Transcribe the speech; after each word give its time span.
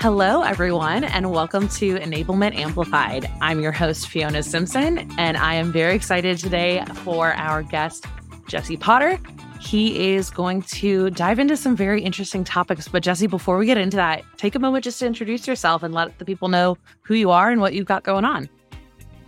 Hello, 0.00 0.42
everyone, 0.42 1.02
and 1.02 1.32
welcome 1.32 1.68
to 1.70 1.96
Enablement 1.98 2.54
Amplified. 2.54 3.28
I'm 3.40 3.60
your 3.60 3.72
host, 3.72 4.06
Fiona 4.06 4.44
Simpson, 4.44 5.10
and 5.18 5.36
I 5.36 5.54
am 5.54 5.72
very 5.72 5.96
excited 5.96 6.38
today 6.38 6.84
for 7.02 7.32
our 7.32 7.64
guest, 7.64 8.06
Jesse 8.46 8.76
Potter. 8.76 9.18
He 9.58 10.14
is 10.14 10.30
going 10.30 10.62
to 10.62 11.10
dive 11.10 11.40
into 11.40 11.56
some 11.56 11.74
very 11.74 12.00
interesting 12.00 12.44
topics. 12.44 12.86
But, 12.86 13.02
Jesse, 13.02 13.26
before 13.26 13.58
we 13.58 13.66
get 13.66 13.76
into 13.76 13.96
that, 13.96 14.22
take 14.36 14.54
a 14.54 14.60
moment 14.60 14.84
just 14.84 15.00
to 15.00 15.06
introduce 15.06 15.48
yourself 15.48 15.82
and 15.82 15.92
let 15.92 16.16
the 16.20 16.24
people 16.24 16.46
know 16.46 16.78
who 17.02 17.14
you 17.14 17.32
are 17.32 17.50
and 17.50 17.60
what 17.60 17.74
you've 17.74 17.86
got 17.86 18.04
going 18.04 18.24
on. 18.24 18.48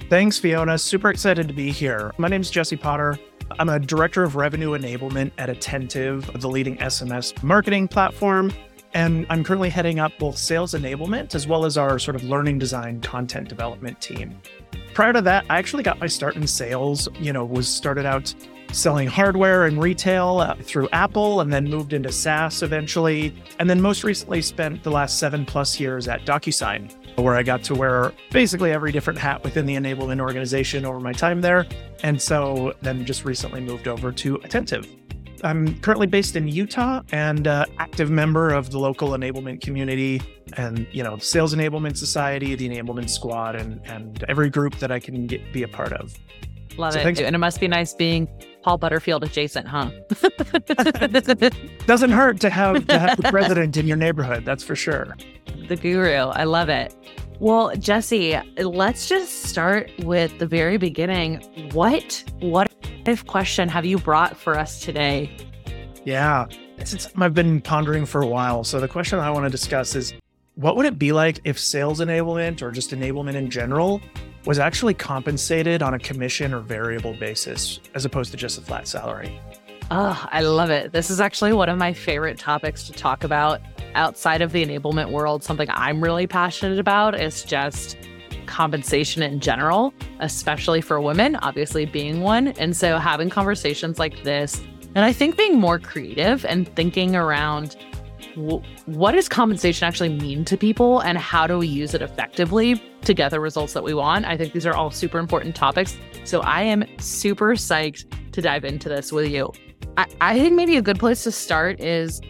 Thanks, 0.08 0.38
Fiona. 0.38 0.78
Super 0.78 1.10
excited 1.10 1.48
to 1.48 1.54
be 1.54 1.72
here. 1.72 2.12
My 2.16 2.28
name 2.28 2.42
is 2.42 2.50
Jesse 2.50 2.76
Potter. 2.76 3.18
I'm 3.58 3.68
a 3.68 3.80
director 3.80 4.22
of 4.22 4.36
revenue 4.36 4.78
enablement 4.78 5.32
at 5.36 5.50
Attentive, 5.50 6.30
the 6.40 6.48
leading 6.48 6.76
SMS 6.76 7.42
marketing 7.42 7.88
platform. 7.88 8.52
And 8.92 9.26
I'm 9.30 9.44
currently 9.44 9.70
heading 9.70 10.00
up 10.00 10.12
both 10.18 10.36
sales 10.36 10.74
enablement 10.74 11.34
as 11.34 11.46
well 11.46 11.64
as 11.64 11.78
our 11.78 11.98
sort 11.98 12.16
of 12.16 12.24
learning 12.24 12.58
design 12.58 13.00
content 13.00 13.48
development 13.48 14.00
team. 14.00 14.40
Prior 14.94 15.12
to 15.12 15.20
that, 15.22 15.44
I 15.48 15.58
actually 15.58 15.84
got 15.84 16.00
my 16.00 16.08
start 16.08 16.36
in 16.36 16.46
sales, 16.46 17.08
you 17.20 17.32
know, 17.32 17.44
was 17.44 17.68
started 17.68 18.04
out 18.04 18.34
selling 18.72 19.08
hardware 19.08 19.66
and 19.66 19.82
retail 19.82 20.38
uh, 20.38 20.54
through 20.56 20.88
Apple 20.92 21.40
and 21.40 21.52
then 21.52 21.64
moved 21.64 21.92
into 21.92 22.10
SaaS 22.12 22.62
eventually. 22.62 23.34
And 23.58 23.68
then 23.68 23.80
most 23.80 24.04
recently 24.04 24.42
spent 24.42 24.82
the 24.82 24.90
last 24.90 25.18
seven 25.18 25.44
plus 25.44 25.78
years 25.80 26.08
at 26.08 26.24
DocuSign, 26.24 27.18
where 27.18 27.34
I 27.34 27.42
got 27.42 27.62
to 27.64 27.74
wear 27.74 28.12
basically 28.30 28.72
every 28.72 28.92
different 28.92 29.18
hat 29.18 29.42
within 29.44 29.66
the 29.66 29.74
enablement 29.74 30.20
organization 30.20 30.84
over 30.84 31.00
my 31.00 31.12
time 31.12 31.40
there. 31.40 31.66
And 32.02 32.20
so 32.20 32.74
then 32.82 33.04
just 33.04 33.24
recently 33.24 33.60
moved 33.60 33.88
over 33.88 34.12
to 34.12 34.36
Attentive. 34.36 34.86
I'm 35.42 35.78
currently 35.80 36.06
based 36.06 36.36
in 36.36 36.48
Utah 36.48 37.02
and 37.12 37.46
uh, 37.46 37.64
active 37.78 38.10
member 38.10 38.50
of 38.50 38.70
the 38.70 38.78
local 38.78 39.10
enablement 39.10 39.60
community 39.60 40.20
and 40.56 40.86
you 40.92 41.02
know 41.02 41.18
sales 41.18 41.54
enablement 41.54 41.96
society, 41.96 42.54
the 42.54 42.68
enablement 42.68 43.10
squad, 43.10 43.56
and 43.56 43.80
and 43.86 44.24
every 44.28 44.50
group 44.50 44.76
that 44.76 44.90
I 44.90 44.98
can 44.98 45.26
get, 45.26 45.52
be 45.52 45.62
a 45.62 45.68
part 45.68 45.92
of. 45.92 46.16
Love 46.76 46.92
so 46.92 47.00
it, 47.00 47.02
thanks. 47.02 47.20
and 47.20 47.34
it 47.34 47.38
must 47.38 47.60
be 47.60 47.68
nice 47.68 47.94
being 47.94 48.28
Paul 48.62 48.78
Butterfield 48.78 49.24
adjacent, 49.24 49.66
huh? 49.66 49.90
Doesn't 51.86 52.10
hurt 52.10 52.40
to 52.40 52.50
have 52.50 52.86
to 52.86 52.98
have 52.98 53.16
the 53.16 53.28
president 53.30 53.76
in 53.76 53.86
your 53.86 53.96
neighborhood, 53.96 54.44
that's 54.44 54.62
for 54.62 54.76
sure. 54.76 55.16
The 55.68 55.76
guru, 55.76 56.10
I 56.10 56.44
love 56.44 56.68
it. 56.68 56.94
Well, 57.40 57.74
Jesse, 57.76 58.38
let's 58.58 59.08
just 59.08 59.44
start 59.44 59.90
with 60.00 60.38
the 60.38 60.46
very 60.46 60.76
beginning. 60.76 61.36
What 61.72 62.22
what 62.40 62.70
question 63.16 63.68
have 63.68 63.84
you 63.84 63.98
brought 63.98 64.36
for 64.36 64.58
us 64.58 64.80
today? 64.80 65.30
Yeah, 66.04 66.46
it's 66.78 66.90
something 66.90 67.22
I've 67.22 67.34
been 67.34 67.60
pondering 67.60 68.06
for 68.06 68.22
a 68.22 68.26
while. 68.26 68.64
So 68.64 68.80
the 68.80 68.88
question 68.88 69.18
I 69.18 69.30
want 69.30 69.44
to 69.44 69.50
discuss 69.50 69.94
is 69.94 70.14
what 70.54 70.76
would 70.76 70.86
it 70.86 70.98
be 70.98 71.12
like 71.12 71.40
if 71.44 71.58
sales 71.58 72.00
enablement 72.00 72.62
or 72.62 72.70
just 72.70 72.90
enablement 72.90 73.34
in 73.34 73.50
general 73.50 74.00
was 74.46 74.58
actually 74.58 74.94
compensated 74.94 75.82
on 75.82 75.94
a 75.94 75.98
commission 75.98 76.54
or 76.54 76.60
variable 76.60 77.14
basis 77.14 77.80
as 77.94 78.04
opposed 78.04 78.30
to 78.30 78.36
just 78.36 78.58
a 78.58 78.60
flat 78.60 78.88
salary? 78.88 79.38
Oh, 79.90 80.26
I 80.30 80.42
love 80.42 80.70
it. 80.70 80.92
This 80.92 81.10
is 81.10 81.20
actually 81.20 81.52
one 81.52 81.68
of 81.68 81.76
my 81.76 81.92
favorite 81.92 82.38
topics 82.38 82.84
to 82.84 82.92
talk 82.92 83.24
about 83.24 83.60
outside 83.94 84.40
of 84.40 84.52
the 84.52 84.64
enablement 84.64 85.10
world, 85.10 85.42
something 85.42 85.68
I'm 85.70 86.00
really 86.00 86.26
passionate 86.26 86.78
about 86.78 87.18
is 87.18 87.42
just 87.42 87.96
compensation 88.50 89.22
in 89.22 89.40
general, 89.40 89.94
especially 90.18 90.80
for 90.80 91.00
women, 91.00 91.36
obviously 91.36 91.86
being 91.86 92.20
one. 92.20 92.48
And 92.48 92.76
so 92.76 92.98
having 92.98 93.30
conversations 93.30 93.98
like 93.98 94.22
this, 94.24 94.60
and 94.94 95.04
I 95.04 95.12
think 95.12 95.38
being 95.38 95.58
more 95.58 95.78
creative 95.78 96.44
and 96.44 96.68
thinking 96.74 97.16
around 97.16 97.76
what 98.86 99.12
does 99.12 99.28
compensation 99.28 99.86
actually 99.86 100.08
mean 100.08 100.44
to 100.44 100.56
people 100.56 101.00
and 101.00 101.18
how 101.18 101.46
do 101.46 101.58
we 101.58 101.66
use 101.66 101.94
it 101.94 102.02
effectively 102.02 102.80
to 103.02 103.14
get 103.14 103.30
the 103.30 103.40
results 103.40 103.72
that 103.72 103.82
we 103.82 103.94
want? 103.94 104.24
I 104.24 104.36
think 104.36 104.52
these 104.52 104.66
are 104.66 104.74
all 104.74 104.90
super 104.90 105.18
important 105.18 105.54
topics. 105.54 105.96
So 106.24 106.40
I 106.40 106.62
am 106.62 106.84
super 106.98 107.54
psyched 107.54 108.32
to 108.32 108.42
dive 108.42 108.64
into 108.64 108.88
this 108.88 109.12
with 109.12 109.28
you. 109.28 109.52
I, 109.96 110.06
I 110.20 110.38
think 110.38 110.54
maybe 110.54 110.76
a 110.76 110.82
good 110.82 110.98
place 110.98 111.24
to 111.24 111.32
start 111.32 111.80
is 111.80 112.20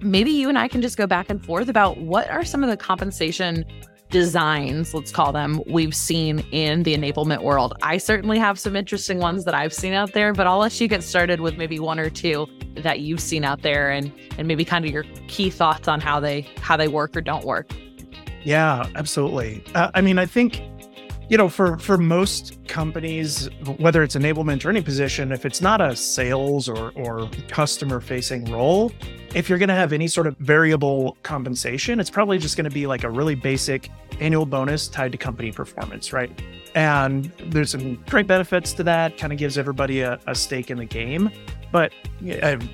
maybe 0.00 0.30
you 0.30 0.48
and 0.48 0.58
I 0.58 0.68
can 0.68 0.82
just 0.82 0.96
go 0.96 1.06
back 1.06 1.30
and 1.30 1.44
forth 1.44 1.68
about 1.68 1.98
what 1.98 2.28
are 2.30 2.44
some 2.44 2.62
of 2.62 2.70
the 2.70 2.76
compensation 2.76 3.64
designs, 4.14 4.94
let's 4.94 5.10
call 5.10 5.32
them, 5.32 5.60
we've 5.66 5.92
seen 5.92 6.38
in 6.52 6.84
the 6.84 6.96
enablement 6.96 7.42
world. 7.42 7.74
I 7.82 7.98
certainly 7.98 8.38
have 8.38 8.60
some 8.60 8.76
interesting 8.76 9.18
ones 9.18 9.44
that 9.44 9.54
I've 9.54 9.74
seen 9.74 9.92
out 9.92 10.12
there, 10.12 10.32
but 10.32 10.46
I'll 10.46 10.58
let 10.58 10.80
you 10.80 10.86
get 10.86 11.02
started 11.02 11.40
with 11.40 11.58
maybe 11.58 11.80
one 11.80 11.98
or 11.98 12.10
two 12.10 12.46
that 12.76 13.00
you've 13.00 13.18
seen 13.18 13.42
out 13.42 13.62
there 13.62 13.90
and 13.90 14.12
and 14.38 14.46
maybe 14.46 14.64
kind 14.64 14.84
of 14.84 14.92
your 14.92 15.02
key 15.26 15.50
thoughts 15.50 15.88
on 15.88 16.00
how 16.00 16.20
they 16.20 16.42
how 16.60 16.76
they 16.76 16.86
work 16.86 17.16
or 17.16 17.22
don't 17.22 17.44
work. 17.44 17.72
Yeah, 18.44 18.88
absolutely. 18.94 19.64
Uh, 19.74 19.90
I 19.94 20.00
mean, 20.00 20.20
I 20.20 20.26
think 20.26 20.62
you 21.28 21.36
know, 21.36 21.48
for 21.48 21.76
for 21.78 21.98
most 21.98 22.56
companies, 22.68 23.48
whether 23.78 24.04
it's 24.04 24.14
enablement 24.14 24.64
or 24.64 24.70
any 24.70 24.82
position, 24.82 25.32
if 25.32 25.44
it's 25.44 25.60
not 25.60 25.80
a 25.80 25.96
sales 25.96 26.68
or 26.68 26.92
or 26.94 27.28
customer 27.48 28.00
facing 28.00 28.44
role, 28.44 28.92
if 29.34 29.48
you're 29.48 29.58
going 29.58 29.68
to 29.68 29.74
have 29.74 29.92
any 29.92 30.06
sort 30.06 30.26
of 30.26 30.36
variable 30.38 31.16
compensation, 31.22 32.00
it's 32.00 32.10
probably 32.10 32.38
just 32.38 32.56
going 32.56 32.64
to 32.64 32.74
be 32.74 32.86
like 32.86 33.04
a 33.04 33.10
really 33.10 33.34
basic 33.34 33.90
annual 34.20 34.46
bonus 34.46 34.88
tied 34.88 35.12
to 35.12 35.18
company 35.18 35.50
performance, 35.50 36.12
right? 36.12 36.30
And 36.74 37.32
there's 37.46 37.70
some 37.70 38.02
great 38.08 38.26
benefits 38.26 38.72
to 38.74 38.84
that. 38.84 39.18
Kind 39.18 39.32
of 39.32 39.38
gives 39.38 39.58
everybody 39.58 40.00
a, 40.00 40.18
a 40.26 40.34
stake 40.34 40.70
in 40.70 40.78
the 40.78 40.84
game. 40.84 41.30
But 41.72 41.92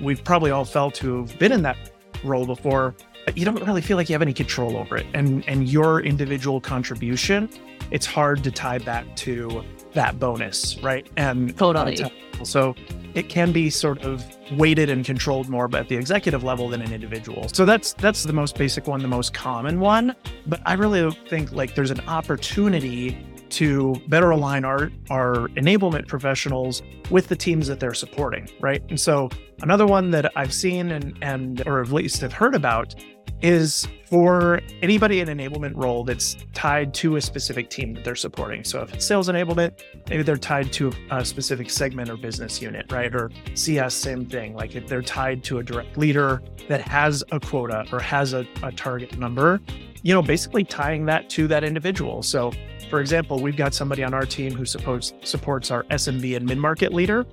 we've 0.01 0.23
probably 0.23 0.51
all 0.51 0.65
felt 0.65 0.93
to 0.95 1.25
have 1.25 1.39
been 1.39 1.51
in 1.51 1.63
that 1.63 1.77
role 2.23 2.45
before. 2.45 2.95
You 3.35 3.45
don't 3.45 3.61
really 3.65 3.81
feel 3.81 3.97
like 3.97 4.09
you 4.09 4.13
have 4.13 4.21
any 4.21 4.33
control 4.33 4.77
over 4.77 4.97
it, 4.97 5.05
and 5.13 5.47
and 5.47 5.69
your 5.69 6.01
individual 6.01 6.59
contribution 6.59 7.49
it's 7.91 8.05
hard 8.05 8.43
to 8.43 8.51
tie 8.51 8.77
back 8.79 9.05
to 9.17 9.63
that 9.93 10.19
bonus, 10.19 10.77
right? 10.79 11.07
And 11.17 11.57
totally. 11.57 11.97
So 12.43 12.75
it 13.13 13.29
can 13.29 13.51
be 13.51 13.69
sort 13.69 14.01
of 14.03 14.25
weighted 14.57 14.89
and 14.89 15.05
controlled 15.05 15.49
more 15.49 15.67
but 15.67 15.81
at 15.81 15.87
the 15.89 15.95
executive 15.95 16.43
level 16.43 16.69
than 16.69 16.81
an 16.81 16.93
individual. 16.93 17.47
So 17.49 17.65
that's 17.65 17.93
that's 17.93 18.23
the 18.23 18.33
most 18.33 18.57
basic 18.57 18.87
one, 18.87 19.01
the 19.01 19.07
most 19.07 19.33
common 19.33 19.79
one. 19.79 20.15
But 20.47 20.61
I 20.65 20.73
really 20.73 21.11
think 21.29 21.51
like 21.51 21.75
there's 21.75 21.91
an 21.91 22.01
opportunity 22.01 23.17
to 23.51 24.01
better 24.07 24.31
align 24.31 24.63
our 24.63 24.91
our 25.09 25.49
enablement 25.49 26.07
professionals 26.07 26.81
with 27.09 27.27
the 27.27 27.35
teams 27.35 27.67
that 27.67 27.79
they're 27.79 27.93
supporting, 27.93 28.49
right? 28.61 28.81
And 28.89 28.99
so 28.99 29.29
another 29.61 29.85
one 29.85 30.11
that 30.11 30.31
I've 30.37 30.53
seen 30.53 30.91
and 30.91 31.17
and 31.21 31.65
or 31.67 31.81
at 31.81 31.91
least 31.91 32.21
have 32.21 32.33
heard 32.33 32.55
about 32.55 32.95
is 33.41 33.87
for 34.05 34.59
anybody 34.81 35.21
in 35.21 35.27
enablement 35.29 35.71
role 35.75 36.03
that's 36.03 36.35
tied 36.53 36.93
to 36.93 37.15
a 37.15 37.21
specific 37.21 37.69
team 37.69 37.93
that 37.93 38.03
they're 38.03 38.15
supporting. 38.15 38.63
So 38.63 38.81
if 38.81 38.93
it's 38.93 39.05
sales 39.05 39.29
enablement, 39.29 39.81
maybe 40.09 40.23
they're 40.23 40.37
tied 40.37 40.73
to 40.73 40.91
a 41.11 41.23
specific 41.23 41.69
segment 41.69 42.09
or 42.09 42.17
business 42.17 42.61
unit, 42.61 42.91
right? 42.91 43.13
Or 43.15 43.31
CS, 43.53 43.93
same 43.93 44.25
thing. 44.25 44.53
Like 44.53 44.75
if 44.75 44.87
they're 44.87 45.01
tied 45.01 45.43
to 45.45 45.59
a 45.59 45.63
direct 45.63 45.97
leader 45.97 46.41
that 46.67 46.81
has 46.81 47.23
a 47.31 47.39
quota 47.39 47.85
or 47.91 47.99
has 47.99 48.33
a, 48.33 48.45
a 48.63 48.71
target 48.71 49.17
number, 49.17 49.61
you 50.03 50.13
know, 50.13 50.21
basically 50.21 50.63
tying 50.63 51.05
that 51.05 51.29
to 51.29 51.47
that 51.47 51.63
individual. 51.63 52.21
So 52.21 52.51
for 52.89 52.99
example, 52.99 53.39
we've 53.39 53.55
got 53.55 53.73
somebody 53.73 54.03
on 54.03 54.13
our 54.13 54.25
team 54.25 54.53
who 54.53 54.65
supports 54.65 55.13
supports 55.23 55.71
our 55.71 55.83
SMB 55.83 56.35
and 56.35 56.45
mid-market 56.45 56.93
leader. 56.93 57.25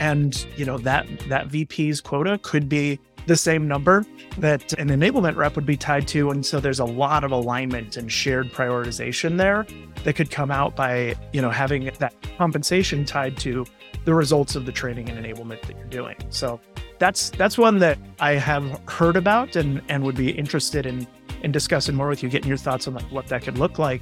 And 0.00 0.46
you 0.56 0.64
know 0.64 0.78
that 0.78 1.06
that 1.28 1.48
VP's 1.48 2.00
quota 2.00 2.38
could 2.42 2.68
be 2.68 3.00
the 3.28 3.36
same 3.36 3.68
number 3.68 4.04
that 4.38 4.72
an 4.74 4.88
enablement 4.88 5.36
rep 5.36 5.54
would 5.54 5.66
be 5.66 5.76
tied 5.76 6.08
to. 6.08 6.30
And 6.30 6.44
so 6.44 6.60
there's 6.60 6.80
a 6.80 6.84
lot 6.84 7.24
of 7.24 7.30
alignment 7.30 7.96
and 7.96 8.10
shared 8.10 8.50
prioritization 8.50 9.36
there 9.36 9.66
that 10.04 10.14
could 10.14 10.30
come 10.30 10.50
out 10.50 10.74
by, 10.74 11.14
you 11.32 11.42
know, 11.42 11.50
having 11.50 11.90
that 11.98 12.14
compensation 12.38 13.04
tied 13.04 13.36
to 13.38 13.66
the 14.06 14.14
results 14.14 14.56
of 14.56 14.64
the 14.64 14.72
training 14.72 15.10
and 15.10 15.24
enablement 15.24 15.60
that 15.62 15.76
you're 15.76 15.86
doing. 15.86 16.16
So 16.30 16.58
that's 16.98 17.30
that's 17.30 17.58
one 17.58 17.78
that 17.80 17.98
I 18.18 18.32
have 18.32 18.80
heard 18.88 19.16
about 19.16 19.54
and 19.54 19.82
and 19.88 20.02
would 20.04 20.16
be 20.16 20.30
interested 20.30 20.86
in 20.86 21.06
in 21.42 21.52
discussing 21.52 21.94
more 21.94 22.08
with 22.08 22.22
you, 22.22 22.30
getting 22.30 22.48
your 22.48 22.56
thoughts 22.56 22.88
on 22.88 22.94
like 22.94 23.10
what 23.12 23.28
that 23.28 23.42
could 23.42 23.58
look 23.58 23.78
like. 23.78 24.00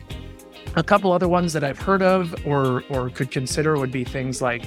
A 0.77 0.83
couple 0.83 1.11
other 1.13 1.29
ones 1.29 1.53
that 1.53 1.65
I've 1.65 1.79
heard 1.79 2.03
of 2.03 2.35
or 2.47 2.85
or 2.91 3.11
could 3.11 3.33
consider 3.33 3.77
would 3.77 3.91
be 3.91 4.05
things 4.05 4.41
like 4.41 4.65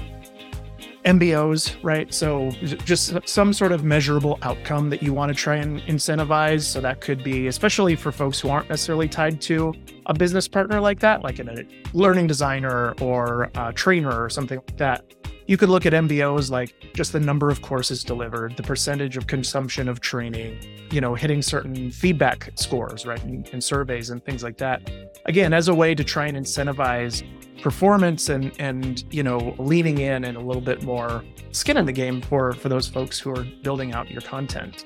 MBOs, 1.05 1.77
right? 1.83 2.13
So 2.13 2.51
just 2.85 3.15
some 3.25 3.53
sort 3.53 3.71
of 3.71 3.83
measurable 3.83 4.37
outcome 4.41 4.89
that 4.89 5.01
you 5.01 5.13
want 5.13 5.29
to 5.29 5.35
try 5.35 5.55
and 5.55 5.79
incentivize. 5.81 6.63
So 6.63 6.81
that 6.81 7.01
could 7.01 7.23
be, 7.23 7.47
especially 7.47 7.95
for 7.95 8.11
folks 8.11 8.39
who 8.39 8.49
aren't 8.49 8.69
necessarily 8.69 9.07
tied 9.07 9.39
to 9.41 9.73
a 10.07 10.13
business 10.13 10.47
partner 10.47 10.81
like 10.81 10.99
that, 10.99 11.23
like 11.23 11.39
a 11.39 11.65
learning 11.93 12.27
designer 12.27 12.93
or 13.01 13.49
a 13.55 13.71
trainer 13.73 14.23
or 14.23 14.29
something 14.29 14.57
like 14.57 14.77
that. 14.77 15.05
You 15.47 15.57
could 15.57 15.69
look 15.69 15.87
at 15.87 15.93
MBOs 15.93 16.51
like 16.51 16.75
just 16.93 17.11
the 17.11 17.19
number 17.19 17.49
of 17.49 17.63
courses 17.63 18.03
delivered, 18.03 18.55
the 18.55 18.61
percentage 18.61 19.17
of 19.17 19.25
consumption 19.25 19.89
of 19.89 19.99
training, 19.99 20.59
you 20.91 21.01
know, 21.01 21.15
hitting 21.15 21.41
certain 21.41 21.89
feedback 21.89 22.51
scores, 22.53 23.03
right, 23.07 23.23
and, 23.23 23.63
surveys 23.63 24.11
and 24.11 24.23
things 24.23 24.43
like 24.43 24.57
that. 24.57 24.91
Again, 25.25 25.53
as 25.53 25.67
a 25.67 25.73
way 25.73 25.95
to 25.95 26.03
try 26.03 26.27
and 26.27 26.37
incentivize 26.37 27.23
performance 27.61 28.29
and 28.29 28.51
and 28.59 29.03
you 29.11 29.23
know 29.23 29.55
leaning 29.57 29.99
in 29.99 30.23
and 30.23 30.37
a 30.37 30.39
little 30.39 30.61
bit 30.61 30.83
more 30.83 31.23
skin 31.51 31.77
in 31.77 31.85
the 31.85 31.91
game 31.91 32.21
for 32.21 32.53
for 32.53 32.69
those 32.69 32.87
folks 32.87 33.19
who 33.19 33.31
are 33.31 33.45
building 33.63 33.93
out 33.93 34.09
your 34.09 34.21
content 34.21 34.85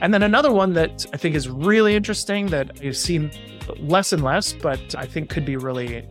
And 0.00 0.14
then 0.14 0.22
another 0.22 0.52
one 0.52 0.74
that 0.74 1.06
I 1.12 1.16
think 1.16 1.34
is 1.34 1.48
really 1.48 1.96
interesting 1.96 2.46
that 2.48 2.80
I've 2.82 2.96
seen 2.96 3.30
less 3.78 4.12
and 4.12 4.22
less, 4.22 4.52
but 4.52 4.94
I 4.94 5.06
think 5.06 5.28
could 5.28 5.44
be 5.44 5.56
really 5.56 6.06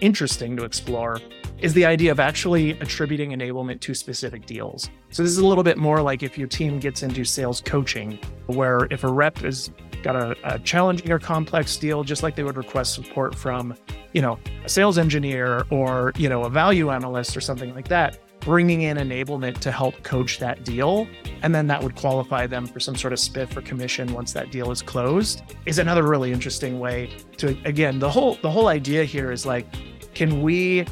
interesting 0.00 0.56
to 0.56 0.64
explore 0.64 1.20
is 1.58 1.74
the 1.74 1.84
idea 1.84 2.12
of 2.12 2.20
actually 2.20 2.70
attributing 2.80 3.30
enablement 3.30 3.80
to 3.80 3.92
specific 3.92 4.46
deals. 4.46 4.88
So 5.10 5.22
this 5.24 5.32
is 5.32 5.38
a 5.38 5.46
little 5.46 5.64
bit 5.64 5.76
more 5.76 6.00
like 6.00 6.22
if 6.22 6.38
your 6.38 6.46
team 6.46 6.78
gets 6.78 7.02
into 7.02 7.24
sales 7.24 7.60
coaching, 7.60 8.18
where 8.46 8.86
if 8.90 9.02
a 9.02 9.12
rep 9.12 9.38
has 9.38 9.70
got 10.02 10.16
a, 10.16 10.36
a 10.44 10.58
challenging 10.60 11.10
or 11.10 11.18
complex 11.18 11.76
deal, 11.76 12.04
just 12.04 12.22
like 12.22 12.36
they 12.36 12.42
would 12.42 12.56
request 12.56 12.94
support 12.94 13.34
from, 13.34 13.74
you 14.12 14.22
know, 14.22 14.38
a 14.64 14.68
sales 14.68 14.98
engineer 14.98 15.64
or, 15.70 16.12
you 16.16 16.28
know, 16.28 16.44
a 16.44 16.50
value 16.50 16.90
analyst 16.90 17.36
or 17.36 17.40
something 17.40 17.74
like 17.74 17.88
that, 17.88 18.18
bringing 18.40 18.82
in 18.82 18.96
enablement 18.96 19.58
to 19.58 19.72
help 19.72 20.02
coach 20.02 20.38
that 20.38 20.64
deal. 20.64 21.06
And 21.42 21.54
then 21.54 21.66
that 21.66 21.82
would 21.82 21.96
qualify 21.96 22.46
them 22.46 22.66
for 22.66 22.80
some 22.80 22.96
sort 22.96 23.12
of 23.12 23.18
spiff 23.18 23.56
or 23.56 23.62
commission 23.62 24.12
once 24.12 24.32
that 24.32 24.50
deal 24.50 24.70
is 24.70 24.82
closed 24.82 25.42
is 25.66 25.78
another 25.78 26.04
really 26.04 26.32
interesting 26.32 26.78
way 26.80 27.10
to, 27.38 27.56
again, 27.64 27.98
the 27.98 28.10
whole, 28.10 28.34
the 28.42 28.50
whole 28.50 28.68
idea 28.68 29.04
here 29.04 29.32
is 29.32 29.44
like, 29.44 29.66
can 30.14 30.42
we 30.42 30.86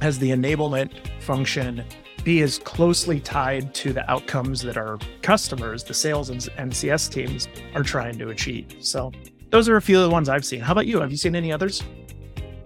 as 0.00 0.18
the 0.18 0.30
enablement 0.30 0.92
function 1.22 1.84
be 2.26 2.42
as 2.42 2.58
closely 2.58 3.20
tied 3.20 3.72
to 3.72 3.92
the 3.92 4.10
outcomes 4.10 4.60
that 4.60 4.76
our 4.76 4.98
customers, 5.22 5.84
the 5.84 5.94
sales 5.94 6.28
and 6.28 6.40
NCS 6.40 7.08
teams, 7.08 7.46
are 7.76 7.84
trying 7.84 8.18
to 8.18 8.30
achieve. 8.30 8.66
So, 8.80 9.12
those 9.50 9.68
are 9.68 9.76
a 9.76 9.80
few 9.80 9.96
of 9.96 10.02
the 10.02 10.10
ones 10.10 10.28
I've 10.28 10.44
seen. 10.44 10.58
How 10.58 10.72
about 10.72 10.88
you? 10.88 11.00
Have 11.00 11.12
you 11.12 11.16
seen 11.16 11.36
any 11.36 11.52
others? 11.52 11.84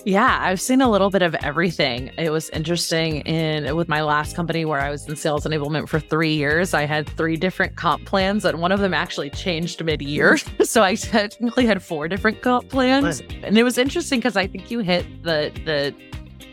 Yeah, 0.07 0.39
I've 0.41 0.63
seen 0.63 0.81
a 0.81 0.91
little 0.91 1.11
bit 1.11 1.21
of 1.21 1.35
everything. 1.43 2.11
It 2.17 2.31
was 2.31 2.49
interesting 2.51 3.21
in 3.27 3.77
with 3.77 3.87
my 3.87 4.01
last 4.01 4.35
company 4.35 4.65
where 4.65 4.81
I 4.81 4.89
was 4.89 5.07
in 5.07 5.15
sales 5.15 5.45
enablement 5.45 5.91
for 5.91 6.01
3 6.01 6.33
years. 6.33 6.73
I 6.73 6.87
had 6.87 7.07
3 7.07 7.37
different 7.37 7.77
comp 7.77 8.07
plans 8.07 8.47
and 8.47 8.63
one 8.63 8.73
of 8.73 8.81
them 8.81 8.95
actually 8.95 9.29
changed 9.29 9.85
mid-year. 9.85 10.39
so 10.63 10.83
I 10.83 10.95
technically 10.95 11.67
had 11.67 11.83
4 11.83 12.09
different 12.09 12.41
comp 12.41 12.71
plans. 12.71 13.21
Right. 13.21 13.45
And 13.45 13.59
it 13.59 13.63
was 13.63 13.77
interesting 13.77 14.23
cuz 14.23 14.39
I 14.39 14.47
think 14.47 14.71
you 14.71 14.79
hit 14.79 15.05
the 15.23 15.53
the 15.67 15.95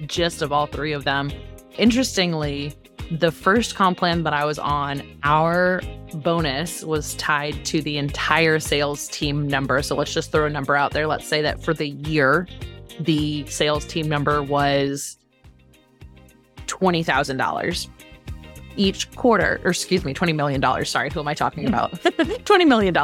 gist 0.07 0.41
of 0.41 0.51
all 0.51 0.67
three 0.67 0.91
of 0.91 1.05
them. 1.05 1.31
Interestingly, 1.77 2.73
the 3.11 3.31
first 3.31 3.75
comp 3.75 3.97
plan 3.97 4.23
that 4.23 4.33
I 4.33 4.45
was 4.45 4.59
on, 4.59 5.01
our 5.23 5.81
bonus 6.15 6.83
was 6.83 7.15
tied 7.15 7.63
to 7.65 7.81
the 7.81 7.97
entire 7.97 8.59
sales 8.59 9.07
team 9.07 9.47
number. 9.47 9.81
So 9.81 9.95
let's 9.95 10.13
just 10.13 10.31
throw 10.31 10.45
a 10.45 10.49
number 10.49 10.75
out 10.75 10.91
there. 10.91 11.07
Let's 11.07 11.27
say 11.27 11.41
that 11.41 11.63
for 11.63 11.73
the 11.73 11.89
year, 11.89 12.47
the 12.99 13.45
sales 13.47 13.85
team 13.85 14.09
number 14.09 14.41
was 14.43 15.17
$20,000 16.67 17.89
each 18.75 19.11
quarter, 19.15 19.59
or 19.63 19.71
excuse 19.71 20.05
me, 20.05 20.13
$20 20.13 20.35
million. 20.35 20.85
Sorry, 20.85 21.09
who 21.09 21.19
am 21.19 21.27
I 21.27 21.33
talking 21.33 21.63
hmm. 21.63 21.69
about? 21.69 21.91
$20 22.01 22.67
million. 22.67 22.95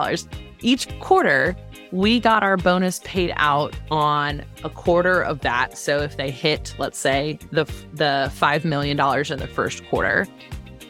Each 0.61 0.87
quarter, 0.99 1.55
we 1.93 2.19
got 2.19 2.41
our 2.41 2.57
bonus 2.57 2.99
paid 3.03 3.31
out 3.35 3.75
on 3.91 4.43
a 4.63 4.69
quarter 4.69 5.21
of 5.21 5.41
that. 5.41 5.77
So 5.77 5.99
if 5.99 6.17
they 6.17 6.31
hit, 6.31 6.73
let's 6.79 6.97
say, 6.97 7.37
the 7.51 7.65
the 7.93 8.31
five 8.33 8.65
million 8.65 8.97
dollars 8.97 9.29
in 9.29 9.37
the 9.37 9.45
first 9.45 9.85
quarter, 9.85 10.27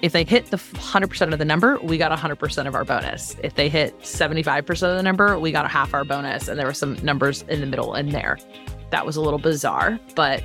if 0.02 0.14
they 0.14 0.24
hit 0.24 0.46
the 0.46 0.58
100% 0.58 1.34
of 1.34 1.40
the 1.40 1.46
number, 1.46 1.78
we 1.84 1.98
got 1.98 2.18
100% 2.18 2.68
of 2.68 2.76
our 2.76 2.86
bonus. 2.86 3.36
If 3.44 3.56
they 3.56 3.68
hit 3.68 3.98
75% 4.00 4.70
of 4.70 4.98
the 4.98 5.04
number, 5.04 5.38
we 5.38 5.52
got 5.52 5.66
a 5.66 5.70
half 5.70 5.94
our 5.94 6.06
bonus. 6.06 6.48
And 6.48 6.58
there 6.58 6.66
were 6.66 6.74
some 6.74 6.96
numbers 7.04 7.44
in 7.44 7.60
the 7.60 7.68
middle 7.68 7.96
in 7.96 8.10
there. 8.10 8.38
That 8.90 9.06
was 9.06 9.16
a 9.16 9.22
little 9.22 9.40
bizarre, 9.40 10.00
but 10.16 10.44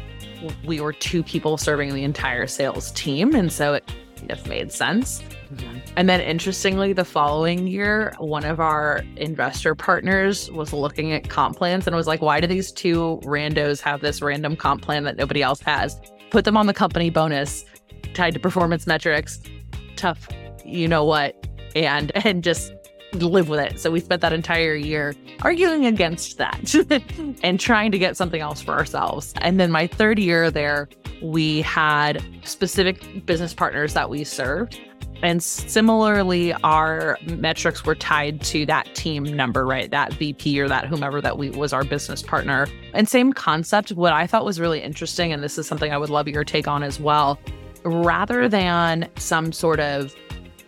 we 0.65 0.81
were 0.81 0.93
two 0.93 1.23
people 1.23 1.57
serving 1.57 1.93
the 1.93 2.05
entire 2.05 2.47
sales 2.47 2.93
team. 2.93 3.35
And 3.35 3.53
so 3.53 3.75
it 3.75 3.85
if 4.29 4.47
made 4.47 4.73
sense. 4.73 5.23
Mm-hmm. 5.53 5.79
And 5.97 6.09
then 6.09 6.21
interestingly, 6.21 6.93
the 6.93 7.05
following 7.05 7.67
year, 7.67 8.15
one 8.19 8.45
of 8.45 8.61
our 8.61 9.03
investor 9.17 9.75
partners 9.75 10.51
was 10.51 10.73
looking 10.73 11.13
at 11.13 11.29
comp 11.29 11.57
plans 11.57 11.87
and 11.87 11.97
was 11.97 12.07
like, 12.07 12.21
why 12.21 12.41
do 12.41 12.47
these 12.47 12.71
two 12.73 13.21
randos 13.25 13.81
have 13.81 14.01
this 14.01 14.21
random 14.21 14.57
comp 14.57 14.83
plan 14.83 15.05
that 15.05 15.17
nobody 15.17 15.43
else 15.43 15.61
has? 15.61 16.01
Put 16.31 16.45
them 16.45 16.57
on 16.57 16.67
the 16.67 16.75
company 16.75 17.11
bonus 17.11 17.65
tied 18.15 18.35
to 18.35 18.41
performance 18.41 18.87
metrics. 18.87 19.41
Tough, 19.97 20.29
you 20.65 20.89
know 20.89 21.05
what? 21.05 21.47
And 21.75 22.13
and 22.27 22.43
just 22.43 22.73
live 23.13 23.49
with 23.49 23.61
it. 23.61 23.81
So 23.81 23.91
we 23.91 24.01
spent 24.01 24.21
that 24.21 24.33
entire 24.33 24.75
year 24.75 25.15
arguing 25.43 25.87
against 25.87 26.37
that 26.39 26.75
and 27.43 27.59
trying 27.59 27.91
to 27.93 27.99
get 27.99 28.17
something 28.17 28.41
else 28.41 28.61
for 28.61 28.73
ourselves. 28.73 29.33
And 29.41 29.59
then 29.59 29.71
my 29.71 29.87
third 29.87 30.19
year 30.19 30.51
there, 30.51 30.89
we 31.23 31.63
had 31.63 32.23
specific 32.45 33.27
business 33.27 33.55
partners 33.55 33.95
that 33.95 34.11
we 34.11 34.25
served. 34.25 34.81
And 35.21 35.43
similarly, 35.43 36.53
our 36.63 37.19
metrics 37.27 37.85
were 37.85 37.97
tied 37.97 38.41
to 38.43 38.65
that 38.67 38.95
team 38.95 39.25
number, 39.25 39.67
right? 39.67 39.91
That 39.91 40.13
VP 40.13 40.61
or 40.61 40.69
that 40.69 40.87
whomever 40.87 41.21
that 41.21 41.37
we 41.37 41.51
was 41.51 41.73
our 41.73 41.83
business 41.83 42.23
partner. 42.23 42.69
And 42.95 43.09
same 43.09 43.33
concept. 43.33 43.91
What 43.91 44.13
I 44.13 44.29
thought 44.29 44.45
was 44.45 44.61
really 44.61 44.81
interesting, 44.81 45.33
and 45.33 45.43
this 45.43 45.59
is 45.59 45.67
something 45.67 45.93
I 45.93 45.99
would 45.99 46.11
love 46.11 46.29
your 46.29 46.45
take 46.45 46.69
on 46.69 46.85
as 46.85 47.01
well, 47.01 47.37
rather 47.85 48.49
than 48.49 49.09
some 49.17 49.51
sort 49.51 49.81
of 49.81 50.15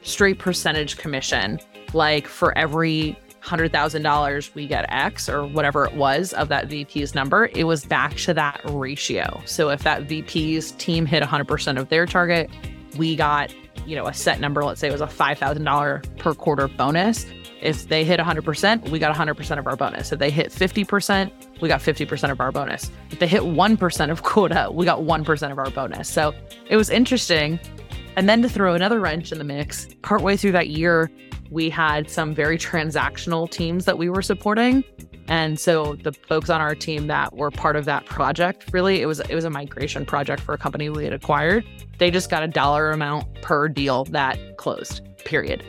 straight 0.02 0.40
percentage 0.40 0.96
commission, 0.96 1.60
like 1.92 2.26
for 2.26 2.56
every 2.58 3.16
$100,000, 3.42 4.54
we 4.54 4.66
get 4.66 4.86
X 4.88 5.28
or 5.28 5.46
whatever 5.46 5.84
it 5.84 5.94
was 5.94 6.32
of 6.34 6.48
that 6.48 6.68
VP's 6.68 7.14
number. 7.14 7.50
It 7.54 7.64
was 7.64 7.84
back 7.84 8.16
to 8.16 8.34
that 8.34 8.60
ratio. 8.64 9.40
So 9.46 9.70
if 9.70 9.82
that 9.82 10.04
VP's 10.04 10.72
team 10.72 11.06
hit 11.06 11.22
100% 11.22 11.78
of 11.78 11.88
their 11.88 12.06
target, 12.06 12.50
we 12.96 13.16
got, 13.16 13.54
you 13.86 13.96
know, 13.96 14.06
a 14.06 14.14
set 14.14 14.40
number, 14.40 14.64
let's 14.64 14.80
say 14.80 14.88
it 14.88 14.92
was 14.92 15.00
a 15.00 15.06
$5,000 15.06 16.18
per 16.18 16.34
quarter 16.34 16.68
bonus. 16.68 17.26
If 17.60 17.88
they 17.88 18.04
hit 18.04 18.18
100%, 18.18 18.88
we 18.88 18.98
got 18.98 19.14
100% 19.14 19.58
of 19.58 19.66
our 19.66 19.76
bonus. 19.76 20.12
If 20.12 20.18
they 20.18 20.30
hit 20.30 20.50
50%, 20.50 21.60
we 21.60 21.68
got 21.68 21.80
50% 21.80 22.30
of 22.30 22.40
our 22.40 22.50
bonus. 22.50 22.90
If 23.10 23.18
they 23.18 23.26
hit 23.26 23.42
1% 23.42 24.10
of 24.10 24.22
quota, 24.22 24.70
we 24.72 24.86
got 24.86 25.00
1% 25.00 25.52
of 25.52 25.58
our 25.58 25.70
bonus. 25.70 26.08
So 26.08 26.34
it 26.68 26.76
was 26.76 26.88
interesting. 26.88 27.60
And 28.16 28.28
then 28.28 28.42
to 28.42 28.48
throw 28.48 28.74
another 28.74 28.98
wrench 28.98 29.30
in 29.30 29.38
the 29.38 29.44
mix, 29.44 29.88
partway 30.02 30.36
through 30.36 30.52
that 30.52 30.68
year, 30.68 31.10
we 31.50 31.68
had 31.68 32.08
some 32.08 32.34
very 32.34 32.56
transactional 32.56 33.50
teams 33.50 33.84
that 33.84 33.98
we 33.98 34.08
were 34.08 34.22
supporting. 34.22 34.84
And 35.28 35.58
so 35.60 35.96
the 35.96 36.12
folks 36.12 36.48
on 36.48 36.60
our 36.60 36.74
team 36.74 37.06
that 37.08 37.36
were 37.36 37.50
part 37.50 37.76
of 37.76 37.84
that 37.84 38.06
project, 38.06 38.66
really, 38.72 39.00
it 39.02 39.06
was 39.06 39.20
it 39.20 39.34
was 39.34 39.44
a 39.44 39.50
migration 39.50 40.06
project 40.06 40.42
for 40.42 40.54
a 40.54 40.58
company 40.58 40.88
we 40.88 41.04
had 41.04 41.12
acquired. 41.12 41.64
They 41.98 42.10
just 42.10 42.30
got 42.30 42.42
a 42.42 42.48
dollar 42.48 42.90
amount 42.90 43.42
per 43.42 43.68
deal 43.68 44.04
that 44.06 44.56
closed. 44.56 45.02
Period. 45.24 45.62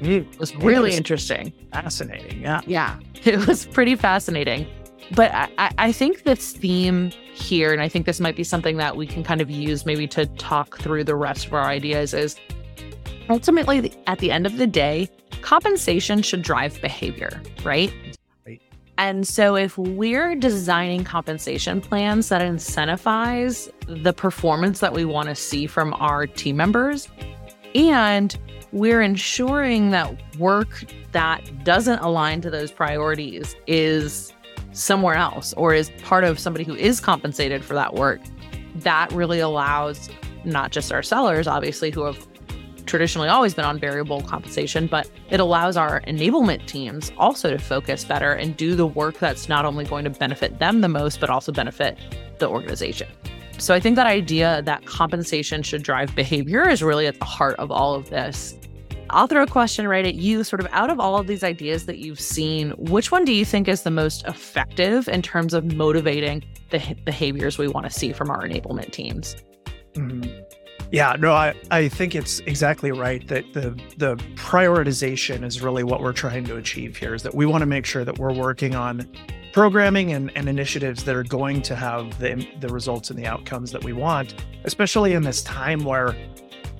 Mm, 0.00 0.32
it 0.32 0.38
was 0.38 0.54
really 0.56 0.76
it 0.76 0.92
was 0.92 0.96
interesting. 0.96 1.52
Fascinating. 1.72 2.40
Yeah. 2.40 2.60
Yeah. 2.66 2.98
It 3.24 3.46
was 3.46 3.64
pretty 3.64 3.96
fascinating. 3.96 4.66
But 5.14 5.32
I, 5.32 5.72
I 5.78 5.92
think 5.92 6.24
this 6.24 6.52
theme 6.52 7.10
here, 7.32 7.72
and 7.72 7.80
I 7.80 7.88
think 7.88 8.04
this 8.04 8.20
might 8.20 8.36
be 8.36 8.44
something 8.44 8.76
that 8.76 8.96
we 8.96 9.06
can 9.06 9.24
kind 9.24 9.40
of 9.40 9.50
use 9.50 9.86
maybe 9.86 10.06
to 10.08 10.26
talk 10.26 10.78
through 10.78 11.04
the 11.04 11.16
rest 11.16 11.46
of 11.46 11.54
our 11.54 11.64
ideas, 11.64 12.12
is 12.12 12.36
ultimately, 13.28 13.92
at 14.06 14.18
the 14.18 14.30
end 14.30 14.46
of 14.46 14.56
the 14.56 14.66
day, 14.66 15.08
compensation 15.42 16.22
should 16.22 16.42
drive 16.42 16.80
behavior, 16.80 17.42
right? 17.64 17.92
right? 18.46 18.60
And 18.98 19.26
so, 19.26 19.56
if 19.56 19.76
we're 19.78 20.34
designing 20.34 21.04
compensation 21.04 21.80
plans 21.80 22.28
that 22.28 22.42
incentivize 22.42 23.70
the 23.86 24.12
performance 24.12 24.80
that 24.80 24.92
we 24.92 25.04
want 25.04 25.28
to 25.28 25.34
see 25.34 25.66
from 25.66 25.94
our 25.94 26.26
team 26.26 26.56
members, 26.56 27.08
and 27.74 28.36
we're 28.72 29.02
ensuring 29.02 29.90
that 29.90 30.14
work 30.38 30.84
that 31.12 31.64
doesn't 31.64 32.00
align 32.00 32.40
to 32.40 32.50
those 32.50 32.72
priorities 32.72 33.54
is 33.66 34.32
somewhere 34.72 35.14
else 35.14 35.52
or 35.54 35.72
is 35.72 35.90
part 36.02 36.24
of 36.24 36.38
somebody 36.38 36.64
who 36.64 36.74
is 36.74 37.00
compensated 37.00 37.64
for 37.64 37.74
that 37.74 37.94
work, 37.94 38.20
that 38.74 39.10
really 39.12 39.38
allows 39.38 40.10
not 40.44 40.72
just 40.72 40.92
our 40.92 41.02
sellers, 41.02 41.46
obviously, 41.46 41.90
who 41.90 42.04
have 42.04 42.26
traditionally 42.86 43.28
always 43.28 43.54
been 43.54 43.64
on 43.64 43.78
variable 43.78 44.22
compensation, 44.22 44.86
but 44.86 45.10
it 45.30 45.40
allows 45.40 45.76
our 45.76 46.00
enablement 46.02 46.66
teams 46.66 47.12
also 47.16 47.50
to 47.50 47.58
focus 47.58 48.04
better 48.04 48.32
and 48.32 48.56
do 48.56 48.74
the 48.74 48.86
work 48.86 49.18
that's 49.18 49.48
not 49.48 49.64
only 49.64 49.84
going 49.84 50.04
to 50.04 50.10
benefit 50.10 50.58
them 50.58 50.80
the 50.80 50.88
most, 50.88 51.20
but 51.20 51.30
also 51.30 51.52
benefit 51.52 51.98
the 52.38 52.48
organization. 52.48 53.08
So 53.58 53.74
I 53.74 53.80
think 53.80 53.96
that 53.96 54.06
idea 54.06 54.62
that 54.62 54.84
compensation 54.84 55.62
should 55.62 55.82
drive 55.82 56.14
behavior 56.14 56.68
is 56.68 56.82
really 56.82 57.06
at 57.06 57.18
the 57.18 57.24
heart 57.24 57.56
of 57.58 57.70
all 57.70 57.94
of 57.94 58.10
this. 58.10 58.54
I'll 59.10 59.26
throw 59.26 59.42
a 59.42 59.46
question 59.46 59.86
right 59.86 60.04
at 60.04 60.14
you. 60.14 60.42
Sort 60.42 60.60
of 60.60 60.66
out 60.72 60.90
of 60.90 60.98
all 60.98 61.18
of 61.18 61.26
these 61.26 61.44
ideas 61.44 61.86
that 61.86 61.98
you've 61.98 62.20
seen, 62.20 62.70
which 62.72 63.12
one 63.12 63.24
do 63.24 63.32
you 63.32 63.44
think 63.44 63.68
is 63.68 63.82
the 63.82 63.90
most 63.90 64.24
effective 64.26 65.08
in 65.08 65.22
terms 65.22 65.54
of 65.54 65.72
motivating 65.74 66.42
the 66.70 66.96
behaviors 67.04 67.58
we 67.58 67.68
want 67.68 67.86
to 67.86 67.90
see 67.90 68.12
from 68.12 68.30
our 68.30 68.42
enablement 68.42 68.90
teams? 68.90 69.36
Mm-hmm. 69.94 70.40
Yeah, 70.92 71.16
no, 71.18 71.32
I, 71.32 71.54
I 71.70 71.88
think 71.88 72.14
it's 72.14 72.38
exactly 72.40 72.92
right 72.92 73.26
that 73.28 73.52
the 73.52 73.70
the 73.96 74.16
prioritization 74.36 75.44
is 75.44 75.60
really 75.60 75.82
what 75.82 76.00
we're 76.00 76.12
trying 76.12 76.44
to 76.44 76.56
achieve 76.56 76.96
here 76.96 77.14
is 77.14 77.22
that 77.24 77.34
we 77.34 77.46
want 77.46 77.62
to 77.62 77.66
make 77.66 77.84
sure 77.84 78.04
that 78.04 78.18
we're 78.18 78.32
working 78.32 78.74
on 78.74 79.08
programming 79.54 80.12
and, 80.12 80.36
and 80.36 80.48
initiatives 80.48 81.04
that 81.04 81.14
are 81.14 81.22
going 81.22 81.62
to 81.62 81.76
have 81.76 82.18
the, 82.18 82.44
the 82.58 82.68
results 82.68 83.08
and 83.08 83.16
the 83.16 83.24
outcomes 83.24 83.70
that 83.70 83.84
we 83.84 83.92
want, 83.92 84.34
especially 84.64 85.12
in 85.12 85.22
this 85.22 85.44
time 85.44 85.84
where, 85.84 86.12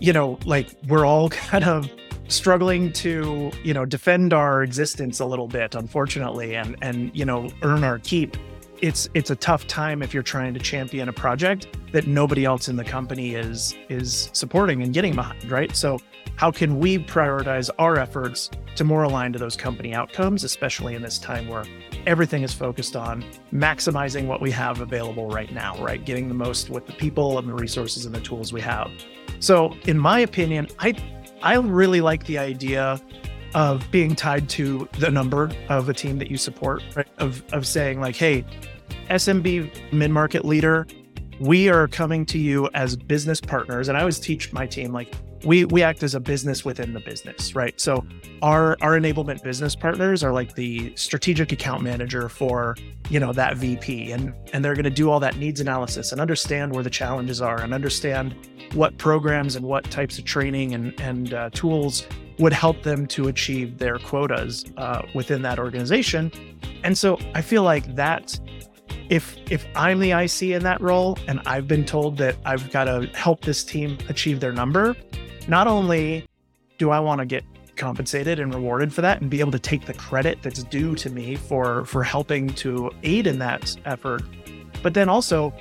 you 0.00 0.12
know, 0.12 0.36
like 0.44 0.68
we're 0.88 1.06
all 1.06 1.28
kind 1.30 1.62
of 1.62 1.88
struggling 2.26 2.92
to, 2.92 3.52
you 3.62 3.72
know, 3.72 3.84
defend 3.84 4.32
our 4.32 4.64
existence 4.64 5.20
a 5.20 5.24
little 5.24 5.46
bit, 5.46 5.74
unfortunately, 5.74 6.56
and 6.56 6.76
and 6.82 7.14
you 7.14 7.24
know, 7.24 7.48
earn 7.62 7.84
our 7.84 8.00
keep. 8.00 8.36
It's 8.80 9.08
it's 9.14 9.30
a 9.30 9.36
tough 9.36 9.66
time 9.66 10.02
if 10.02 10.12
you're 10.12 10.22
trying 10.22 10.54
to 10.54 10.60
champion 10.60 11.08
a 11.08 11.12
project 11.12 11.68
that 11.92 12.06
nobody 12.06 12.44
else 12.44 12.68
in 12.68 12.76
the 12.76 12.84
company 12.84 13.34
is 13.34 13.74
is 13.88 14.30
supporting 14.32 14.82
and 14.82 14.92
getting 14.92 15.14
behind, 15.14 15.50
right? 15.50 15.74
So 15.74 15.98
how 16.36 16.50
can 16.50 16.78
we 16.78 16.98
prioritize 16.98 17.70
our 17.78 17.98
efforts 17.98 18.50
to 18.74 18.84
more 18.84 19.04
align 19.04 19.32
to 19.32 19.38
those 19.38 19.56
company 19.56 19.94
outcomes, 19.94 20.42
especially 20.42 20.96
in 20.96 21.02
this 21.02 21.18
time 21.18 21.46
where 21.46 21.64
everything 22.06 22.42
is 22.42 22.52
focused 22.52 22.96
on 22.96 23.24
maximizing 23.52 24.26
what 24.26 24.40
we 24.40 24.50
have 24.50 24.80
available 24.80 25.28
right 25.28 25.52
now, 25.52 25.76
right? 25.82 26.04
Getting 26.04 26.26
the 26.26 26.34
most 26.34 26.70
with 26.70 26.86
the 26.86 26.92
people 26.92 27.38
and 27.38 27.48
the 27.48 27.54
resources 27.54 28.04
and 28.06 28.14
the 28.14 28.20
tools 28.20 28.52
we 28.52 28.60
have. 28.62 28.90
So, 29.38 29.74
in 29.86 29.98
my 29.98 30.20
opinion, 30.20 30.68
I 30.80 30.94
I 31.42 31.54
really 31.56 32.00
like 32.00 32.24
the 32.26 32.38
idea 32.38 33.00
of 33.54 33.88
being 33.90 34.14
tied 34.14 34.48
to 34.50 34.88
the 34.98 35.10
number 35.10 35.50
of 35.68 35.88
a 35.88 35.94
team 35.94 36.18
that 36.18 36.30
you 36.30 36.36
support, 36.36 36.82
right? 36.94 37.08
Of 37.18 37.42
of 37.52 37.66
saying 37.66 38.00
like, 38.00 38.16
hey, 38.16 38.44
SMB 39.08 39.92
mid-market 39.92 40.44
leader, 40.44 40.86
we 41.44 41.68
are 41.68 41.86
coming 41.86 42.24
to 42.24 42.38
you 42.38 42.68
as 42.72 42.96
business 42.96 43.40
partners. 43.40 43.88
And 43.88 43.98
I 43.98 44.00
always 44.00 44.18
teach 44.18 44.52
my 44.52 44.66
team 44.66 44.92
like 44.92 45.14
we 45.44 45.66
we 45.66 45.82
act 45.82 46.02
as 46.02 46.14
a 46.14 46.20
business 46.20 46.64
within 46.64 46.94
the 46.94 47.00
business, 47.00 47.54
right? 47.54 47.78
So 47.78 48.04
our 48.40 48.78
our 48.80 48.98
enablement 48.98 49.42
business 49.42 49.76
partners 49.76 50.24
are 50.24 50.32
like 50.32 50.54
the 50.54 50.94
strategic 50.96 51.52
account 51.52 51.82
manager 51.82 52.30
for 52.30 52.76
you 53.10 53.20
know 53.20 53.32
that 53.34 53.58
VP, 53.58 54.12
and 54.12 54.32
and 54.54 54.64
they're 54.64 54.74
going 54.74 54.84
to 54.84 54.90
do 54.90 55.10
all 55.10 55.20
that 55.20 55.36
needs 55.36 55.60
analysis 55.60 56.12
and 56.12 56.20
understand 56.20 56.72
where 56.72 56.82
the 56.82 56.90
challenges 56.90 57.42
are 57.42 57.60
and 57.60 57.74
understand 57.74 58.34
what 58.72 58.96
programs 58.96 59.54
and 59.54 59.66
what 59.66 59.84
types 59.90 60.18
of 60.18 60.24
training 60.24 60.72
and 60.72 60.98
and 60.98 61.34
uh, 61.34 61.50
tools 61.50 62.06
would 62.38 62.54
help 62.54 62.82
them 62.82 63.06
to 63.06 63.28
achieve 63.28 63.78
their 63.78 63.98
quotas 63.98 64.64
uh, 64.78 65.02
within 65.14 65.42
that 65.42 65.58
organization. 65.58 66.32
And 66.82 66.96
so 66.96 67.18
I 67.34 67.42
feel 67.42 67.62
like 67.62 67.94
that 67.96 68.40
if 69.08 69.36
if 69.50 69.66
I'm 69.76 69.98
the 70.00 70.12
IC 70.12 70.42
in 70.42 70.62
that 70.62 70.80
role 70.80 71.18
and 71.28 71.40
I've 71.46 71.68
been 71.68 71.84
told 71.84 72.16
that 72.18 72.36
I've 72.44 72.70
got 72.70 72.84
to 72.84 73.10
help 73.14 73.42
this 73.42 73.64
team 73.64 73.98
achieve 74.08 74.40
their 74.40 74.52
number, 74.52 74.96
not 75.48 75.66
only 75.66 76.26
do 76.78 76.90
I 76.90 77.00
want 77.00 77.20
to 77.20 77.26
get 77.26 77.44
compensated 77.76 78.38
and 78.38 78.54
rewarded 78.54 78.92
for 78.92 79.02
that 79.02 79.20
and 79.20 79.28
be 79.30 79.40
able 79.40 79.50
to 79.50 79.58
take 79.58 79.84
the 79.84 79.94
credit 79.94 80.38
that's 80.42 80.62
due 80.64 80.94
to 80.94 81.10
me 81.10 81.36
for 81.36 81.84
for 81.84 82.02
helping 82.02 82.48
to 82.48 82.90
aid 83.02 83.26
in 83.26 83.38
that 83.40 83.76
effort, 83.84 84.22
but 84.82 84.94
then 84.94 85.08
also, 85.08 85.52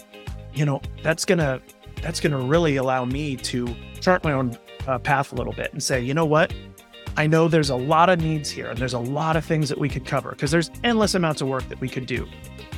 you 0.54 0.66
know, 0.66 0.82
that's 1.02 1.26
going 1.26 1.40
to 1.40 1.62
that's 2.02 2.20
going 2.20 2.32
to 2.32 2.38
really 2.38 2.76
allow 2.76 3.06
me 3.06 3.36
to 3.38 3.74
chart 4.00 4.24
my 4.24 4.34
own 4.34 4.58
uh, 4.88 5.00
path 5.00 5.32
a 5.32 5.36
little 5.36 5.54
bit 5.54 5.72
and 5.72 5.82
say, 5.82 6.02
you 6.02 6.14
know 6.14 6.26
what? 6.26 6.54
I 7.16 7.28
know 7.28 7.48
there's 7.48 7.70
a 7.70 7.76
lot 7.76 8.10
of 8.10 8.20
needs 8.20 8.50
here 8.50 8.70
and 8.70 8.78
there's 8.78 8.94
a 8.94 9.00
lot 9.00 9.36
of 9.36 9.46
things 9.46 9.70
that 9.70 9.78
we 9.78 9.88
could 9.88 10.06
cover 10.06 10.32
because 10.32 10.52
there's 10.52 10.72
endless 10.84 11.14
amounts 11.14 11.42
of 11.42 11.48
work 11.48 11.68
that 11.70 11.80
we 11.80 11.88
could 11.88 12.08
do. 12.08 12.28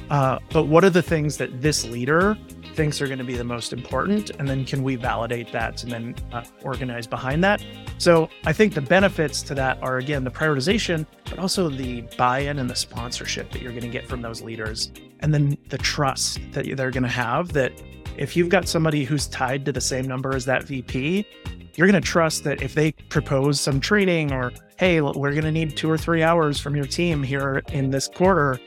Uh, 0.09 0.39
but 0.51 0.65
what 0.65 0.83
are 0.83 0.89
the 0.89 1.01
things 1.01 1.38
that 1.38 1.62
this 1.62 1.85
leader 1.85 2.38
thinks 2.74 3.01
are 3.01 3.07
going 3.07 3.19
to 3.19 3.25
be 3.25 3.35
the 3.35 3.43
most 3.43 3.74
important? 3.74 4.31
And 4.31 4.47
then 4.47 4.65
can 4.65 4.83
we 4.83 4.95
validate 4.95 5.51
that 5.51 5.83
and 5.83 5.91
then 5.91 6.15
uh, 6.31 6.43
organize 6.62 7.07
behind 7.07 7.43
that? 7.43 7.63
So 7.97 8.29
I 8.45 8.53
think 8.53 8.74
the 8.74 8.81
benefits 8.81 9.41
to 9.43 9.55
that 9.55 9.81
are, 9.81 9.97
again, 9.97 10.24
the 10.24 10.31
prioritization, 10.31 11.05
but 11.25 11.39
also 11.39 11.69
the 11.69 12.01
buy 12.17 12.39
in 12.39 12.59
and 12.59 12.69
the 12.69 12.75
sponsorship 12.75 13.51
that 13.51 13.62
you're 13.62 13.71
going 13.71 13.83
to 13.83 13.89
get 13.89 14.07
from 14.07 14.21
those 14.21 14.41
leaders. 14.41 14.91
And 15.21 15.33
then 15.33 15.57
the 15.69 15.77
trust 15.77 16.39
that 16.51 16.65
they're 16.75 16.91
going 16.91 17.03
to 17.03 17.09
have 17.09 17.53
that 17.53 17.71
if 18.17 18.35
you've 18.35 18.50
got 18.50 18.67
somebody 18.67 19.03
who's 19.03 19.27
tied 19.27 19.65
to 19.65 19.71
the 19.71 19.81
same 19.81 20.07
number 20.07 20.35
as 20.35 20.45
that 20.45 20.63
VP, 20.63 21.25
you're 21.75 21.88
going 21.88 22.01
to 22.01 22.07
trust 22.07 22.43
that 22.45 22.62
if 22.62 22.74
they 22.74 22.93
propose 23.09 23.59
some 23.59 23.79
training 23.79 24.31
or, 24.31 24.51
hey, 24.77 25.01
we're 25.01 25.31
going 25.31 25.43
to 25.43 25.51
need 25.51 25.75
two 25.75 25.89
or 25.89 25.97
three 25.97 26.24
hours 26.24 26.59
from 26.59 26.75
your 26.75 26.85
team 26.85 27.21
here 27.21 27.62
in 27.74 27.89
this 27.89 28.07
quarter, 28.07 28.59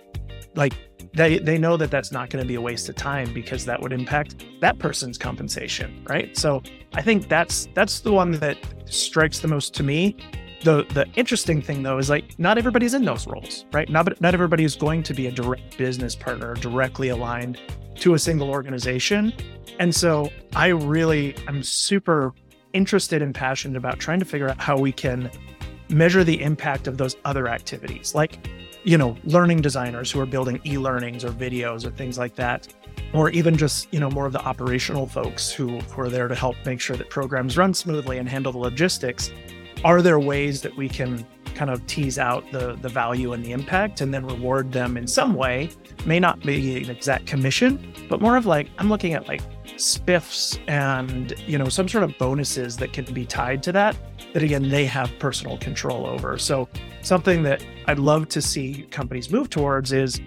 like 0.55 0.75
they 1.15 1.39
they 1.39 1.59
know 1.59 1.77
that 1.77 1.91
that's 1.91 2.13
not 2.13 2.31
going 2.31 2.43
to 2.43 2.49
be 2.49 2.55
a 2.55 2.61
waste 2.61 2.89
of 2.89 2.95
time 2.95 3.33
because 3.33 3.65
that 3.65 3.81
would 3.81 3.93
impact 3.93 4.45
that 4.61 4.79
person's 4.79 5.19
compensation 5.19 6.05
right? 6.09 6.37
So 6.37 6.63
i 6.95 7.03
think 7.03 7.29
that's 7.29 7.69
that's 7.75 8.01
the 8.01 8.13
one 8.13 8.33
that 8.33 8.57
strikes 8.87 9.41
the 9.41 9.49
most 9.49 9.75
to 9.75 9.83
me. 9.83 10.17
The 10.65 10.85
the 10.95 11.07
interesting 11.15 11.63
thing 11.63 11.83
though 11.83 11.99
is 11.99 12.11
like 12.11 12.39
not 12.39 12.59
everybody's 12.59 12.95
in 12.95 13.05
those 13.05 13.27
roles 13.27 13.65
right? 13.73 13.89
Not 13.89 14.21
not 14.21 14.35
everybody 14.35 14.65
is 14.65 14.77
going 14.77 15.03
to 15.05 15.15
be 15.15 15.27
a 15.27 15.33
direct 15.33 15.77
business 15.79 16.15
partner 16.15 16.55
directly 16.55 17.09
aligned 17.09 17.61
to 17.97 18.15
a 18.15 18.19
single 18.19 18.51
organization. 18.51 19.33
And 19.79 19.95
so 19.95 20.31
i 20.55 20.69
really 20.69 21.35
i'm 21.47 21.63
super 21.63 22.33
interested 22.73 23.23
and 23.23 23.35
passionate 23.35 23.77
about 23.77 23.99
trying 23.99 24.19
to 24.19 24.25
figure 24.25 24.49
out 24.49 24.61
how 24.61 24.77
we 24.77 24.93
can 24.93 25.31
measure 25.91 26.25
the 26.25 26.41
impact 26.43 26.87
of 26.87 26.99
those 26.99 27.17
other 27.25 27.49
activities. 27.49 28.15
Like 28.15 28.39
you 28.89 28.97
know, 28.97 29.15
learning 29.25 29.61
designers 29.61 30.11
who 30.11 30.19
are 30.19 30.25
building 30.25 30.59
e-learnings 30.65 31.23
or 31.23 31.29
videos 31.29 31.85
or 31.85 31.91
things 31.91 32.17
like 32.17 32.35
that, 32.37 32.67
or 33.13 33.29
even 33.29 33.55
just, 33.55 33.93
you 33.93 34.01
know, 34.01 34.09
more 34.09 34.25
of 34.25 34.33
the 34.33 34.41
operational 34.41 35.07
folks 35.07 35.51
who, 35.51 35.79
who 35.81 36.01
are 36.01 36.09
there 36.09 36.27
to 36.27 36.35
help 36.35 36.57
make 36.65 36.81
sure 36.81 36.97
that 36.97 37.11
programs 37.11 37.59
run 37.59 37.75
smoothly 37.75 38.17
and 38.17 38.27
handle 38.27 38.51
the 38.51 38.57
logistics. 38.57 39.31
Are 39.85 40.01
there 40.01 40.19
ways 40.19 40.63
that 40.63 40.75
we 40.75 40.89
can 40.89 41.27
kind 41.55 41.71
of 41.71 41.85
tease 41.87 42.19
out 42.19 42.51
the 42.51 42.79
the 42.81 42.89
value 42.89 43.33
and 43.33 43.45
the 43.45 43.51
impact 43.53 44.01
and 44.01 44.15
then 44.15 44.25
reward 44.25 44.73
them 44.73 44.97
in 44.97 45.07
some 45.07 45.35
way? 45.35 45.69
May 46.07 46.19
not 46.19 46.41
be 46.41 46.83
an 46.83 46.89
exact 46.89 47.27
commission, 47.27 47.93
but 48.09 48.23
more 48.23 48.39
of 48.39 48.47
like 48.47 48.71
I'm 48.79 48.89
looking 48.89 49.13
at 49.13 49.29
like 49.29 49.43
spiffs 49.77 50.59
and 50.67 51.35
you 51.47 51.59
know 51.59 51.69
some 51.69 51.89
sort 51.89 52.05
of 52.05 52.17
bonuses 52.17 52.79
that 52.79 52.95
can 52.95 53.05
be 53.13 53.27
tied 53.27 53.63
to 53.65 53.73
that 53.73 53.97
that 54.33 54.43
again 54.43 54.71
they 54.71 54.87
have 54.87 55.11
personal 55.19 55.57
control 55.59 56.07
over 56.07 56.37
so 56.39 56.69
something 57.09 57.43
that 57.43 57.65
i'd 57.87 57.99
love 57.99 58.29
to 58.29 58.43
see 58.43 58.87
companies 58.91 59.31
move 59.31 59.49
towards 59.49 59.93
is 59.93 60.21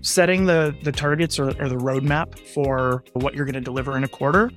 setting 0.00 0.44
the 0.44 0.76
the 0.82 0.92
targets 0.92 1.38
or, 1.38 1.48
or 1.60 1.68
the 1.68 1.76
roadmap 1.76 2.38
for 2.38 3.04
what 3.14 3.34
you're 3.34 3.44
going 3.44 3.54
to 3.54 3.60
deliver 3.60 3.96
in 3.96 4.04
a 4.04 4.08
quarter 4.08 4.50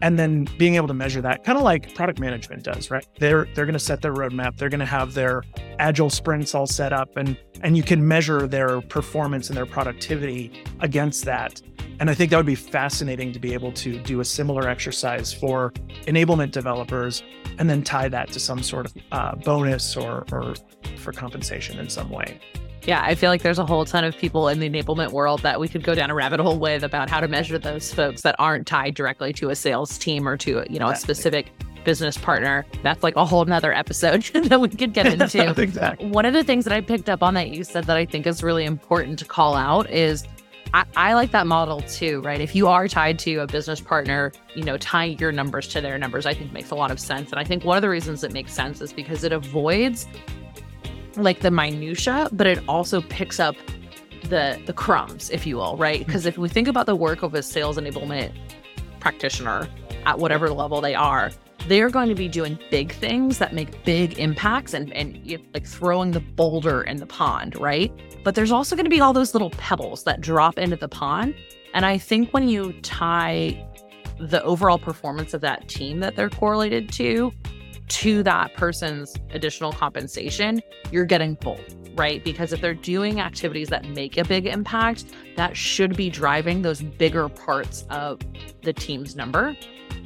and 0.00 0.18
then 0.18 0.46
being 0.58 0.76
able 0.76 0.86
to 0.86 0.94
measure 0.94 1.20
that 1.20 1.44
kind 1.44 1.58
of 1.58 1.64
like 1.64 1.94
product 1.94 2.20
management 2.20 2.62
does 2.62 2.90
right? 2.90 3.06
They're 3.18 3.46
they're 3.54 3.66
going 3.66 3.74
to 3.74 3.80
set 3.80 4.00
their 4.00 4.14
roadmap 4.14 4.56
they're 4.56 4.68
going 4.68 4.80
to 4.80 4.86
have 4.86 5.14
their 5.14 5.42
agile 5.78 6.10
sprints 6.10 6.54
all 6.54 6.66
set 6.66 6.92
up 6.92 7.16
and 7.16 7.36
and 7.62 7.76
you 7.76 7.82
can 7.82 8.06
measure 8.06 8.46
their 8.46 8.80
performance 8.80 9.48
and 9.48 9.56
their 9.56 9.66
productivity 9.66 10.64
against 10.80 11.24
that. 11.24 11.60
And 12.00 12.08
I 12.08 12.14
think 12.14 12.30
that 12.30 12.36
would 12.36 12.46
be 12.46 12.54
fascinating 12.54 13.32
to 13.32 13.40
be 13.40 13.52
able 13.52 13.72
to 13.72 13.98
do 14.00 14.20
a 14.20 14.24
similar 14.24 14.68
exercise 14.68 15.32
for 15.32 15.72
enablement 16.06 16.52
developers 16.52 17.24
and 17.58 17.68
then 17.68 17.82
tie 17.82 18.08
that 18.08 18.30
to 18.32 18.40
some 18.40 18.62
sort 18.62 18.86
of 18.86 18.94
uh, 19.12 19.34
bonus 19.36 19.96
or, 19.96 20.24
or 20.32 20.54
for 20.96 21.12
compensation 21.12 21.78
in 21.78 21.88
some 21.88 22.10
way. 22.10 22.40
Yeah, 22.84 23.02
I 23.04 23.14
feel 23.16 23.28
like 23.28 23.42
there's 23.42 23.58
a 23.58 23.66
whole 23.66 23.84
ton 23.84 24.04
of 24.04 24.16
people 24.16 24.48
in 24.48 24.60
the 24.60 24.70
enablement 24.70 25.12
world 25.12 25.42
that 25.42 25.60
we 25.60 25.68
could 25.68 25.82
go 25.82 25.94
down 25.94 26.10
a 26.10 26.14
rabbit 26.14 26.40
hole 26.40 26.58
with 26.58 26.82
about 26.82 27.10
how 27.10 27.20
to 27.20 27.28
measure 27.28 27.58
those 27.58 27.92
folks 27.92 28.22
that 28.22 28.34
aren't 28.38 28.66
tied 28.66 28.94
directly 28.94 29.32
to 29.34 29.50
a 29.50 29.54
sales 29.54 29.98
team 29.98 30.26
or 30.26 30.38
to 30.38 30.64
you 30.70 30.78
know 30.78 30.88
a 30.88 30.96
specific 30.96 31.52
business 31.84 32.16
partner. 32.16 32.64
That's 32.82 33.02
like 33.02 33.16
a 33.16 33.24
whole 33.24 33.44
nother 33.44 33.72
episode 33.72 34.22
that 34.44 34.60
we 34.60 34.68
could 34.68 34.94
get 34.94 35.06
into. 35.20 35.60
exactly. 35.60 36.08
One 36.08 36.24
of 36.24 36.32
the 36.32 36.44
things 36.44 36.64
that 36.64 36.72
I 36.72 36.80
picked 36.80 37.08
up 37.08 37.22
on 37.22 37.34
that 37.34 37.50
you 37.50 37.64
said 37.64 37.84
that 37.84 37.96
I 37.96 38.06
think 38.06 38.26
is 38.26 38.42
really 38.42 38.64
important 38.64 39.18
to 39.18 39.24
call 39.24 39.54
out 39.54 39.90
is 39.90 40.24
I, 40.74 40.84
I, 40.96 41.14
like 41.14 41.30
that 41.32 41.46
model 41.46 41.80
too, 41.82 42.20
right? 42.20 42.40
If 42.40 42.54
you 42.54 42.68
are 42.68 42.88
tied 42.88 43.18
to 43.20 43.36
a 43.36 43.46
business 43.46 43.80
partner, 43.80 44.32
you 44.54 44.64
know, 44.64 44.76
tying 44.76 45.18
your 45.18 45.32
numbers 45.32 45.66
to 45.68 45.80
their 45.80 45.98
numbers, 45.98 46.26
I 46.26 46.34
think 46.34 46.52
makes 46.52 46.70
a 46.70 46.74
lot 46.74 46.90
of 46.90 47.00
sense. 47.00 47.30
And 47.30 47.40
I 47.40 47.44
think 47.44 47.64
one 47.64 47.76
of 47.76 47.82
the 47.82 47.88
reasons 47.88 48.22
it 48.22 48.32
makes 48.32 48.52
sense 48.52 48.80
is 48.80 48.92
because 48.92 49.24
it 49.24 49.32
avoids 49.32 50.06
like 51.16 51.40
the 51.40 51.50
minutia, 51.50 52.28
but 52.32 52.46
it 52.46 52.62
also 52.68 53.00
picks 53.00 53.40
up 53.40 53.56
the 54.24 54.60
the 54.66 54.72
crumbs, 54.72 55.30
if 55.30 55.46
you 55.46 55.56
will, 55.56 55.76
right? 55.76 56.00
Mm-hmm. 56.00 56.06
Because 56.06 56.26
if 56.26 56.38
we 56.38 56.48
think 56.48 56.68
about 56.68 56.86
the 56.86 56.96
work 56.96 57.22
of 57.22 57.34
a 57.34 57.42
sales 57.42 57.78
enablement 57.78 58.32
practitioner 59.00 59.68
at 60.06 60.18
whatever 60.18 60.50
level 60.50 60.80
they 60.80 60.94
are, 60.94 61.30
they're 61.68 61.90
going 61.90 62.08
to 62.08 62.14
be 62.14 62.28
doing 62.28 62.58
big 62.70 62.92
things 62.92 63.38
that 63.38 63.52
make 63.52 63.84
big 63.84 64.18
impacts 64.18 64.74
and 64.74 64.92
and 64.92 65.18
like 65.54 65.66
throwing 65.66 66.12
the 66.12 66.20
boulder 66.20 66.82
in 66.82 66.96
the 66.96 67.06
pond, 67.06 67.58
right? 67.60 67.92
But 68.24 68.34
there's 68.34 68.50
also 68.50 68.74
going 68.74 68.86
to 68.86 68.90
be 68.90 69.00
all 69.00 69.12
those 69.12 69.34
little 69.34 69.50
pebbles 69.50 70.04
that 70.04 70.20
drop 70.20 70.58
into 70.58 70.76
the 70.76 70.88
pond. 70.88 71.34
And 71.74 71.84
I 71.84 71.98
think 71.98 72.30
when 72.30 72.48
you 72.48 72.72
tie 72.80 73.64
the 74.18 74.42
overall 74.42 74.78
performance 74.78 75.34
of 75.34 75.40
that 75.42 75.68
team 75.68 76.00
that 76.00 76.16
they're 76.16 76.30
correlated 76.30 76.90
to 76.92 77.32
to 77.88 78.22
that 78.22 78.54
person's 78.54 79.16
additional 79.30 79.72
compensation, 79.72 80.60
you're 80.90 81.06
getting 81.06 81.34
both, 81.34 81.74
right? 81.94 82.22
Because 82.22 82.52
if 82.52 82.60
they're 82.60 82.74
doing 82.74 83.20
activities 83.20 83.68
that 83.68 83.84
make 83.86 84.18
a 84.18 84.24
big 84.24 84.46
impact, 84.46 85.06
that 85.36 85.56
should 85.56 85.96
be 85.96 86.10
driving 86.10 86.62
those 86.62 86.82
bigger 86.82 87.28
parts 87.28 87.86
of 87.88 88.20
the 88.62 88.72
team's 88.72 89.16
number. 89.16 89.56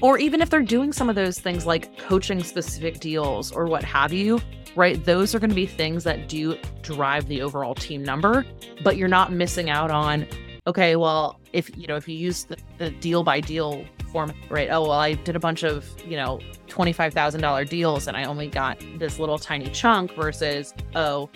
Or 0.01 0.19
even 0.19 0.41
if 0.41 0.51
they're 0.51 0.63
doing 0.63 0.93
some 0.93 1.09
of 1.09 1.15
those 1.15 1.39
things 1.39 1.67
like 1.67 1.97
coaching 1.99 2.43
specific 2.43 3.01
deals 3.01 3.53
or 3.53 3.67
what 3.67 3.85
have 3.85 4.13
you, 4.13 4.41
right? 4.77 5.03
Those 5.05 5.35
are 5.35 5.39
going 5.39 5.51
to 5.51 5.57
be 5.57 5.67
things 5.67 6.05
that 6.05 6.29
do 6.29 6.57
drive 6.83 7.29
the 7.29 7.43
overall 7.43 7.75
team 7.75 8.03
number, 8.03 8.45
but 8.83 8.97
you're 8.97 9.09
not 9.09 9.33
missing 9.33 9.71
out 9.71 9.91
on, 9.91 10.27
okay, 10.67 10.97
well, 10.97 11.41
if 11.53 11.77
you 11.77 11.87
know, 11.87 11.97
if 11.97 12.09
you 12.09 12.17
use 12.17 12.45
the, 12.45 12.57
the 12.79 12.91
deal 12.91 13.23
by 13.23 13.41
deal 13.41 13.85
perform, 14.13 14.33
right? 14.51 14.69
Oh, 14.71 14.83
well, 14.83 14.93
I 14.93 15.15
did 15.15 15.37
a 15.37 15.41
bunch 15.41 15.63
of, 15.63 15.89
you 16.07 16.17
know, 16.17 16.41
$25,000 16.69 17.69
deals 17.69 18.07
and 18.09 18.17
I 18.17 18.25
only 18.25 18.49
got 18.49 18.79
this 18.99 19.19
little 19.19 19.39
tiny 19.39 19.71
chunk 19.71 20.15
versus, 20.15 20.75
oh, 20.95 21.31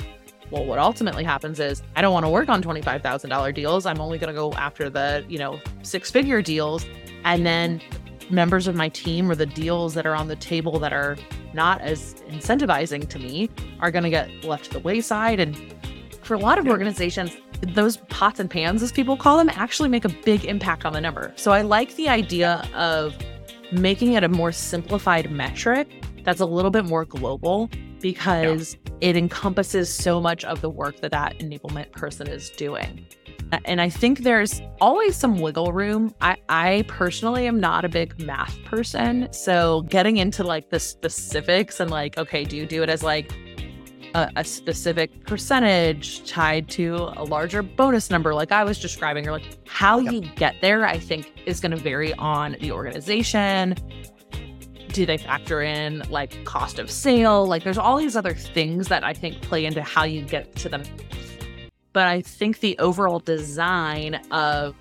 well, 0.51 0.65
what 0.65 0.79
ultimately 0.79 1.25
happens 1.25 1.59
is 1.59 1.83
I 1.97 2.03
don't 2.03 2.13
want 2.13 2.25
to 2.25 2.31
work 2.31 2.49
on 2.49 2.63
$25,000 2.63 3.55
deals. 3.55 3.87
I'm 3.87 4.01
only 4.01 4.19
going 4.19 4.33
to 4.33 4.39
go 4.39 4.53
after 4.53 4.89
the, 4.89 5.25
you 5.29 5.39
know, 5.39 5.61
six 5.83 6.11
figure 6.11 6.41
deals. 6.41 6.87
And 7.25 7.45
then 7.45 7.81
members 8.31 8.67
of 8.67 8.75
my 8.75 8.89
team 8.89 9.31
or 9.31 9.35
the 9.35 9.47
deals 9.47 9.95
that 9.95 10.07
are 10.07 10.15
on 10.15 10.29
the 10.29 10.37
table 10.37 10.79
that 10.79 10.93
are 10.93 11.17
not 11.53 11.81
as 11.81 12.15
incentivizing 12.29 13.09
to 13.09 13.19
me 13.19 13.49
are 13.81 13.91
going 13.91 14.05
to 14.05 14.11
get 14.11 14.45
left 14.45 14.67
to 14.67 14.71
the 14.73 14.81
wayside. 14.81 15.41
And 15.41 15.57
for 16.23 16.35
a 16.35 16.39
lot 16.39 16.59
of 16.59 16.67
organizations, 16.67 17.37
those 17.61 17.99
pots 18.09 18.41
and 18.41 18.51
pans, 18.51 18.83
as 18.83 18.93
people 18.93 19.17
call 19.17 19.39
them, 19.39 19.49
actually 19.51 19.89
make 19.89 20.05
a 20.05 20.09
big 20.09 20.45
impact 20.45 20.85
on 20.85 20.93
the 20.93 21.01
number. 21.01 21.33
So 21.37 21.53
I 21.53 21.63
like 21.63 21.95
the 21.97 22.09
idea 22.09 22.69
of 22.75 23.15
making 23.73 24.13
it 24.13 24.25
a 24.25 24.29
more 24.29 24.53
simplified 24.53 25.31
metric 25.31 25.89
that's 26.25 26.41
a 26.41 26.47
little 26.47 26.71
bit 26.71 26.85
more 26.85 27.05
global 27.05 27.71
because 28.01 28.75
yeah. 28.75 29.09
it 29.09 29.17
encompasses 29.17 29.93
so 29.93 30.21
much 30.21 30.45
of 30.45 30.61
the 30.61 30.71
work 30.71 31.01
that 31.01 31.11
that 31.13 31.39
enablement 31.39 31.91
person 31.93 32.27
is 32.27 32.51
doing. 32.51 33.07
And 33.65 33.81
I 33.81 33.89
think 33.89 34.21
there's 34.21 34.61
always 34.81 35.17
some 35.17 35.39
wiggle 35.39 35.73
room. 35.73 36.15
I, 36.21 36.37
I 36.49 36.85
personally 36.89 37.47
am 37.47 37.61
not 37.61 37.85
a 37.85 37.89
big 37.89 38.21
math 38.25 38.63
person. 38.65 39.29
So 39.33 39.83
getting 39.83 40.17
into 40.17 40.43
like 40.43 40.71
the 40.71 40.81
specifics 40.81 41.79
and 41.79 41.91
like, 41.91 42.19
okay, 42.19 42.45
do 42.45 42.57
you 42.57 42.67
do 42.67 42.83
it 42.83 42.89
as 42.89 43.03
like 43.03 43.33
a, 44.15 44.31
a, 44.37 44.45
specific 44.45 45.27
percentage 45.27 46.29
tied 46.29 46.69
to 46.71 46.95
a 47.17 47.25
larger 47.25 47.63
bonus 47.63 48.11
number, 48.11 48.35
like 48.35 48.51
I 48.51 48.65
was 48.65 48.79
describing, 48.79 49.29
or 49.29 49.33
like 49.33 49.59
how 49.69 49.99
yep. 49.99 50.13
you 50.13 50.21
get 50.37 50.55
there, 50.61 50.87
I 50.87 50.99
think 50.99 51.43
is 51.45 51.61
going 51.61 51.73
to 51.73 51.77
vary 51.77 52.15
on 52.15 52.57
the 52.61 52.73
organization. 52.73 53.75
Do 54.89 55.05
they 55.05 55.19
factor 55.19 55.61
in 55.61 56.03
like 56.09 56.45
cost 56.45 56.79
of 56.79 56.91
sale? 56.91 57.47
Like 57.47 57.63
there's 57.63 57.79
all 57.79 57.99
these 57.99 58.17
other 58.17 58.33
things 58.33 58.89
that 58.89 59.05
I 59.05 59.13
think 59.13 59.43
play 59.43 59.67
into 59.67 59.83
how 59.83 60.05
you 60.05 60.23
get 60.23 60.57
to 60.57 60.71
them 60.71 60.83
but 61.97 62.07
I 62.07 62.21
think 62.21 62.61
the 62.61 62.79
overall 62.79 63.21
design 63.21 64.21
of 64.31 64.75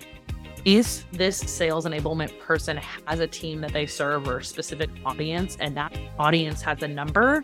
if 0.66 1.10
this 1.12 1.38
sales 1.38 1.86
enablement 1.86 2.38
person 2.40 2.76
has 3.06 3.20
a 3.20 3.26
team 3.26 3.62
that 3.62 3.72
they 3.72 3.86
serve 3.86 4.28
or 4.28 4.40
a 4.40 4.44
specific 4.44 4.90
audience 5.02 5.56
and 5.58 5.74
that 5.78 5.98
audience 6.18 6.60
has 6.60 6.82
a 6.82 6.88
number, 6.88 7.42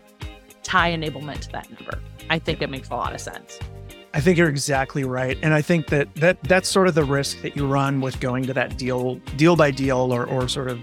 tie 0.61 0.91
enablement 0.91 1.39
to 1.39 1.49
that 1.53 1.71
number. 1.71 1.99
I 2.29 2.37
think 2.37 2.61
it 2.61 2.69
makes 2.69 2.89
a 2.89 2.95
lot 2.95 3.15
of 3.15 3.19
sense. 3.19 3.57
I 4.13 4.21
think 4.21 4.37
you're 4.37 4.47
exactly 4.47 5.05
right. 5.05 5.39
And 5.41 5.55
I 5.55 5.63
think 5.63 5.87
that, 5.87 6.13
that 6.17 6.43
that's 6.43 6.69
sort 6.69 6.87
of 6.87 6.93
the 6.93 7.03
risk 7.03 7.41
that 7.41 7.55
you 7.55 7.65
run 7.65 7.99
with 7.99 8.19
going 8.19 8.45
to 8.45 8.53
that 8.53 8.77
deal 8.77 9.15
deal 9.37 9.55
by 9.55 9.71
deal 9.71 10.13
or 10.13 10.27
or 10.27 10.47
sort 10.47 10.69
of 10.69 10.79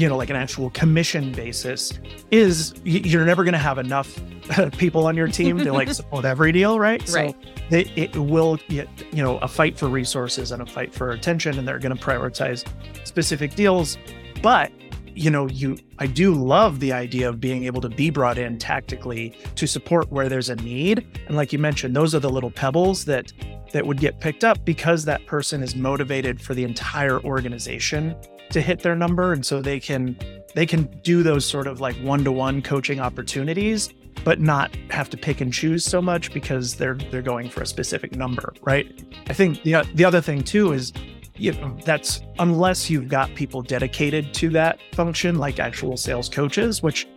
you 0.00 0.08
know 0.08 0.16
like 0.16 0.30
an 0.30 0.36
actual 0.36 0.70
commission 0.70 1.30
basis 1.32 1.98
is 2.30 2.74
you're 2.84 3.24
never 3.24 3.44
going 3.44 3.52
to 3.52 3.58
have 3.58 3.78
enough 3.78 4.18
uh, 4.58 4.70
people 4.70 5.06
on 5.06 5.16
your 5.16 5.28
team 5.28 5.58
to 5.58 5.72
like 5.72 5.92
support 5.94 6.24
every 6.24 6.52
deal 6.52 6.78
right? 6.78 7.06
Right 7.10 7.36
so 7.42 7.50
they, 7.68 7.82
it 7.96 8.16
will 8.16 8.56
get 8.68 8.88
you 9.12 9.22
know 9.22 9.38
a 9.38 9.48
fight 9.48 9.78
for 9.78 9.88
resources 9.88 10.52
and 10.52 10.62
a 10.62 10.66
fight 10.66 10.94
for 10.94 11.10
attention 11.10 11.58
and 11.58 11.68
they're 11.68 11.78
going 11.78 11.96
to 11.96 12.02
prioritize 12.02 12.66
specific 13.04 13.54
deals. 13.54 13.98
But 14.42 14.72
you 15.12 15.28
know 15.28 15.48
you 15.48 15.76
i 15.98 16.06
do 16.06 16.32
love 16.32 16.78
the 16.78 16.92
idea 16.92 17.28
of 17.28 17.40
being 17.40 17.64
able 17.64 17.80
to 17.80 17.88
be 17.88 18.10
brought 18.10 18.38
in 18.38 18.56
tactically 18.56 19.36
to 19.56 19.66
support 19.66 20.10
where 20.10 20.28
there's 20.28 20.48
a 20.48 20.56
need. 20.56 21.06
And 21.26 21.36
like 21.36 21.52
you 21.52 21.58
mentioned 21.58 21.94
those 21.94 22.14
are 22.14 22.20
the 22.20 22.30
little 22.30 22.50
pebbles 22.50 23.04
that 23.04 23.32
that 23.72 23.86
would 23.86 24.00
get 24.00 24.18
picked 24.20 24.44
up 24.44 24.64
because 24.64 25.04
that 25.04 25.26
person 25.26 25.62
is 25.62 25.76
motivated 25.76 26.40
for 26.40 26.54
the 26.54 26.64
entire 26.64 27.20
organization 27.20 28.16
to 28.50 28.60
hit 28.60 28.80
their 28.80 28.96
number 28.96 29.32
and 29.32 29.44
so 29.44 29.60
they 29.60 29.80
can 29.80 30.16
they 30.54 30.66
can 30.66 30.82
do 31.02 31.22
those 31.22 31.44
sort 31.44 31.66
of 31.66 31.80
like 31.80 31.96
one-to-one 31.96 32.62
coaching 32.62 33.00
opportunities 33.00 33.92
but 34.24 34.40
not 34.40 34.74
have 34.90 35.08
to 35.10 35.16
pick 35.16 35.40
and 35.40 35.52
choose 35.52 35.84
so 35.84 36.00
much 36.02 36.32
because 36.32 36.74
they're 36.74 36.98
they're 37.10 37.22
going 37.22 37.48
for 37.48 37.62
a 37.62 37.66
specific 37.66 38.14
number, 38.14 38.52
right? 38.62 39.02
I 39.28 39.32
think 39.32 39.62
the 39.62 39.86
the 39.94 40.04
other 40.04 40.20
thing 40.20 40.42
too 40.42 40.72
is 40.72 40.92
you 41.40 41.52
know 41.52 41.74
that's 41.84 42.22
unless 42.38 42.90
you've 42.90 43.08
got 43.08 43.34
people 43.34 43.62
dedicated 43.62 44.34
to 44.34 44.50
that 44.50 44.78
function 44.92 45.38
like 45.38 45.58
actual 45.58 45.96
sales 45.96 46.28
coaches, 46.28 46.82
which 46.82 47.08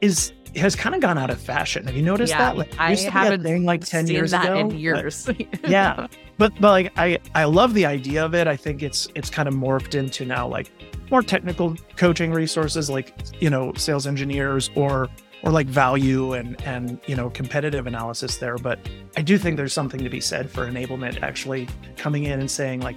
is 0.00 0.32
has 0.54 0.76
kind 0.76 0.94
of 0.94 1.00
gone 1.00 1.18
out 1.18 1.30
of 1.30 1.40
fashion. 1.40 1.86
Have 1.86 1.96
you 1.96 2.02
noticed 2.02 2.32
yeah, 2.32 2.38
that? 2.38 2.56
Like, 2.56 2.78
I 2.78 2.94
haven't 2.94 3.42
thing 3.42 3.64
like 3.64 3.84
ten 3.84 4.06
years 4.06 4.30
that 4.30 4.44
ago. 4.44 4.58
In 4.58 4.70
years, 4.78 5.26
but, 5.26 5.36
yeah. 5.68 6.06
But 6.38 6.52
but 6.60 6.70
like 6.70 6.92
I 6.96 7.18
I 7.34 7.44
love 7.44 7.74
the 7.74 7.84
idea 7.84 8.24
of 8.24 8.34
it. 8.34 8.46
I 8.46 8.56
think 8.56 8.82
it's 8.82 9.08
it's 9.16 9.28
kind 9.28 9.48
of 9.48 9.54
morphed 9.54 9.96
into 9.96 10.24
now 10.24 10.46
like 10.46 10.70
more 11.10 11.22
technical 11.22 11.76
coaching 11.96 12.32
resources, 12.32 12.88
like 12.88 13.14
you 13.40 13.50
know 13.50 13.72
sales 13.74 14.06
engineers 14.06 14.70
or 14.76 15.08
or 15.42 15.50
like 15.50 15.66
value 15.66 16.34
and 16.34 16.60
and 16.62 17.00
you 17.06 17.16
know 17.16 17.28
competitive 17.30 17.88
analysis 17.88 18.36
there 18.36 18.56
but 18.58 18.78
i 19.16 19.22
do 19.22 19.36
think 19.36 19.56
there's 19.56 19.72
something 19.72 20.02
to 20.02 20.08
be 20.08 20.20
said 20.20 20.48
for 20.48 20.70
enablement 20.70 21.20
actually 21.20 21.68
coming 21.96 22.24
in 22.24 22.38
and 22.38 22.48
saying 22.48 22.80
like 22.80 22.96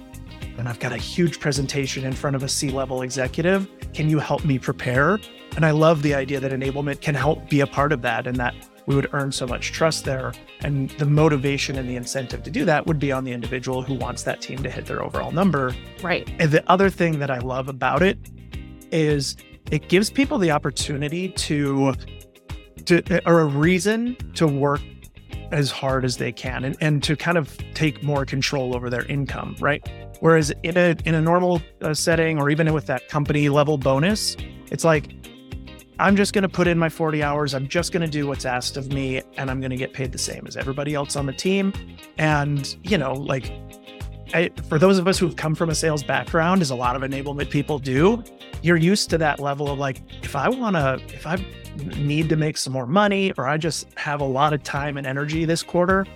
and 0.58 0.68
i've 0.68 0.80
got 0.80 0.92
a 0.92 0.96
huge 0.96 1.40
presentation 1.40 2.04
in 2.04 2.12
front 2.12 2.36
of 2.36 2.42
a 2.42 2.48
c-level 2.48 3.02
executive. 3.02 3.68
Can 3.92 4.08
you 4.08 4.18
help 4.18 4.44
me 4.44 4.58
prepare? 4.58 5.18
And 5.54 5.64
i 5.64 5.70
love 5.70 6.02
the 6.02 6.14
idea 6.14 6.40
that 6.40 6.52
enablement 6.52 7.00
can 7.00 7.14
help 7.14 7.48
be 7.48 7.60
a 7.60 7.66
part 7.66 7.92
of 7.92 8.02
that 8.02 8.26
and 8.26 8.36
that 8.36 8.54
we 8.86 8.94
would 8.94 9.08
earn 9.12 9.32
so 9.32 9.46
much 9.46 9.72
trust 9.72 10.04
there. 10.04 10.32
And 10.60 10.90
the 10.90 11.06
motivation 11.06 11.76
and 11.76 11.88
the 11.88 11.96
incentive 11.96 12.42
to 12.44 12.50
do 12.50 12.64
that 12.64 12.86
would 12.86 12.98
be 12.98 13.10
on 13.12 13.24
the 13.24 13.32
individual 13.32 13.82
who 13.82 13.94
wants 13.94 14.22
that 14.22 14.40
team 14.40 14.62
to 14.62 14.70
hit 14.70 14.86
their 14.86 15.02
overall 15.02 15.32
number. 15.32 15.74
Right. 16.02 16.28
And 16.38 16.50
the 16.50 16.68
other 16.70 16.88
thing 16.90 17.18
that 17.18 17.30
i 17.30 17.38
love 17.38 17.68
about 17.68 18.02
it 18.02 18.18
is 18.92 19.36
it 19.70 19.88
gives 19.88 20.10
people 20.10 20.38
the 20.38 20.50
opportunity 20.50 21.30
to 21.30 21.94
to 22.84 23.28
or 23.28 23.40
a 23.40 23.44
reason 23.44 24.16
to 24.34 24.46
work 24.46 24.80
as 25.52 25.70
hard 25.70 26.04
as 26.04 26.16
they 26.16 26.32
can 26.32 26.64
and, 26.64 26.76
and 26.80 27.02
to 27.02 27.16
kind 27.16 27.38
of 27.38 27.56
take 27.74 28.02
more 28.02 28.24
control 28.24 28.74
over 28.74 28.90
their 28.90 29.04
income, 29.06 29.56
right? 29.60 29.88
Whereas 30.20 30.52
in 30.62 30.76
a 30.76 30.96
in 31.04 31.14
a 31.14 31.20
normal 31.20 31.60
uh, 31.82 31.94
setting 31.94 32.38
or 32.38 32.50
even 32.50 32.72
with 32.72 32.86
that 32.86 33.08
company 33.08 33.48
level 33.48 33.78
bonus, 33.78 34.36
it's 34.70 34.84
like 34.84 35.12
I'm 35.98 36.14
just 36.14 36.34
going 36.34 36.42
to 36.42 36.48
put 36.48 36.66
in 36.66 36.78
my 36.78 36.88
40 36.88 37.22
hours. 37.22 37.54
I'm 37.54 37.68
just 37.68 37.90
going 37.90 38.02
to 38.02 38.10
do 38.10 38.26
what's 38.26 38.44
asked 38.44 38.76
of 38.76 38.92
me 38.92 39.22
and 39.36 39.50
I'm 39.50 39.60
going 39.60 39.70
to 39.70 39.76
get 39.76 39.94
paid 39.94 40.12
the 40.12 40.18
same 40.18 40.46
as 40.46 40.56
everybody 40.56 40.94
else 40.94 41.16
on 41.16 41.24
the 41.24 41.32
team. 41.32 41.72
And, 42.18 42.76
you 42.82 42.98
know, 42.98 43.14
like 43.14 43.50
I, 44.34 44.50
for 44.68 44.78
those 44.78 44.98
of 44.98 45.08
us 45.08 45.18
who've 45.18 45.36
come 45.36 45.54
from 45.54 45.70
a 45.70 45.74
sales 45.74 46.02
background, 46.02 46.60
as 46.60 46.70
a 46.70 46.74
lot 46.74 46.96
of 46.96 47.02
enablement 47.02 47.48
people 47.48 47.78
do, 47.78 48.22
you're 48.60 48.76
used 48.76 49.08
to 49.10 49.18
that 49.18 49.40
level 49.40 49.70
of 49.70 49.78
like, 49.78 50.02
if 50.22 50.36
I 50.36 50.50
want 50.50 50.76
to, 50.76 51.00
if 51.14 51.26
I 51.26 51.36
need 51.98 52.28
to 52.28 52.36
make 52.36 52.58
some 52.58 52.74
more 52.74 52.86
money 52.86 53.32
or 53.38 53.46
I 53.46 53.56
just 53.56 53.86
have 53.96 54.20
a 54.20 54.24
lot 54.24 54.52
of 54.52 54.62
time 54.62 54.98
and 54.98 55.06
energy 55.06 55.46
this 55.46 55.62
quarter, 55.62 56.06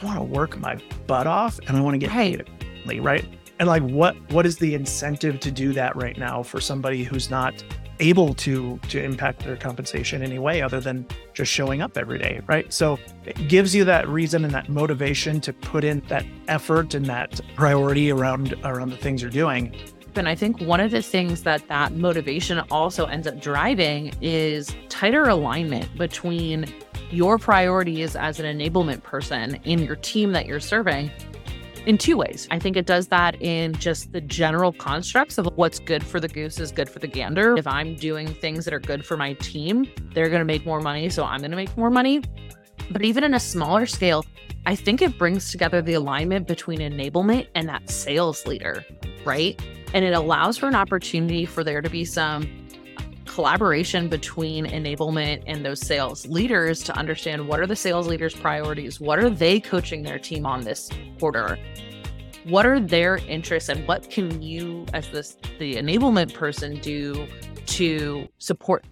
I 0.00 0.04
want 0.04 0.18
to 0.18 0.24
work 0.24 0.56
my 0.58 0.78
butt 1.06 1.26
off 1.26 1.58
and 1.66 1.76
I 1.76 1.80
want 1.82 1.94
to 1.94 1.98
get 1.98 2.10
right. 2.10 2.38
paid, 2.38 2.57
right? 2.96 3.26
And 3.58 3.68
like, 3.68 3.82
what 3.82 4.16
what 4.30 4.46
is 4.46 4.58
the 4.58 4.74
incentive 4.74 5.40
to 5.40 5.50
do 5.50 5.72
that 5.72 5.96
right 5.96 6.16
now 6.16 6.42
for 6.42 6.60
somebody 6.60 7.04
who's 7.04 7.28
not 7.30 7.62
able 8.00 8.32
to 8.32 8.78
to 8.88 9.02
impact 9.02 9.40
their 9.40 9.56
compensation 9.56 10.22
in 10.22 10.30
any 10.30 10.38
way 10.38 10.62
other 10.62 10.80
than 10.80 11.06
just 11.34 11.50
showing 11.50 11.82
up 11.82 11.98
every 11.98 12.18
day, 12.18 12.40
right? 12.46 12.72
So 12.72 12.98
it 13.24 13.48
gives 13.48 13.74
you 13.74 13.84
that 13.84 14.08
reason 14.08 14.44
and 14.44 14.54
that 14.54 14.68
motivation 14.68 15.40
to 15.42 15.52
put 15.52 15.84
in 15.84 16.00
that 16.08 16.24
effort 16.46 16.94
and 16.94 17.06
that 17.06 17.40
priority 17.56 18.10
around 18.10 18.54
around 18.64 18.90
the 18.90 18.96
things 18.96 19.22
you're 19.22 19.30
doing 19.30 19.74
and 20.18 20.28
I 20.28 20.34
think 20.34 20.60
one 20.60 20.80
of 20.80 20.90
the 20.90 21.02
things 21.02 21.44
that 21.44 21.68
that 21.68 21.92
motivation 21.92 22.58
also 22.72 23.06
ends 23.06 23.28
up 23.28 23.40
driving 23.40 24.12
is 24.20 24.74
tighter 24.88 25.24
alignment 25.24 25.96
between 25.96 26.66
your 27.10 27.38
priorities 27.38 28.16
as 28.16 28.40
an 28.40 28.58
enablement 28.58 29.02
person 29.02 29.54
in 29.64 29.78
your 29.78 29.96
team 29.96 30.32
that 30.32 30.46
you're 30.46 30.60
serving 30.60 31.10
in 31.88 31.96
two 31.96 32.18
ways. 32.18 32.46
I 32.50 32.58
think 32.58 32.76
it 32.76 32.84
does 32.84 33.08
that 33.08 33.40
in 33.40 33.72
just 33.72 34.12
the 34.12 34.20
general 34.20 34.72
constructs 34.72 35.38
of 35.38 35.46
what's 35.56 35.78
good 35.78 36.04
for 36.04 36.20
the 36.20 36.28
goose 36.28 36.60
is 36.60 36.70
good 36.70 36.88
for 36.88 36.98
the 36.98 37.06
gander. 37.06 37.56
If 37.56 37.66
I'm 37.66 37.96
doing 37.96 38.28
things 38.28 38.66
that 38.66 38.74
are 38.74 38.78
good 38.78 39.06
for 39.06 39.16
my 39.16 39.32
team, 39.32 39.90
they're 40.12 40.28
going 40.28 40.40
to 40.40 40.44
make 40.44 40.66
more 40.66 40.82
money, 40.82 41.08
so 41.08 41.24
I'm 41.24 41.40
going 41.40 41.50
to 41.50 41.56
make 41.56 41.74
more 41.78 41.88
money. 41.88 42.22
But 42.90 43.02
even 43.02 43.24
in 43.24 43.32
a 43.32 43.40
smaller 43.40 43.86
scale, 43.86 44.26
I 44.66 44.74
think 44.74 45.00
it 45.00 45.16
brings 45.16 45.50
together 45.50 45.80
the 45.80 45.94
alignment 45.94 46.46
between 46.46 46.80
enablement 46.80 47.46
and 47.54 47.66
that 47.70 47.88
sales 47.88 48.46
leader, 48.46 48.84
right? 49.24 49.58
And 49.94 50.04
it 50.04 50.12
allows 50.12 50.58
for 50.58 50.68
an 50.68 50.74
opportunity 50.74 51.46
for 51.46 51.64
there 51.64 51.80
to 51.80 51.88
be 51.88 52.04
some 52.04 52.67
collaboration 53.38 54.08
between 54.08 54.66
enablement 54.66 55.40
and 55.46 55.64
those 55.64 55.80
sales 55.80 56.26
leaders 56.26 56.82
to 56.82 56.92
understand 56.98 57.46
what 57.46 57.60
are 57.60 57.68
the 57.68 57.76
sales 57.76 58.08
leaders' 58.08 58.34
priorities? 58.34 58.98
What 58.98 59.20
are 59.20 59.30
they 59.30 59.60
coaching 59.60 60.02
their 60.02 60.18
team 60.18 60.44
on 60.44 60.62
this 60.62 60.90
quarter? 61.20 61.56
What 62.42 62.66
are 62.66 62.80
their 62.80 63.18
interests 63.28 63.68
and 63.68 63.86
what 63.86 64.10
can 64.10 64.42
you 64.42 64.86
as 64.92 65.08
this 65.10 65.36
the 65.60 65.76
enablement 65.76 66.34
person 66.34 66.80
do 66.80 67.28
to 67.66 68.28
support? 68.38 68.84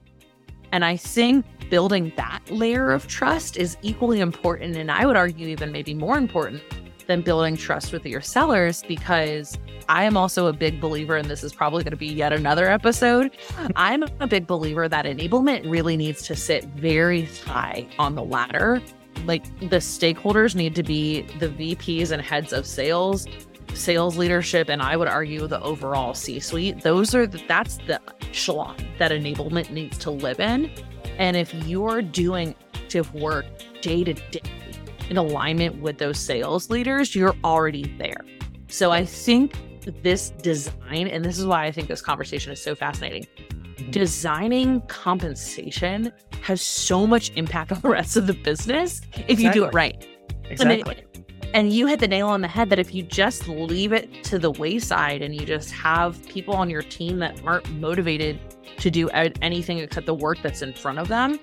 And 0.71 0.85
I 0.85 0.97
think 0.97 1.45
building 1.69 2.13
that 2.17 2.49
layer 2.49 2.93
of 2.93 3.09
trust 3.09 3.57
is 3.57 3.77
equally 3.83 4.21
important 4.21 4.77
and 4.77 4.93
I 4.93 5.07
would 5.07 5.17
argue 5.17 5.49
even 5.49 5.73
maybe 5.73 5.93
more 5.93 6.17
important 6.17 6.63
than 7.07 7.23
building 7.23 7.57
trust 7.57 7.93
with 7.93 8.05
your 8.07 8.21
sellers 8.21 8.83
because 8.87 9.59
I 9.89 10.05
am 10.05 10.17
also 10.17 10.47
a 10.47 10.53
big 10.53 10.81
believer, 10.81 11.17
and 11.17 11.29
this 11.29 11.45
is 11.45 11.53
probably 11.53 11.85
going 11.85 11.93
to 11.93 11.97
be 11.97 12.07
yet 12.07 12.33
another 12.33 12.69
episode. 12.69 13.37
I'm 13.77 14.05
a 14.21 14.27
big 14.27 14.47
believer 14.47 14.89
that 14.89 15.05
enablement 15.05 15.71
really 15.71 15.97
needs 15.97 16.23
to 16.23 16.37
sit 16.37 16.65
very 16.65 17.25
high 17.25 17.87
on 17.99 18.15
the 18.15 18.25
ladder. 18.25 18.83
Like 19.25 19.45
the 19.61 19.79
stakeholders 19.79 20.55
need 20.55 20.75
to 20.75 20.83
be 20.83 21.23
the 21.39 21.49
VPs 21.49 22.11
and 22.11 22.21
heads 22.21 22.53
of 22.53 22.67
sales, 22.67 23.27
sales 23.75 24.17
leadership, 24.17 24.69
and 24.69 24.83
I 24.83 24.97
would 24.97 25.09
argue 25.09 25.47
the 25.47 25.61
overall 25.63 26.15
C 26.15 26.41
suite. 26.41 26.83
Those 26.83 27.15
are 27.15 27.27
the, 27.27 27.43
that's 27.49 27.79
the 27.87 28.01
echelon 28.21 28.77
that 28.99 29.13
enablement 29.13 29.71
needs 29.71 29.99
to 29.99 30.11
live 30.11 30.41
in. 30.41 30.71
And 31.19 31.37
if 31.37 31.55
you're 31.55 32.03
doing 32.03 32.55
active 32.75 33.13
work 33.15 33.47
day 33.81 34.05
to 34.05 34.15
day 34.15 34.41
in 35.11 35.17
alignment 35.17 35.81
with 35.81 35.99
those 35.99 36.19
sales 36.19 36.71
leaders, 36.71 37.15
you're 37.15 37.37
already 37.45 37.95
there. 37.99 38.21
So 38.69 38.91
I 38.91 39.05
think 39.05 39.55
this 40.03 40.31
design, 40.31 41.09
and 41.09 41.25
this 41.25 41.39
is 41.39 41.47
why 41.47 41.65
I 41.65 41.71
think 41.71 41.89
this 41.89 42.03
conversation 42.03 42.53
is 42.53 42.61
so 42.61 42.75
fascinating. 42.75 43.27
Mm-hmm. 43.37 43.91
Designing 43.91 44.81
compensation 44.83 46.13
has 46.43 46.61
so 46.61 47.07
much 47.07 47.31
impact 47.37 47.73
on 47.73 47.81
the 47.81 47.89
rest 47.89 48.17
of 48.17 48.27
the 48.27 48.35
business 48.35 49.01
if 49.29 49.41
you 49.41 49.53
do 49.53 49.65
it 49.65 49.75
right. 49.75 50.07
Exactly. 50.49 50.97
And, 50.97 51.17
it, 51.17 51.51
and 51.55 51.73
you 51.73 51.87
hit 51.87 52.01
the 52.01 52.09
nail 52.09 52.29
on 52.29 52.41
the 52.41 52.49
head 52.49 52.71
that 52.71 52.79
if 52.79 52.95
you 52.95 53.03
just 53.03 53.49
leave 53.49 53.93
it 53.93 54.25
to 54.25 54.39
the 54.39 54.51
wayside 54.51 55.23
and 55.23 55.35
you 55.35 55.47
just 55.47 55.71
have 55.71 56.25
people 56.29 56.55
on 56.55 56.69
your 56.69 56.83
team 56.83 57.19
that 57.21 57.41
aren't 57.45 57.71
motivated 57.73 58.39
to 58.79 58.91
do 58.91 59.09
anything 59.09 59.79
except 59.79 60.07
the 60.07 60.15
work 60.15 60.39
that's 60.43 60.63
in 60.63 60.73
front 60.73 60.99
of 60.99 61.09
them, 61.09 61.39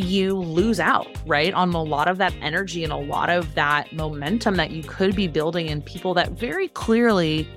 you 0.00 0.36
lose 0.36 0.80
out, 0.80 1.08
right? 1.26 1.52
On 1.54 1.72
a 1.72 1.82
lot 1.82 2.08
of 2.08 2.18
that 2.18 2.34
energy 2.40 2.84
and 2.84 2.92
a 2.92 2.96
lot 2.96 3.30
of 3.30 3.54
that 3.54 3.92
momentum 3.92 4.56
that 4.56 4.70
you 4.70 4.82
could 4.82 5.14
be 5.14 5.28
building 5.28 5.68
in 5.68 5.82
people 5.82 6.14
that 6.14 6.32
very 6.32 6.68
clearly, 6.68 7.48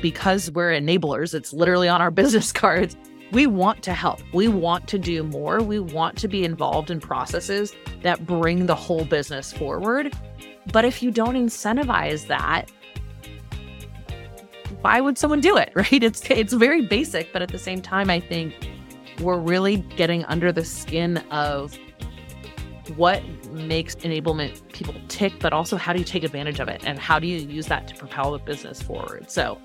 because 0.00 0.50
we're 0.50 0.70
enablers, 0.70 1.34
it's 1.34 1.52
literally 1.52 1.88
on 1.88 2.00
our 2.00 2.10
business 2.22 2.52
cards. 2.52 2.96
We 3.32 3.46
want 3.46 3.82
to 3.82 3.92
help. 3.92 4.20
We 4.32 4.48
want 4.48 4.86
to 4.88 4.98
do 4.98 5.24
more. 5.24 5.60
We 5.60 5.80
want 5.80 6.16
to 6.18 6.28
be 6.28 6.44
involved 6.44 6.90
in 6.90 7.00
processes 7.00 7.74
that 8.02 8.24
bring 8.24 8.66
the 8.66 8.74
whole 8.74 9.04
business 9.04 9.52
forward. 9.52 10.14
But 10.72 10.84
if 10.84 11.02
you 11.02 11.10
don't 11.10 11.34
incentivize 11.34 12.28
that, 12.28 12.70
why 14.80 15.00
would 15.00 15.18
someone 15.18 15.40
do 15.40 15.56
it? 15.56 15.72
Right? 15.74 16.02
It's 16.02 16.22
it's 16.30 16.52
very 16.52 16.82
basic, 16.82 17.32
but 17.32 17.42
at 17.42 17.48
the 17.48 17.58
same 17.58 17.82
time, 17.82 18.10
I 18.10 18.20
think 18.20 18.54
we're 19.20 19.38
really 19.38 19.78
getting 19.96 20.24
under 20.24 20.52
the 20.52 20.64
skin 20.64 21.18
of 21.30 21.78
what 22.96 23.22
makes 23.50 23.96
enablement 23.96 24.60
people 24.72 24.94
tick, 25.08 25.32
but 25.40 25.52
also 25.52 25.76
how 25.76 25.92
do 25.92 25.98
you 25.98 26.04
take 26.04 26.22
advantage 26.22 26.60
of 26.60 26.68
it 26.68 26.82
and 26.84 26.98
how 26.98 27.18
do 27.18 27.26
you 27.26 27.38
use 27.38 27.66
that 27.66 27.88
to 27.88 27.94
propel 27.96 28.32
the 28.32 28.38
business 28.38 28.80
forward? 28.80 29.30
So 29.30 29.58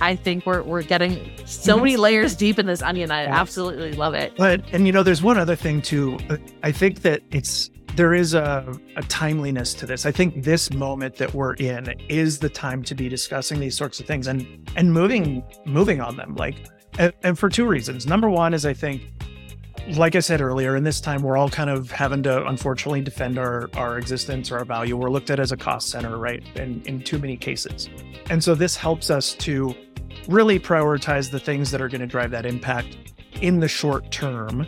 I 0.00 0.16
think 0.16 0.46
we're 0.46 0.62
we're 0.62 0.82
getting 0.82 1.30
so 1.44 1.76
many 1.76 1.96
layers 1.96 2.34
deep 2.34 2.58
in 2.58 2.66
this 2.66 2.82
onion. 2.82 3.10
I 3.10 3.26
absolutely 3.26 3.92
love 3.92 4.14
it. 4.14 4.32
But 4.36 4.64
and 4.72 4.86
you 4.86 4.92
know, 4.92 5.02
there's 5.02 5.22
one 5.22 5.38
other 5.38 5.54
thing 5.54 5.82
too. 5.82 6.18
Uh, 6.28 6.38
I 6.62 6.72
think 6.72 7.02
that 7.02 7.22
it's 7.30 7.70
there 7.94 8.14
is 8.14 8.34
a, 8.34 8.74
a 8.96 9.02
timeliness 9.02 9.74
to 9.74 9.86
this. 9.86 10.06
I 10.06 10.10
think 10.10 10.44
this 10.44 10.72
moment 10.72 11.16
that 11.16 11.34
we're 11.34 11.54
in 11.54 11.94
is 12.08 12.38
the 12.38 12.48
time 12.48 12.82
to 12.84 12.94
be 12.94 13.08
discussing 13.08 13.60
these 13.60 13.76
sorts 13.76 14.00
of 14.00 14.06
things 14.06 14.26
and 14.26 14.68
and 14.76 14.92
moving 14.92 15.44
moving 15.66 16.00
on 16.00 16.16
them. 16.16 16.34
Like 16.34 16.66
and, 16.98 17.12
and 17.22 17.38
for 17.38 17.48
two 17.48 17.66
reasons. 17.66 18.06
Number 18.06 18.28
one 18.28 18.54
is 18.54 18.66
I 18.66 18.74
think, 18.74 19.02
like 19.96 20.14
I 20.14 20.20
said 20.20 20.40
earlier, 20.40 20.76
in 20.76 20.84
this 20.84 21.00
time 21.00 21.22
we're 21.22 21.36
all 21.36 21.48
kind 21.48 21.70
of 21.70 21.90
having 21.90 22.22
to 22.24 22.46
unfortunately 22.46 23.00
defend 23.00 23.38
our 23.38 23.68
our 23.74 23.98
existence 23.98 24.50
or 24.50 24.58
our 24.58 24.64
value. 24.64 24.96
We're 24.96 25.10
looked 25.10 25.30
at 25.30 25.40
as 25.40 25.52
a 25.52 25.56
cost 25.56 25.88
center, 25.88 26.18
right? 26.18 26.42
In 26.56 26.82
in 26.86 27.02
too 27.02 27.18
many 27.18 27.36
cases. 27.36 27.88
And 28.30 28.42
so 28.42 28.54
this 28.54 28.76
helps 28.76 29.10
us 29.10 29.34
to 29.34 29.74
really 30.28 30.58
prioritize 30.58 31.30
the 31.30 31.40
things 31.40 31.70
that 31.70 31.80
are 31.80 31.88
going 31.88 32.00
to 32.00 32.06
drive 32.06 32.30
that 32.30 32.46
impact 32.46 32.96
in 33.40 33.60
the 33.60 33.68
short 33.68 34.10
term. 34.10 34.66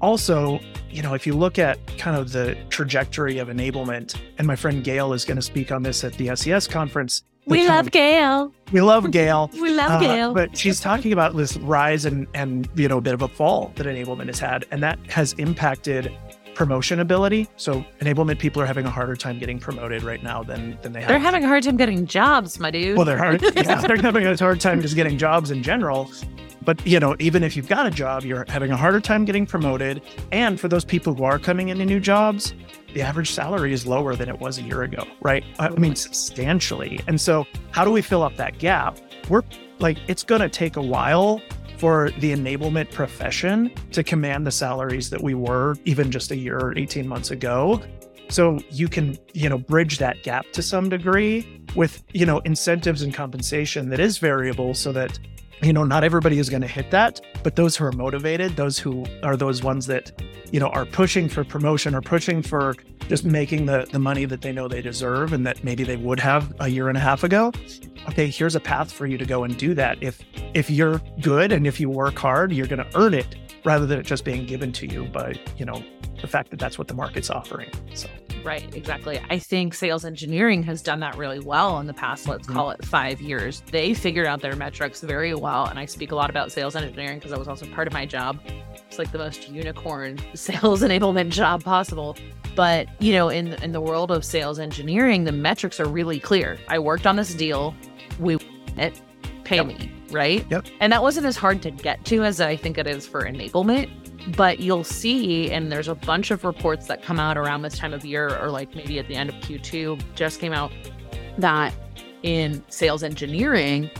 Also, 0.00 0.60
you 0.90 1.02
know, 1.02 1.14
if 1.14 1.26
you 1.26 1.34
look 1.34 1.58
at 1.58 1.78
kind 1.98 2.16
of 2.16 2.32
the 2.32 2.56
trajectory 2.70 3.38
of 3.38 3.48
enablement, 3.48 4.16
and 4.38 4.46
my 4.46 4.54
friend 4.54 4.84
Gail 4.84 5.12
is 5.12 5.24
going 5.24 5.36
to 5.36 5.42
speak 5.42 5.72
on 5.72 5.82
this 5.82 6.04
at 6.04 6.12
the 6.14 6.34
SES 6.36 6.68
conference, 6.68 7.24
we 7.48 7.66
love 7.66 7.90
Gail. 7.90 8.52
We 8.72 8.80
love 8.80 9.10
Gail. 9.10 9.50
we 9.60 9.70
love 9.70 9.90
uh, 9.90 10.00
Gail. 10.00 10.34
But 10.34 10.56
she's 10.56 10.80
talking 10.80 11.12
about 11.12 11.36
this 11.36 11.56
rise 11.58 12.04
and 12.04 12.26
and 12.34 12.68
you 12.74 12.88
know 12.88 12.98
a 12.98 13.00
bit 13.00 13.14
of 13.14 13.22
a 13.22 13.28
fall 13.28 13.72
that 13.76 13.86
enablement 13.86 14.26
has 14.26 14.38
had, 14.38 14.66
and 14.70 14.82
that 14.82 14.98
has 15.10 15.32
impacted 15.34 16.12
promotion 16.54 16.98
ability. 16.98 17.48
So 17.56 17.84
enablement 18.00 18.40
people 18.40 18.60
are 18.60 18.66
having 18.66 18.84
a 18.84 18.90
harder 18.90 19.14
time 19.14 19.38
getting 19.38 19.60
promoted 19.60 20.02
right 20.02 20.22
now 20.22 20.42
than 20.42 20.76
than 20.82 20.92
they 20.92 21.00
have. 21.00 21.08
They're 21.08 21.18
having 21.18 21.44
a 21.44 21.46
hard 21.46 21.62
time 21.62 21.76
getting 21.76 22.06
jobs, 22.06 22.58
my 22.58 22.70
dude. 22.70 22.96
Well, 22.96 23.06
they're 23.06 23.16
hard. 23.16 23.42
yeah, 23.56 23.80
they're 23.80 23.96
having 23.96 24.26
a 24.26 24.36
hard 24.36 24.60
time 24.60 24.82
just 24.82 24.96
getting 24.96 25.16
jobs 25.16 25.50
in 25.50 25.62
general. 25.62 26.10
But 26.64 26.84
you 26.86 27.00
know, 27.00 27.16
even 27.18 27.42
if 27.44 27.56
you've 27.56 27.68
got 27.68 27.86
a 27.86 27.90
job, 27.90 28.24
you're 28.24 28.44
having 28.48 28.72
a 28.72 28.76
harder 28.76 29.00
time 29.00 29.24
getting 29.24 29.46
promoted. 29.46 30.02
And 30.32 30.60
for 30.60 30.68
those 30.68 30.84
people 30.84 31.14
who 31.14 31.24
are 31.24 31.38
coming 31.38 31.68
into 31.68 31.86
new 31.86 32.00
jobs, 32.00 32.52
the 32.94 33.02
average 33.02 33.30
salary 33.30 33.72
is 33.72 33.86
lower 33.86 34.14
than 34.16 34.28
it 34.28 34.40
was 34.40 34.58
a 34.58 34.62
year 34.62 34.82
ago, 34.82 35.04
right? 35.20 35.44
I 35.58 35.68
mean, 35.70 35.94
substantially. 35.94 37.00
And 37.06 37.20
so, 37.20 37.46
how 37.70 37.84
do 37.84 37.90
we 37.90 38.02
fill 38.02 38.22
up 38.22 38.36
that 38.36 38.58
gap? 38.58 38.98
We're 39.28 39.42
like, 39.78 39.98
it's 40.08 40.22
going 40.22 40.40
to 40.40 40.48
take 40.48 40.76
a 40.76 40.82
while 40.82 41.40
for 41.76 42.10
the 42.18 42.32
enablement 42.32 42.90
profession 42.92 43.70
to 43.92 44.02
command 44.02 44.46
the 44.46 44.50
salaries 44.50 45.10
that 45.10 45.22
we 45.22 45.34
were 45.34 45.76
even 45.84 46.10
just 46.10 46.30
a 46.30 46.36
year 46.36 46.58
or 46.58 46.76
18 46.76 47.06
months 47.06 47.30
ago. 47.30 47.80
So 48.30 48.58
you 48.70 48.88
can, 48.88 49.16
you 49.32 49.48
know, 49.48 49.58
bridge 49.58 49.98
that 49.98 50.22
gap 50.22 50.50
to 50.52 50.62
some 50.62 50.88
degree 50.88 51.62
with, 51.74 52.02
you 52.12 52.26
know, 52.26 52.40
incentives 52.40 53.02
and 53.02 53.14
compensation 53.14 53.88
that 53.90 54.00
is 54.00 54.18
variable 54.18 54.74
so 54.74 54.92
that 54.92 55.18
you 55.62 55.72
know 55.72 55.84
not 55.84 56.04
everybody 56.04 56.38
is 56.38 56.48
going 56.48 56.62
to 56.62 56.68
hit 56.68 56.90
that 56.90 57.20
but 57.42 57.56
those 57.56 57.76
who 57.76 57.84
are 57.84 57.92
motivated 57.92 58.56
those 58.56 58.78
who 58.78 59.04
are 59.22 59.36
those 59.36 59.62
ones 59.62 59.86
that 59.86 60.12
you 60.52 60.60
know 60.60 60.68
are 60.68 60.86
pushing 60.86 61.28
for 61.28 61.44
promotion 61.44 61.94
or 61.94 62.00
pushing 62.00 62.42
for 62.42 62.74
just 63.08 63.24
making 63.24 63.66
the 63.66 63.86
the 63.92 63.98
money 63.98 64.24
that 64.24 64.42
they 64.42 64.52
know 64.52 64.68
they 64.68 64.82
deserve 64.82 65.32
and 65.32 65.46
that 65.46 65.62
maybe 65.64 65.84
they 65.84 65.96
would 65.96 66.20
have 66.20 66.54
a 66.60 66.68
year 66.68 66.88
and 66.88 66.96
a 66.96 67.00
half 67.00 67.24
ago 67.24 67.52
okay 68.08 68.28
here's 68.28 68.54
a 68.54 68.60
path 68.60 68.92
for 68.92 69.06
you 69.06 69.18
to 69.18 69.24
go 69.24 69.44
and 69.44 69.56
do 69.56 69.74
that. 69.74 70.02
If 70.02 70.20
if 70.54 70.70
you're 70.70 71.00
good 71.20 71.52
and 71.52 71.66
if 71.66 71.80
you 71.80 71.90
work 71.90 72.18
hard 72.18 72.52
you're 72.52 72.66
going 72.66 72.84
to 72.84 72.98
earn 72.98 73.14
it 73.14 73.36
rather 73.68 73.84
than 73.84 74.00
it 74.00 74.06
just 74.06 74.24
being 74.24 74.46
given 74.46 74.72
to 74.72 74.86
you 74.86 75.04
by 75.04 75.38
you 75.58 75.66
know 75.66 75.84
the 76.22 76.26
fact 76.26 76.50
that 76.50 76.58
that's 76.58 76.78
what 76.78 76.88
the 76.88 76.94
market's 76.94 77.28
offering 77.28 77.70
so 77.92 78.08
Right, 78.44 78.72
exactly. 78.74 79.20
I 79.28 79.38
think 79.40 79.74
sales 79.74 80.04
engineering 80.04 80.62
has 80.62 80.80
done 80.80 81.00
that 81.00 81.16
really 81.16 81.40
well 81.40 81.80
in 81.80 81.86
the 81.86 81.92
past, 81.92 82.28
let's 82.28 82.46
mm-hmm. 82.46 82.56
call 82.56 82.70
it 82.70 82.84
five 82.84 83.20
years. 83.20 83.64
They 83.72 83.94
figured 83.94 84.26
out 84.26 84.40
their 84.40 84.54
metrics 84.54 85.00
very 85.00 85.34
well. 85.34 85.66
And 85.66 85.76
I 85.76 85.86
speak 85.86 86.12
a 86.12 86.14
lot 86.14 86.30
about 86.30 86.52
sales 86.52 86.76
engineering 86.76 87.18
because 87.18 87.32
that 87.32 87.38
was 87.38 87.48
also 87.48 87.66
part 87.66 87.88
of 87.88 87.92
my 87.92 88.06
job. 88.06 88.40
It's 88.86 88.98
like 88.98 89.10
the 89.10 89.18
most 89.18 89.48
unicorn 89.48 90.18
sales 90.34 90.82
enablement 90.82 91.30
job 91.30 91.64
possible. 91.64 92.16
But, 92.54 92.88
you 93.00 93.12
know, 93.12 93.28
in 93.28 93.54
in 93.54 93.72
the 93.72 93.80
world 93.80 94.12
of 94.12 94.24
sales 94.24 94.60
engineering, 94.60 95.24
the 95.24 95.32
metrics 95.32 95.80
are 95.80 95.88
really 95.88 96.20
clear. 96.20 96.58
I 96.68 96.78
worked 96.78 97.08
on 97.08 97.16
this 97.16 97.34
deal, 97.34 97.74
we 98.20 98.36
it, 98.76 99.02
pay 99.42 99.56
yep. 99.56 99.66
me, 99.66 99.92
right? 100.10 100.46
Yep. 100.50 100.66
And 100.80 100.92
that 100.92 101.02
wasn't 101.02 101.26
as 101.26 101.36
hard 101.36 101.62
to 101.62 101.70
get 101.70 102.04
to 102.06 102.24
as 102.24 102.40
I 102.40 102.56
think 102.56 102.78
it 102.78 102.86
is 102.86 103.06
for 103.06 103.22
enablement 103.22 103.90
but 104.36 104.60
you'll 104.60 104.84
see, 104.84 105.50
and 105.50 105.70
there's 105.72 105.88
a 105.88 105.94
bunch 105.94 106.30
of 106.30 106.44
reports 106.44 106.86
that 106.86 107.02
come 107.02 107.18
out 107.18 107.38
around 107.38 107.62
this 107.62 107.78
time 107.78 107.94
of 107.94 108.04
year, 108.04 108.36
or 108.40 108.50
like 108.50 108.74
maybe 108.74 108.98
at 108.98 109.08
the 109.08 109.14
end 109.14 109.30
of 109.30 109.36
Q2, 109.36 110.14
just 110.14 110.40
came 110.40 110.52
out 110.52 110.72
that 111.38 111.74
in 112.22 112.62
sales 112.68 113.02
engineering, 113.02 113.90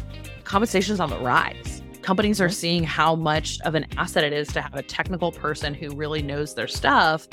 compensation 0.45 0.93
is 0.93 1.01
on 1.01 1.11
the 1.11 1.19
rise. 1.19 1.83
Companies 2.03 2.41
are 2.41 2.49
seeing 2.49 2.83
how 2.83 3.15
much 3.15 3.61
of 3.63 3.75
an 3.75 3.87
asset 3.97 4.25
it 4.25 4.33
is 4.33 4.49
to 4.49 4.61
have 4.61 4.75
a 4.75 4.83
technical 4.83 5.31
person 5.31 5.75
who 5.75 5.95
really 5.95 6.23
knows 6.23 6.55
their 6.55 6.69
stuff. 6.69 7.29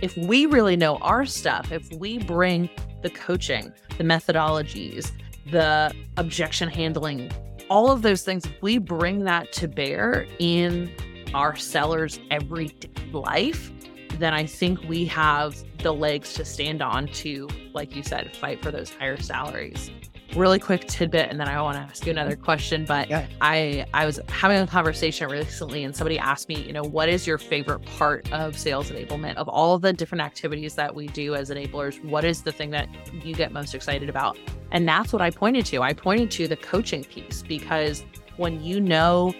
If 0.00 0.16
we 0.16 0.46
really 0.46 0.76
know 0.76 0.96
our 0.96 1.26
stuff, 1.26 1.72
if 1.72 1.92
we 1.92 2.18
bring 2.18 2.70
the 3.02 3.10
coaching, 3.10 3.72
the 3.96 4.04
methodologies, 4.04 5.12
the 5.50 5.92
objection 6.16 6.68
handling, 6.68 7.32
all 7.70 7.90
of 7.90 8.02
those 8.02 8.22
things, 8.22 8.46
if 8.46 8.62
we 8.62 8.78
bring 8.78 9.24
that 9.24 9.52
to 9.52 9.68
bear 9.68 10.26
in 10.38 10.90
our 11.34 11.56
sellers' 11.56 12.18
everyday 12.30 12.88
life, 13.12 13.70
then 14.18 14.34
I 14.34 14.46
think 14.46 14.82
we 14.88 15.04
have 15.06 15.56
the 15.82 15.92
legs 15.92 16.34
to 16.34 16.44
stand 16.44 16.82
on 16.82 17.06
to, 17.08 17.48
like 17.74 17.94
you 17.94 18.02
said, 18.02 18.34
fight 18.36 18.62
for 18.62 18.70
those 18.70 18.90
higher 18.90 19.20
salaries. 19.20 19.90
Really 20.36 20.58
quick 20.58 20.86
tidbit, 20.86 21.30
and 21.30 21.40
then 21.40 21.48
I 21.48 21.60
want 21.62 21.76
to 21.76 21.80
ask 21.80 22.04
you 22.04 22.12
another 22.12 22.36
question. 22.36 22.84
But 22.84 23.08
yeah. 23.08 23.26
I 23.40 23.86
I 23.94 24.04
was 24.04 24.20
having 24.28 24.58
a 24.58 24.66
conversation 24.66 25.28
recently, 25.30 25.84
and 25.84 25.96
somebody 25.96 26.18
asked 26.18 26.48
me, 26.48 26.62
you 26.62 26.72
know, 26.72 26.82
what 26.82 27.08
is 27.08 27.26
your 27.26 27.38
favorite 27.38 27.80
part 27.96 28.30
of 28.32 28.58
sales 28.58 28.90
enablement? 28.90 29.36
Of 29.36 29.48
all 29.48 29.78
the 29.78 29.92
different 29.92 30.20
activities 30.20 30.74
that 30.74 30.94
we 30.94 31.06
do 31.08 31.34
as 31.34 31.48
enablers, 31.48 32.04
what 32.04 32.24
is 32.24 32.42
the 32.42 32.52
thing 32.52 32.70
that 32.70 32.88
you 33.24 33.34
get 33.34 33.52
most 33.52 33.74
excited 33.74 34.10
about? 34.10 34.38
And 34.70 34.86
that's 34.86 35.12
what 35.14 35.22
I 35.22 35.30
pointed 35.30 35.64
to. 35.66 35.82
I 35.82 35.94
pointed 35.94 36.30
to 36.32 36.46
the 36.46 36.56
coaching 36.56 37.04
piece 37.04 37.42
because 37.42 38.04
when 38.36 38.62
you 38.62 38.80
know 38.80 39.34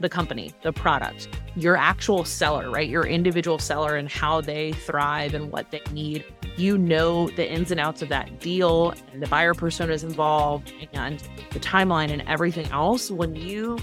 the 0.00 0.08
company, 0.08 0.52
the 0.62 0.72
product, 0.72 1.28
your 1.56 1.76
actual 1.76 2.24
seller, 2.24 2.70
right? 2.70 2.88
Your 2.88 3.06
individual 3.06 3.58
seller 3.58 3.96
and 3.96 4.08
how 4.08 4.40
they 4.40 4.72
thrive 4.72 5.34
and 5.34 5.52
what 5.52 5.70
they 5.70 5.80
need. 5.92 6.24
You 6.56 6.78
know 6.78 7.28
the 7.30 7.50
ins 7.50 7.70
and 7.70 7.80
outs 7.80 8.02
of 8.02 8.08
that 8.08 8.40
deal 8.40 8.94
and 9.12 9.22
the 9.22 9.26
buyer 9.26 9.54
personas 9.54 10.04
involved 10.04 10.72
and 10.92 11.22
the 11.50 11.60
timeline 11.60 12.10
and 12.10 12.22
everything 12.22 12.66
else, 12.66 13.10
when 13.10 13.34
you 13.34 13.78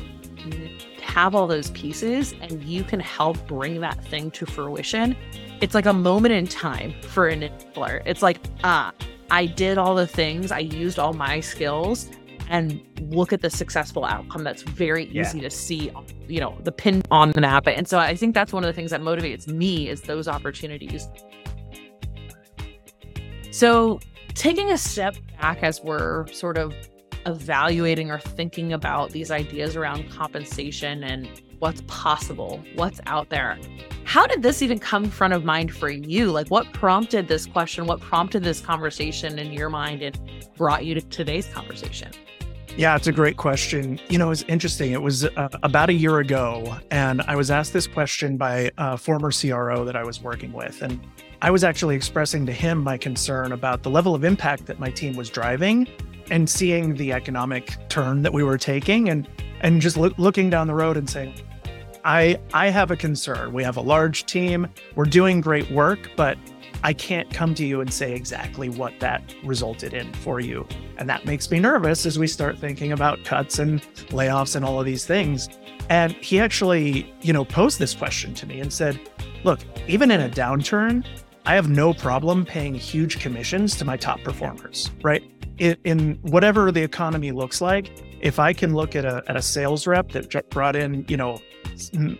have 1.01 1.36
all 1.36 1.47
those 1.47 1.71
pieces 1.71 2.34
and 2.41 2.63
you 2.63 2.84
can 2.84 2.99
help 2.99 3.45
bring 3.47 3.81
that 3.81 4.03
thing 4.05 4.31
to 4.31 4.45
fruition, 4.45 5.15
it's 5.60 5.75
like 5.75 5.86
a 5.86 5.93
moment 5.93 6.34
in 6.34 6.47
time 6.47 6.93
for 7.03 7.27
an 7.27 7.41
enabler. 7.41 8.01
It's 8.05 8.21
like, 8.21 8.39
ah, 8.63 8.93
I 9.29 9.45
did 9.45 9.77
all 9.77 9.95
the 9.95 10.07
things, 10.07 10.51
I 10.51 10.60
used 10.60 10.99
all 10.99 11.13
my 11.13 11.39
skills, 11.39 12.10
and 12.49 12.81
look 13.10 13.31
at 13.31 13.41
the 13.41 13.49
successful 13.49 14.03
outcome 14.03 14.43
that's 14.43 14.62
very 14.62 15.05
easy 15.05 15.39
yeah. 15.39 15.43
to 15.43 15.49
see 15.49 15.91
you 16.27 16.39
know 16.39 16.57
the 16.63 16.71
pin 16.71 17.01
on 17.10 17.31
the 17.31 17.41
map 17.41 17.65
and 17.65 17.88
so 17.88 17.97
i 17.97 18.13
think 18.13 18.36
that's 18.36 18.51
one 18.51 18.63
of 18.63 18.67
the 18.67 18.73
things 18.73 18.91
that 18.91 19.01
motivates 19.01 19.47
me 19.47 19.88
is 19.88 20.01
those 20.01 20.27
opportunities 20.27 21.07
so, 23.51 23.99
taking 24.33 24.71
a 24.71 24.77
step 24.77 25.15
back 25.39 25.61
as 25.61 25.81
we're 25.81 26.25
sort 26.27 26.57
of 26.57 26.73
evaluating 27.25 28.09
or 28.09 28.19
thinking 28.19 28.73
about 28.73 29.11
these 29.11 29.29
ideas 29.29 29.75
around 29.75 30.09
compensation 30.09 31.03
and 31.03 31.27
what's 31.59 31.81
possible, 31.87 32.63
what's 32.75 32.99
out 33.05 33.29
there. 33.29 33.59
How 34.03 34.25
did 34.25 34.41
this 34.41 34.61
even 34.61 34.79
come 34.79 35.05
front 35.05 35.33
of 35.33 35.43
mind 35.43 35.73
for 35.73 35.89
you? 35.89 36.31
Like, 36.31 36.47
what 36.47 36.71
prompted 36.73 37.27
this 37.27 37.45
question? 37.45 37.85
What 37.85 37.99
prompted 37.99 38.43
this 38.43 38.59
conversation 38.59 39.37
in 39.37 39.53
your 39.53 39.69
mind 39.69 40.01
and 40.01 40.19
brought 40.57 40.85
you 40.85 40.95
to 40.95 41.01
today's 41.01 41.47
conversation? 41.47 42.11
Yeah, 42.77 42.95
it's 42.95 43.07
a 43.07 43.12
great 43.12 43.38
question. 43.38 43.99
You 44.10 44.17
know, 44.17 44.31
it's 44.31 44.43
interesting. 44.43 44.93
It 44.93 45.01
was 45.01 45.25
uh, 45.25 45.49
about 45.62 45.89
a 45.89 45.93
year 45.93 46.19
ago, 46.19 46.77
and 46.89 47.21
I 47.23 47.36
was 47.36 47.51
asked 47.51 47.73
this 47.73 47.86
question 47.86 48.38
by 48.38 48.71
a 48.77 48.97
former 48.97 49.29
CRO 49.31 49.84
that 49.84 49.95
I 49.95 50.03
was 50.03 50.21
working 50.21 50.53
with. 50.53 50.81
And 50.81 50.99
I 51.41 51.51
was 51.51 51.63
actually 51.63 51.95
expressing 51.95 52.45
to 52.45 52.53
him 52.53 52.81
my 52.81 52.97
concern 52.97 53.51
about 53.51 53.84
the 53.84 53.89
level 53.89 54.15
of 54.15 54.23
impact 54.23 54.67
that 54.67 54.79
my 54.79 54.89
team 54.89 55.15
was 55.15 55.29
driving 55.29 55.88
and 56.29 56.49
seeing 56.49 56.95
the 56.95 57.12
economic 57.12 57.75
turn 57.89 58.21
that 58.21 58.31
we 58.31 58.43
were 58.43 58.57
taking 58.57 59.10
and 59.10 59.27
and 59.60 59.81
just 59.81 59.97
lo- 59.97 60.13
looking 60.17 60.49
down 60.49 60.65
the 60.65 60.73
road 60.73 60.97
and 60.97 61.10
saying 61.10 61.34
I 62.05 62.39
I 62.53 62.69
have 62.69 62.89
a 62.89 62.95
concern. 62.95 63.53
We 63.53 63.63
have 63.63 63.77
a 63.77 63.81
large 63.81 64.25
team. 64.25 64.67
We're 64.95 65.05
doing 65.05 65.41
great 65.41 65.69
work, 65.71 66.10
but 66.15 66.38
I 66.84 66.94
can't 66.94 67.32
come 67.32 67.54
to 67.56 67.65
you 67.65 67.82
and 67.82 67.94
say 67.94 68.13
exactly 68.13 68.70
what 68.70 69.00
that 69.00 69.36
resulted 69.44 69.94
in 69.94 70.12
for 70.13 70.39
you. 70.39 70.67
And 70.98 71.10
that 71.10 71.26
makes 71.26 71.50
me 71.52 71.60
nervous 71.60 72.06
as 72.06 72.17
we 72.17 72.28
start 72.28 72.58
thinking 72.58 72.91
about 72.91 73.24
cuts 73.24 73.60
and 73.60 73.82
layoffs 74.10 74.56
and 74.56 74.65
all 74.65 74.80
of 74.80 74.86
these 74.86 75.06
things. 75.06 75.50
And 75.89 76.13
he 76.13 76.39
actually, 76.39 77.13
you 77.22 77.34
know, 77.34 77.46
posed 77.46 77.80
this 77.80 77.94
question 77.94 78.34
to 78.36 78.46
me 78.46 78.60
and 78.60 78.72
said, 78.72 79.00
"Look, 79.44 79.60
even 79.88 80.12
in 80.12 80.22
a 80.22 80.30
downturn, 80.30 81.06
I 81.46 81.56
have 81.56 81.70
no 81.70 81.94
problem 81.94 82.46
paying 82.46 82.76
huge 82.76 83.20
commissions 83.20 83.76
to 83.78 83.86
my 83.86 83.98
top 83.98 84.22
performers, 84.24 84.91
right? 85.04 85.24
In, 85.58 86.17
whatever 86.22 86.72
the 86.72 86.82
economy 86.82 87.32
looks 87.32 87.62
like, 87.62 87.91
if 88.21 88.39
I 88.39 88.53
can 88.53 88.73
look 88.73 88.95
at 88.95 89.05
a, 89.05 89.23
at 89.27 89.36
a 89.36 89.41
sales 89.41 89.88
rep 89.88 90.10
that 90.10 90.49
brought 90.49 90.75
in, 90.75 91.05
you 91.07 91.17
know, 91.17 91.41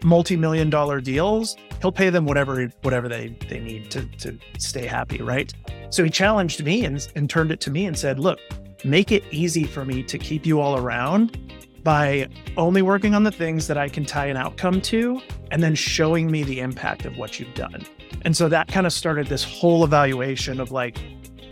multi-million 0.04 0.70
dollar 0.70 1.02
deals, 1.02 1.56
he'll 1.82 1.92
pay 1.92 2.10
them 2.10 2.26
whatever 2.26 2.68
whatever 2.82 3.08
they, 3.08 3.36
they 3.50 3.60
need 3.60 3.92
to, 3.92 4.06
to 4.18 4.38
stay 4.60 4.86
happy, 4.86 5.22
right? 5.22 5.54
So 5.90 6.04
he 6.04 6.10
challenged 6.10 6.64
me 6.64 6.86
and, 6.86 7.08
and 7.16 7.30
turned 7.30 7.52
it 7.52 7.60
to 7.62 7.72
me 7.72 7.86
and 7.86 7.98
said, 7.98 8.20
look, 8.20 8.40
make 8.84 9.12
it 9.12 9.24
easy 9.32 9.66
for 9.66 9.86
me 9.86 10.04
to 10.04 10.18
keep 10.18 10.46
you 10.46 10.60
all 10.60 10.78
around 10.78 11.38
by 11.84 12.28
only 12.58 12.82
working 12.82 13.16
on 13.16 13.24
the 13.24 13.32
things 13.32 13.68
that 13.68 13.78
I 13.78 13.90
can 13.90 14.06
tie 14.06 14.28
an 14.28 14.38
outcome 14.38 14.82
to 14.82 15.22
and 15.50 15.62
then 15.64 15.76
showing 15.76 16.32
me 16.32 16.44
the 16.44 16.60
impact 16.60 17.06
of 17.06 17.18
what 17.18 17.40
you've 17.40 17.54
done. 17.56 17.86
And 18.24 18.38
so 18.38 18.50
that 18.50 18.68
kind 18.68 18.86
of 18.86 18.94
started 18.94 19.28
this 19.28 19.44
whole 19.44 19.84
evaluation 19.84 20.60
of 20.60 20.72
like, 20.72 20.98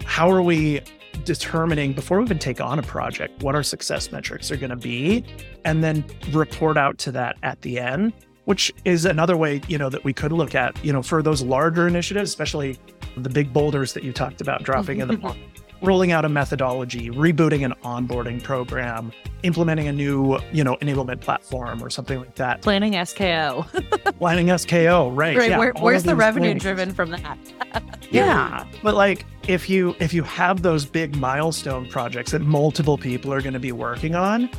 how 0.06 0.30
are 0.30 0.42
we 0.42 0.82
determining 1.26 1.94
before 1.94 2.18
we 2.20 2.26
even 2.26 2.40
take 2.40 2.62
on 2.62 2.80
a 2.80 2.84
project 2.84 3.42
what 3.44 3.56
our 3.56 3.64
success 3.64 4.12
metrics 4.12 4.52
are 4.52 4.58
going 4.58 4.70
to 4.70 4.76
be 4.76 5.24
and 5.66 5.84
then 5.84 6.04
report 6.32 6.78
out 6.78 6.98
to 6.98 7.12
that 7.12 7.36
at 7.44 7.62
the 7.62 7.80
end 7.80 8.14
which 8.46 8.74
is 8.86 9.06
another 9.06 9.38
way 9.38 9.62
you 9.68 9.78
know 9.78 9.90
that 9.90 10.04
we 10.04 10.14
could 10.14 10.32
look 10.32 10.56
at 10.56 10.84
you 10.84 10.94
know 10.94 11.02
for 11.02 11.22
those 11.22 11.42
larger 11.42 11.88
initiatives 11.88 12.30
especially 12.30 12.78
the 13.18 13.30
big 13.30 13.52
boulders 13.54 13.94
that 13.94 14.04
you 14.04 14.14
talked 14.14 14.42
about 14.42 14.64
dropping 14.64 15.00
in 15.00 15.08
the 15.08 15.36
rolling 15.82 16.12
out 16.12 16.26
a 16.26 16.30
methodology, 16.30 17.10
rebooting 17.10 17.66
an 17.66 17.74
onboarding 17.84 18.42
program, 18.42 19.12
implementing 19.44 19.88
a 19.88 19.92
new, 19.92 20.38
you 20.52 20.64
know, 20.64 20.76
enablement 20.78 21.22
platform 21.22 21.84
or 21.84 21.90
something 21.90 22.20
like 22.20 22.36
that. 22.36 22.62
Planning 22.62 22.94
SKO. 22.94 23.66
Planning 24.18 24.48
SKO, 24.48 25.16
right. 25.16 25.38
Right. 25.38 25.50
Yeah, 25.52 25.58
Where, 25.58 25.74
where's 25.80 26.04
the 26.04 26.16
revenue 26.16 26.48
planning. 26.48 26.58
driven 26.60 26.94
from 26.94 27.12
that? 27.12 27.38
yeah. 28.12 28.66
But 28.84 28.96
like 28.96 29.26
if 29.48 29.70
you 29.70 29.96
if 30.00 30.14
you 30.14 30.24
have 30.24 30.62
those 30.62 30.86
big 30.86 31.16
milestone 31.16 31.88
projects 31.90 32.32
that 32.32 32.42
multiple 32.42 32.98
people 32.98 33.34
are 33.34 33.42
going 33.42 33.54
to 33.54 33.60
be 33.60 33.72
working 33.72 34.16
on, 34.16 34.50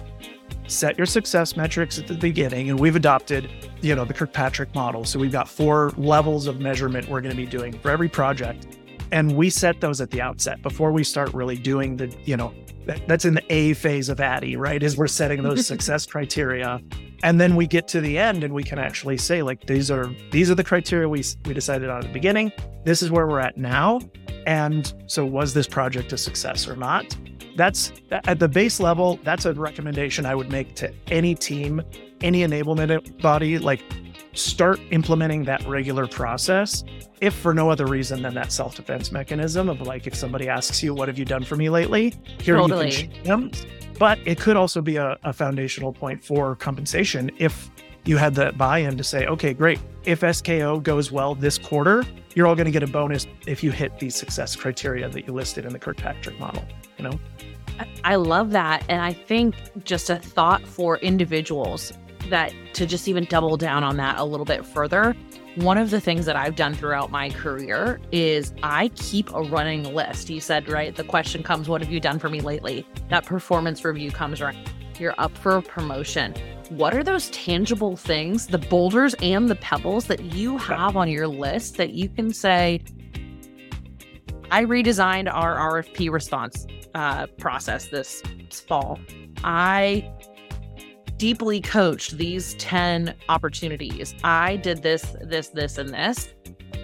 set 0.70 0.96
your 0.96 1.06
success 1.06 1.56
metrics 1.56 1.98
at 1.98 2.06
the 2.06 2.14
beginning 2.14 2.70
and 2.70 2.78
we've 2.78 2.96
adopted 2.96 3.50
you 3.80 3.94
know 3.94 4.04
the 4.04 4.14
kirkpatrick 4.14 4.72
model 4.74 5.04
so 5.04 5.18
we've 5.18 5.32
got 5.32 5.48
four 5.48 5.92
levels 5.96 6.46
of 6.46 6.60
measurement 6.60 7.08
we're 7.08 7.20
going 7.20 7.34
to 7.34 7.36
be 7.36 7.46
doing 7.46 7.76
for 7.80 7.90
every 7.90 8.08
project 8.08 8.78
and 9.10 9.36
we 9.36 9.50
set 9.50 9.80
those 9.80 10.00
at 10.00 10.10
the 10.10 10.20
outset 10.20 10.62
before 10.62 10.92
we 10.92 11.02
start 11.02 11.32
really 11.34 11.56
doing 11.56 11.96
the 11.96 12.14
you 12.24 12.36
know 12.36 12.54
that's 13.06 13.24
in 13.24 13.34
the 13.34 13.52
a 13.52 13.74
phase 13.74 14.08
of 14.08 14.20
ADDIE 14.20 14.56
right 14.56 14.82
is 14.82 14.96
we're 14.96 15.06
setting 15.06 15.42
those 15.42 15.66
success 15.74 16.06
criteria. 16.06 16.80
And 17.22 17.40
then 17.40 17.54
we 17.54 17.66
get 17.66 17.86
to 17.88 18.00
the 18.00 18.18
end 18.18 18.44
and 18.44 18.54
we 18.54 18.62
can 18.62 18.78
actually 18.78 19.18
say 19.18 19.42
like 19.42 19.66
these 19.66 19.90
are 19.90 20.10
these 20.30 20.50
are 20.50 20.54
the 20.54 20.64
criteria 20.64 21.08
we 21.08 21.22
we 21.44 21.54
decided 21.54 21.90
on 21.90 21.98
at 21.98 22.04
the 22.04 22.12
beginning. 22.12 22.52
This 22.84 23.02
is 23.02 23.10
where 23.10 23.26
we're 23.26 23.40
at 23.40 23.56
now. 23.58 24.00
And 24.46 24.92
so 25.06 25.24
was 25.26 25.52
this 25.52 25.66
project 25.66 26.12
a 26.12 26.18
success 26.18 26.66
or 26.66 26.76
not? 26.76 27.16
That's 27.56 27.92
at 28.10 28.38
the 28.38 28.48
base 28.48 28.80
level 28.80 29.18
that's 29.22 29.44
a 29.44 29.52
recommendation 29.52 30.24
i 30.24 30.34
would 30.34 30.50
make 30.50 30.74
to 30.76 30.90
any 31.08 31.34
team 31.34 31.82
any 32.22 32.40
enablement 32.40 33.20
body. 33.20 33.58
Like 33.58 33.82
start 34.32 34.80
implementing 34.90 35.44
that 35.44 35.64
regular 35.66 36.06
process 36.06 36.84
if 37.20 37.34
for 37.34 37.52
no 37.52 37.68
other 37.68 37.86
reason 37.86 38.22
than 38.22 38.34
that 38.34 38.52
self-defense 38.52 39.10
mechanism 39.12 39.68
of 39.68 39.80
like 39.82 40.06
if 40.06 40.14
somebody 40.14 40.48
asks 40.48 40.82
you 40.82 40.94
what 40.94 41.08
have 41.08 41.18
you 41.18 41.24
done 41.24 41.42
for 41.42 41.56
me 41.56 41.68
lately 41.68 42.14
here 42.40 42.56
totally. 42.56 42.86
you 42.86 42.92
can 42.92 43.14
shoot 43.14 43.24
them 43.24 43.50
but 43.98 44.18
it 44.24 44.38
could 44.38 44.56
also 44.56 44.80
be 44.80 44.96
a, 44.96 45.18
a 45.24 45.32
foundational 45.32 45.92
point 45.92 46.22
for 46.22 46.54
compensation 46.56 47.30
if 47.38 47.70
you 48.04 48.16
had 48.16 48.34
that 48.34 48.56
buy-in 48.56 48.96
to 48.96 49.04
say 49.04 49.26
okay 49.26 49.52
great 49.52 49.80
if 50.04 50.20
sko 50.20 50.82
goes 50.82 51.10
well 51.10 51.34
this 51.34 51.58
quarter 51.58 52.04
you're 52.34 52.46
all 52.46 52.54
going 52.54 52.66
to 52.66 52.70
get 52.70 52.84
a 52.84 52.86
bonus 52.86 53.26
if 53.46 53.64
you 53.64 53.72
hit 53.72 53.98
these 53.98 54.14
success 54.14 54.54
criteria 54.54 55.08
that 55.08 55.26
you 55.26 55.32
listed 55.32 55.64
in 55.64 55.72
the 55.72 55.78
kirkpatrick 55.78 56.38
model 56.38 56.64
you 56.96 57.04
know 57.04 57.18
I 58.04 58.16
love 58.16 58.50
that. 58.50 58.84
And 58.88 59.00
I 59.00 59.12
think 59.12 59.54
just 59.84 60.10
a 60.10 60.16
thought 60.16 60.66
for 60.66 60.98
individuals 60.98 61.92
that 62.28 62.52
to 62.74 62.86
just 62.86 63.08
even 63.08 63.24
double 63.24 63.56
down 63.56 63.82
on 63.84 63.96
that 63.96 64.18
a 64.18 64.24
little 64.24 64.44
bit 64.44 64.64
further, 64.66 65.14
one 65.56 65.78
of 65.78 65.90
the 65.90 66.00
things 66.00 66.26
that 66.26 66.36
I've 66.36 66.54
done 66.54 66.74
throughout 66.74 67.10
my 67.10 67.30
career 67.30 68.00
is 68.12 68.52
I 68.62 68.88
keep 68.94 69.32
a 69.34 69.42
running 69.42 69.94
list. 69.94 70.30
You 70.30 70.40
said, 70.40 70.68
right? 70.68 70.94
The 70.94 71.04
question 71.04 71.42
comes, 71.42 71.68
What 71.68 71.80
have 71.80 71.90
you 71.90 72.00
done 72.00 72.18
for 72.18 72.28
me 72.28 72.40
lately? 72.40 72.86
That 73.08 73.26
performance 73.26 73.84
review 73.84 74.10
comes 74.10 74.40
around. 74.40 74.58
You're 74.98 75.14
up 75.18 75.36
for 75.36 75.56
a 75.56 75.62
promotion. 75.62 76.34
What 76.68 76.94
are 76.94 77.02
those 77.02 77.30
tangible 77.30 77.96
things, 77.96 78.46
the 78.46 78.58
boulders 78.58 79.14
and 79.14 79.48
the 79.48 79.56
pebbles 79.56 80.04
that 80.06 80.20
you 80.22 80.56
have 80.58 80.96
on 80.96 81.08
your 81.08 81.26
list 81.26 81.78
that 81.78 81.94
you 81.94 82.08
can 82.08 82.32
say, 82.32 82.80
I 84.52 84.64
redesigned 84.64 85.32
our 85.32 85.56
RFP 85.56 86.10
response 86.10 86.66
uh, 86.94 87.26
process 87.38 87.88
this 87.88 88.22
fall. 88.68 88.98
I 89.42 90.08
deeply 91.20 91.60
coached 91.60 92.16
these 92.16 92.54
10 92.54 93.14
opportunities. 93.28 94.14
I 94.24 94.56
did 94.56 94.82
this, 94.82 95.14
this, 95.20 95.48
this, 95.48 95.76
and 95.76 95.90
this. 95.90 96.32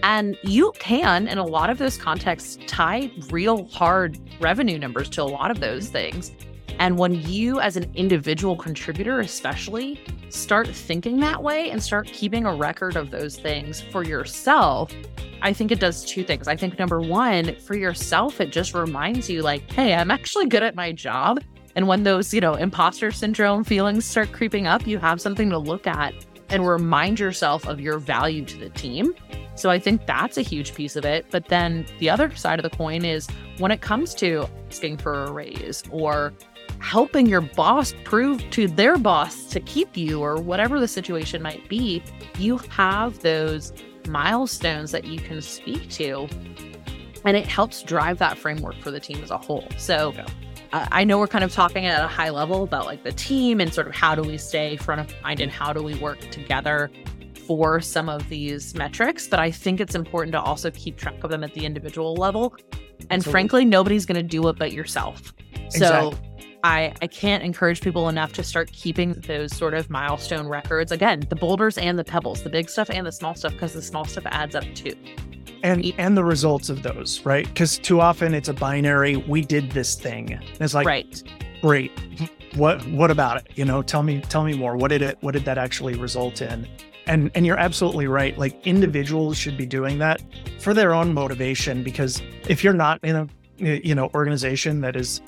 And 0.03 0.37
you 0.42 0.72
can, 0.79 1.27
in 1.27 1.38
a 1.38 1.44
lot 1.44 1.70
of 1.70 1.79
those 1.79 1.96
contexts, 1.96 2.59
tie 2.66 3.11
real 3.31 3.64
hard 3.68 4.18
revenue 4.38 4.79
numbers 4.79 5.09
to 5.11 5.22
a 5.22 5.25
lot 5.25 5.51
of 5.51 5.61
those 5.61 5.88
things. 5.88 6.33
And 6.79 6.99
when 6.99 7.14
you, 7.14 7.61
as 7.61 7.79
an 7.79 7.90
individual 7.94 8.57
contributor, 8.57 9.20
especially, 9.20 10.05
start 10.29 10.68
thinking 10.68 11.18
that 11.20 11.42
way 11.42 11.70
and 11.70 11.83
start 11.83 12.07
keeping 12.07 12.44
a 12.44 12.55
record 12.55 12.94
of 12.94 13.11
those 13.11 13.38
things 13.38 13.81
for 13.81 14.05
yourself, 14.05 14.92
I 15.40 15.55
think 15.55 15.72
it 15.72 15.81
does 15.81 16.05
two 16.05 16.25
things. 16.25 16.46
I 16.46 16.57
think 16.57 16.79
number 16.79 17.01
one, 17.01 17.57
for 17.61 17.75
yourself, 17.75 18.42
it 18.42 18.53
just 18.53 18.75
reminds 18.75 19.31
you, 19.31 19.40
like, 19.40 19.72
hey, 19.72 19.94
I'm 19.94 20.11
actually 20.11 20.44
good 20.44 20.62
at 20.62 20.75
my 20.75 20.92
job. 20.92 21.40
And 21.77 21.87
when 21.87 22.03
those, 22.03 22.35
you 22.35 22.41
know, 22.41 22.55
imposter 22.55 23.12
syndrome 23.12 23.62
feelings 23.62 24.05
start 24.07 24.33
creeping 24.33 24.67
up, 24.67 24.87
you 24.87 24.99
have 24.99 25.21
something 25.21 25.51
to 25.51 25.59
look 25.59 25.87
at 25.87 26.15
and 26.49 26.67
remind 26.67 27.21
yourself 27.21 27.67
of 27.67 27.81
your 27.81 27.99
value 27.99 28.45
to 28.47 28.57
the 28.57 28.71
team. 28.71 29.15
So 29.57 29.71
I 29.71 29.79
think 29.79 30.07
that's 30.07 30.39
a 30.39 30.43
huge 30.43 30.75
piece 30.75 30.97
of 30.97 31.05
it. 31.05 31.27
But 31.31 31.47
then 31.47 31.87
the 31.99 32.11
other 32.11 32.35
side 32.35 32.59
of 32.59 32.62
the 32.62 32.75
coin 32.77 33.05
is 33.05 33.29
when 33.59 33.71
it 33.71 33.83
comes 33.83 34.15
to 34.17 34.49
asking 34.69 34.99
for 34.99 35.25
a 35.25 35.33
raise 35.33 35.83
or 35.91 36.33
helping 36.79 37.27
your 37.27 37.41
boss 37.41 37.95
prove 38.05 38.49
to 38.51 38.69
their 38.69 38.97
boss 38.97 39.45
to 39.47 39.61
keep 39.61 39.97
you 39.97 40.21
or 40.21 40.37
whatever 40.37 40.81
the 40.81 40.89
situation 40.89 41.43
might 41.43 41.69
be, 41.69 42.03
you 42.39 42.59
have 42.71 43.19
those 43.21 43.73
milestones 44.09 44.93
that 44.93 45.05
you 45.05 45.19
can 45.19 45.43
speak 45.43 45.89
to 45.91 46.29
and 47.25 47.37
it 47.37 47.47
helps 47.47 47.83
drive 47.83 48.19
that 48.19 48.39
framework 48.39 48.77
for 48.77 48.91
the 48.91 49.01
team 49.01 49.23
as 49.23 49.31
a 49.31 49.39
whole. 49.39 49.67
So 49.77 50.12
yeah. 50.15 50.27
I 50.91 51.05
know 51.05 51.19
we're 51.19 51.27
kind 51.27 51.45
of 51.45 51.53
talking 51.53 51.87
at 51.87 52.03
a 52.03 52.09
high 52.09 52.31
level 52.31 52.62
about 52.62 52.87
like 52.87 53.05
the 53.05 53.12
team 53.12 53.61
and 53.61 53.73
sort 53.73 53.87
of 53.87 53.95
how 53.95 54.15
do 54.15 54.23
we 54.23 54.39
stay 54.39 54.77
front 54.77 55.01
of 55.01 55.23
mind 55.23 55.41
and 55.41 55.51
how 55.51 55.73
do 55.73 55.83
we 55.83 55.95
work 55.97 56.21
together 56.31 56.91
for 57.47 57.81
some 57.81 58.09
of 58.09 58.29
these 58.29 58.75
metrics, 58.75 59.29
but 59.29 59.39
I 59.39 59.51
think 59.51 59.81
it's 59.81 59.95
important 59.95 60.33
to 60.33 60.41
also 60.41 60.71
keep 60.73 60.97
track 60.97 61.23
of 61.23 61.31
them 61.31 61.45
at 61.45 61.55
the 61.55 61.65
individual 61.65 62.15
level. 62.15 62.55
And 63.11 63.19
Absolutely. 63.19 63.31
frankly, 63.31 63.65
nobody's 63.65 64.05
going 64.07 64.17
to 64.17 64.23
do 64.23 64.49
it 64.49 64.59
but 64.59 64.73
yourself. 64.73 65.33
Exactly. 65.67 66.12
So 66.12 66.19
I, 66.65 66.93
I 67.01 67.07
can't 67.07 67.45
encourage 67.45 67.81
people 67.81 68.09
enough 68.09 68.33
to 68.35 68.43
start 68.43 68.73
keeping 68.73 69.12
those 69.12 69.55
sort 69.55 69.75
of 69.75 69.89
milestone 69.89 70.49
records. 70.49 70.91
Again, 70.91 71.21
the 71.29 71.37
boulders 71.37 71.79
and 71.79 71.99
the 71.99 72.05
pebbles, 72.05 72.43
the 72.43 72.51
big 72.51 72.69
stuff 72.69 72.91
and 72.91 73.07
the 73.07 73.12
small 73.12 73.35
stuff, 73.35 73.53
because 73.53 73.73
the 73.73 73.83
small 73.83 74.05
stuff 74.05 74.25
adds 74.27 74.57
up 74.57 74.65
too. 74.75 74.95
And 75.62 75.92
and 75.99 76.16
the 76.16 76.25
results 76.25 76.69
of 76.69 76.83
those, 76.83 77.25
right? 77.25 77.47
Because 77.47 77.79
too 77.79 78.01
often 78.01 78.35
it's 78.35 78.49
a 78.49 78.55
binary. 78.55 79.16
We 79.16 79.42
did 79.42 79.73
this 79.73 79.95
thing. 79.95 80.33
And 80.33 80.61
it's 80.61 80.75
like, 80.75 80.87
right, 80.87 81.23
great. 81.61 81.92
What 82.55 82.87
what 82.88 83.11
about 83.11 83.38
it? 83.38 83.51
You 83.55 83.64
know, 83.64 83.83
tell 83.83 84.03
me 84.03 84.21
tell 84.23 84.45
me 84.45 84.55
more. 84.55 84.77
What 84.77 84.88
did 84.88 85.03
it? 85.03 85.19
What 85.21 85.33
did 85.33 85.45
that 85.45 85.59
actually 85.59 85.95
result 85.95 86.40
in? 86.40 86.69
And 87.07 87.31
and 87.35 87.47
you're 87.47 87.59
absolutely 87.59 88.07
right. 88.07 88.37
Like 88.38 88.66
individuals 88.66 89.37
should 89.37 89.57
be 89.57 89.66
doing 89.66 89.99
that 89.99 90.23
for 90.61 90.75
their 90.75 90.95
own 90.95 91.12
motivation. 91.12 91.83
Because 91.83 92.23
if 92.49 92.62
you're 92.62 92.73
not 92.73 93.03
in 93.03 93.16
a 93.16 93.29
you 93.59 93.95
know 93.95 94.11
organization 94.14 94.81
that 94.83 94.97
is 94.97 95.21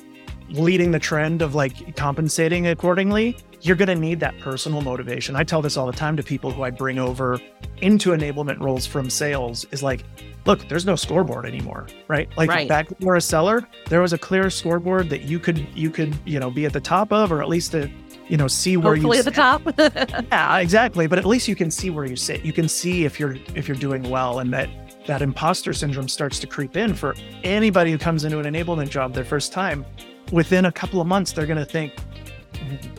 leading 0.50 0.92
the 0.92 0.98
trend 0.98 1.42
of 1.42 1.54
like 1.54 1.96
compensating 1.96 2.66
accordingly, 2.66 3.36
you're 3.60 3.76
going 3.76 3.88
to 3.88 3.94
need 3.94 4.20
that 4.20 4.38
personal 4.40 4.80
motivation. 4.80 5.36
I 5.36 5.44
tell 5.44 5.62
this 5.62 5.76
all 5.76 5.86
the 5.86 5.92
time 5.92 6.16
to 6.16 6.22
people 6.22 6.50
who 6.50 6.62
I 6.62 6.70
bring 6.70 6.98
over 6.98 7.40
into 7.78 8.10
enablement 8.10 8.60
roles 8.60 8.86
from 8.86 9.10
sales 9.10 9.66
is 9.72 9.82
like, 9.82 10.04
look, 10.46 10.68
there's 10.68 10.86
no 10.86 10.96
scoreboard 10.96 11.44
anymore, 11.44 11.86
right? 12.06 12.28
Like 12.36 12.48
right. 12.48 12.68
back 12.68 12.88
when 12.90 12.96
you 13.00 13.06
were 13.06 13.16
a 13.16 13.20
seller, 13.20 13.66
there 13.88 14.00
was 14.00 14.12
a 14.12 14.18
clear 14.18 14.50
scoreboard 14.50 15.10
that 15.10 15.22
you 15.22 15.38
could 15.38 15.66
you 15.74 15.90
could, 15.90 16.16
you 16.24 16.38
know, 16.38 16.50
be 16.50 16.66
at 16.66 16.72
the 16.72 16.80
top 16.80 17.12
of 17.12 17.32
or 17.32 17.42
at 17.42 17.48
least 17.48 17.72
to, 17.72 17.90
you 18.28 18.36
know, 18.36 18.48
see 18.48 18.76
where 18.76 18.94
Hopefully 18.94 19.16
you 19.16 19.20
at 19.20 19.24
the 19.24 19.30
top. 19.30 19.62
yeah, 20.32 20.58
exactly, 20.58 21.06
but 21.06 21.18
at 21.18 21.26
least 21.26 21.48
you 21.48 21.56
can 21.56 21.70
see 21.70 21.90
where 21.90 22.04
you 22.04 22.16
sit. 22.16 22.44
You 22.44 22.52
can 22.52 22.68
see 22.68 23.04
if 23.04 23.18
you're 23.18 23.36
if 23.54 23.66
you're 23.66 23.76
doing 23.76 24.08
well 24.08 24.38
and 24.38 24.52
that 24.52 24.68
that 25.06 25.22
imposter 25.22 25.72
syndrome 25.72 26.08
starts 26.08 26.38
to 26.38 26.46
creep 26.46 26.76
in 26.76 26.94
for 26.94 27.14
anybody 27.42 27.90
who 27.90 27.98
comes 27.98 28.24
into 28.24 28.38
an 28.38 28.44
enablement 28.44 28.90
job 28.90 29.14
their 29.14 29.24
first 29.24 29.52
time 29.52 29.84
within 30.32 30.66
a 30.66 30.72
couple 30.72 31.00
of 31.00 31.06
months, 31.06 31.32
they're 31.32 31.46
going 31.46 31.58
to 31.58 31.64
think, 31.64 31.94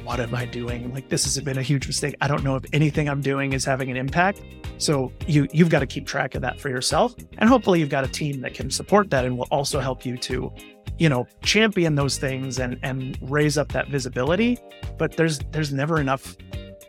what 0.03 0.19
am 0.19 0.34
I 0.36 0.45
doing? 0.45 0.93
Like 0.93 1.10
this 1.10 1.23
has 1.23 1.39
been 1.43 1.58
a 1.58 1.62
huge 1.62 1.88
mistake. 1.88 2.15
I 2.21 2.27
don't 2.27 2.43
know 2.43 2.55
if 2.55 2.65
anything 2.73 3.10
I'm 3.10 3.21
doing 3.21 3.53
is 3.53 3.65
having 3.65 3.89
an 3.91 3.97
impact. 3.97 4.41
So 4.77 5.12
you 5.27 5.47
you've 5.51 5.69
got 5.69 5.79
to 5.79 5.88
keep 5.88 6.08
track 6.08 6.36
of 6.36 6.41
that 6.41 6.60
for 6.60 6.69
yourself. 6.69 7.15
And 7.38 7.49
hopefully 7.49 7.79
you've 7.79 7.89
got 7.89 8.03
a 8.03 8.08
team 8.08 8.41
that 8.41 8.53
can 8.53 8.71
support 8.71 9.10
that 9.12 9.25
and 9.25 9.38
will 9.38 9.47
also 9.51 9.79
help 9.79 10.05
you 10.05 10.17
to, 10.17 10.51
you 10.97 11.10
know, 11.10 11.27
champion 11.41 11.95
those 11.95 12.17
things 12.17 12.60
and 12.60 12.79
and 12.84 13.17
raise 13.21 13.58
up 13.58 13.71
that 13.73 13.89
visibility. 13.89 14.58
But 14.97 15.17
there's 15.17 15.39
there's 15.51 15.73
never 15.73 15.99
enough 15.99 16.38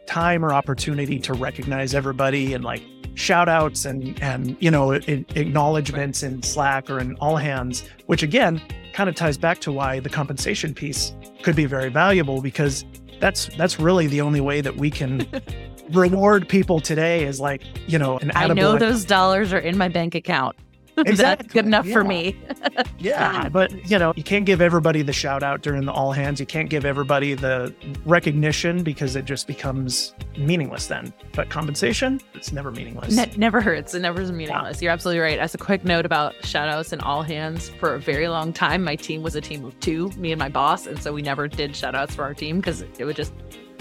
time 0.07 0.45
or 0.45 0.53
opportunity 0.53 1.19
to 1.21 1.33
recognize 1.35 1.95
everybody 1.95 2.53
and 2.55 2.65
like 2.65 2.83
shout 3.15 3.49
outs 3.49 3.85
and 3.85 4.21
and 4.23 4.57
you 4.61 4.71
know 4.71 4.93
acknowledgments 4.93 6.23
in 6.23 6.43
slack 6.43 6.89
or 6.89 6.99
in 6.99 7.15
all 7.17 7.37
hands 7.37 7.85
which 8.07 8.23
again 8.23 8.61
kind 8.93 9.09
of 9.09 9.15
ties 9.15 9.39
back 9.39 9.61
to 9.61 9.73
why 9.73 10.01
the 10.01 10.09
compensation 10.09 10.75
piece 10.75 11.15
could 11.43 11.57
be 11.57 11.67
very 11.67 11.89
valuable 11.89 12.41
because 12.41 12.85
that's 13.21 13.47
that's 13.57 13.79
really 13.79 14.07
the 14.07 14.21
only 14.21 14.41
way 14.41 14.61
that 14.61 14.77
we 14.77 14.91
can 14.91 15.27
reward 15.91 16.49
people 16.49 16.81
today 16.81 17.25
is 17.25 17.41
like 17.41 17.63
you 17.89 17.99
know 17.99 18.19
an 18.19 18.33
I 18.35 18.49
know 18.49 18.79
those 18.79 19.05
dollars 19.05 19.53
are 19.53 19.59
in 19.59 19.77
my 19.77 19.89
bank 19.89 20.15
account. 20.15 20.57
Exactly. 21.11 21.45
That's 21.45 21.53
good 21.55 21.67
enough 21.67 21.87
yeah. 21.87 21.93
for 21.93 22.05
me. 22.05 22.39
yeah, 22.99 23.49
but 23.49 23.73
you 23.91 23.99
know, 23.99 24.13
you 24.17 24.23
can't 24.23 24.45
give 24.45 24.61
everybody 24.61 25.03
the 25.03 25.13
shout 25.13 25.43
out 25.43 25.63
during 25.63 25.87
the 25.87 25.93
all 25.93 26.13
hands. 26.13 26.39
You 26.39 26.47
can't 26.47 26.69
give 26.69 26.85
everybody 26.85 27.35
the 27.35 27.75
recognition 28.05 28.83
because 28.83 29.17
it 29.17 29.25
just 29.25 29.47
becomes 29.47 30.15
meaningless 30.37 30.87
then. 30.87 31.13
But 31.33 31.49
compensation, 31.49 32.21
it's 32.35 32.53
never 32.53 32.71
meaningless. 32.71 33.15
Ne- 33.15 33.33
never 33.37 33.61
hurts. 33.61 33.95
It 33.95 34.01
never 34.01 34.21
is 34.21 34.31
meaningless. 34.31 34.81
Yeah. 34.81 34.87
You're 34.87 34.93
absolutely 34.93 35.21
right. 35.21 35.39
As 35.39 35.55
a 35.55 35.59
quick 35.59 35.85
note 35.85 36.05
about 36.05 36.35
shout 36.45 36.69
outs 36.69 36.93
and 36.93 37.01
all 37.03 37.23
hands, 37.23 37.71
for 37.71 37.95
a 37.95 38.01
very 38.01 38.29
long 38.29 38.53
time, 38.53 38.85
my 38.85 38.97
team 38.97 39.23
was 39.23 39.35
a 39.35 39.41
team 39.41 39.65
of 39.65 39.79
two, 39.81 40.11
me 40.11 40.33
and 40.33 40.39
my 40.39 40.49
boss. 40.49 40.87
And 40.87 41.03
so 41.03 41.13
we 41.13 41.23
never 41.23 41.49
did 41.49 41.75
shout 41.75 41.95
outs 41.95 42.15
for 42.15 42.23
our 42.23 42.35
team 42.35 42.59
because 42.59 42.83
it 42.83 43.05
would 43.05 43.17
just 43.17 43.33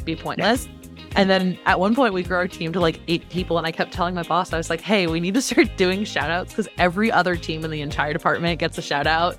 be 0.06 0.16
pointless. 0.16 0.66
Yeah. 0.66 0.79
And 1.16 1.30
then 1.30 1.58
at 1.66 1.80
one 1.80 1.96
point, 1.96 2.14
we 2.14 2.24
grew 2.24 2.38
our 2.38 2.48
team 2.48 2.72
to 2.74 2.80
like 2.80 3.00
eight 3.08 3.30
people. 3.30 3.58
And 3.58 3.66
I 3.66 3.72
kept 3.72 3.92
telling 3.92 4.16
my 4.16 4.24
boss, 4.24 4.54
I 4.54 4.58
was 4.58 4.70
like, 4.70 4.82
hey, 4.82 5.08
we 5.08 5.20
need 5.20 5.34
to 5.34 5.42
start 5.50 5.76
doing 5.78 6.04
shout 6.04 6.30
outs 6.30 6.54
because 6.54 6.68
every 6.78 7.12
other 7.12 7.36
team 7.36 7.64
in 7.66 7.72
the 7.72 7.82
entire 7.82 8.14
department 8.14 8.60
gets 8.60 8.78
a 8.78 8.82
shout 8.82 9.08
out 9.08 9.38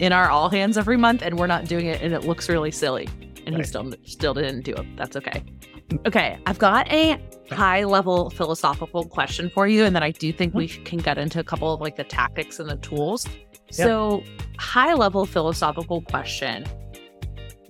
in 0.00 0.12
our 0.12 0.30
all 0.30 0.48
hands 0.48 0.78
every 0.78 0.96
month. 0.96 1.22
And 1.22 1.38
we're 1.38 1.46
not 1.46 1.66
doing 1.66 1.86
it. 1.86 2.02
And 2.02 2.12
it 2.12 2.24
looks 2.24 2.48
really 2.48 2.70
silly. 2.70 3.08
And 3.46 3.54
right. 3.54 3.64
he 3.64 3.68
still, 3.68 3.92
still 4.04 4.34
didn't 4.34 4.62
do 4.62 4.74
it. 4.74 4.86
That's 4.96 5.16
okay. 5.16 5.42
Okay. 6.06 6.38
I've 6.46 6.58
got 6.58 6.90
a 6.92 7.20
high 7.50 7.84
level 7.84 8.30
philosophical 8.30 9.04
question 9.04 9.50
for 9.50 9.66
you. 9.68 9.84
And 9.84 9.94
then 9.94 10.02
I 10.02 10.10
do 10.10 10.32
think 10.32 10.50
mm-hmm. 10.50 10.58
we 10.58 10.68
can 10.68 10.98
get 10.98 11.16
into 11.16 11.40
a 11.40 11.44
couple 11.44 11.72
of 11.72 11.80
like 11.80 11.96
the 11.96 12.04
tactics 12.04 12.58
and 12.58 12.68
the 12.68 12.76
tools. 12.76 13.26
So, 13.70 14.22
high 14.58 14.94
level 14.94 15.26
philosophical 15.26 16.02
question 16.02 16.64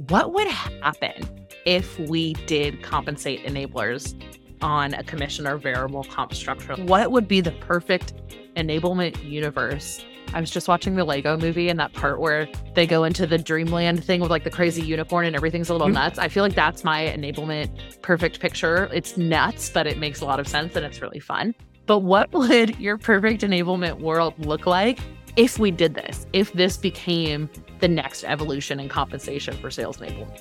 What 0.08 0.34
would 0.34 0.46
happen 0.46 1.35
if 1.66 1.98
we 1.98 2.32
did 2.46 2.82
compensate 2.82 3.44
enablers 3.44 4.14
on 4.62 4.94
a 4.94 5.02
commission 5.02 5.46
or 5.46 5.58
variable 5.58 6.04
comp 6.04 6.32
structure, 6.32 6.74
what 6.76 7.10
would 7.10 7.28
be 7.28 7.40
the 7.40 7.50
perfect 7.52 8.14
enablement 8.56 9.22
universe? 9.28 10.02
I 10.32 10.40
was 10.40 10.50
just 10.50 10.68
watching 10.68 10.96
the 10.96 11.04
Lego 11.04 11.36
movie 11.36 11.68
and 11.68 11.78
that 11.78 11.92
part 11.92 12.20
where 12.20 12.48
they 12.74 12.86
go 12.86 13.04
into 13.04 13.26
the 13.26 13.38
dreamland 13.38 14.02
thing 14.02 14.20
with 14.20 14.30
like 14.30 14.44
the 14.44 14.50
crazy 14.50 14.82
unicorn 14.82 15.26
and 15.26 15.36
everything's 15.36 15.68
a 15.68 15.72
little 15.72 15.88
mm-hmm. 15.88 15.94
nuts. 15.94 16.18
I 16.18 16.28
feel 16.28 16.42
like 16.42 16.54
that's 16.54 16.84
my 16.84 17.04
enablement 17.06 18.00
perfect 18.02 18.40
picture. 18.40 18.88
It's 18.92 19.16
nuts, 19.16 19.70
but 19.70 19.86
it 19.86 19.98
makes 19.98 20.20
a 20.20 20.24
lot 20.24 20.40
of 20.40 20.48
sense 20.48 20.74
and 20.76 20.84
it's 20.84 21.02
really 21.02 21.20
fun. 21.20 21.54
But 21.86 22.00
what 22.00 22.32
would 22.32 22.78
your 22.78 22.96
perfect 22.96 23.42
enablement 23.42 24.00
world 24.00 24.34
look 24.44 24.66
like 24.66 24.98
if 25.36 25.58
we 25.58 25.70
did 25.70 25.94
this? 25.94 26.26
If 26.32 26.52
this 26.52 26.76
became 26.76 27.48
the 27.80 27.88
next 27.88 28.24
evolution 28.24 28.80
in 28.80 28.88
compensation 28.88 29.56
for 29.58 29.70
sales 29.70 29.98
enablement? 29.98 30.40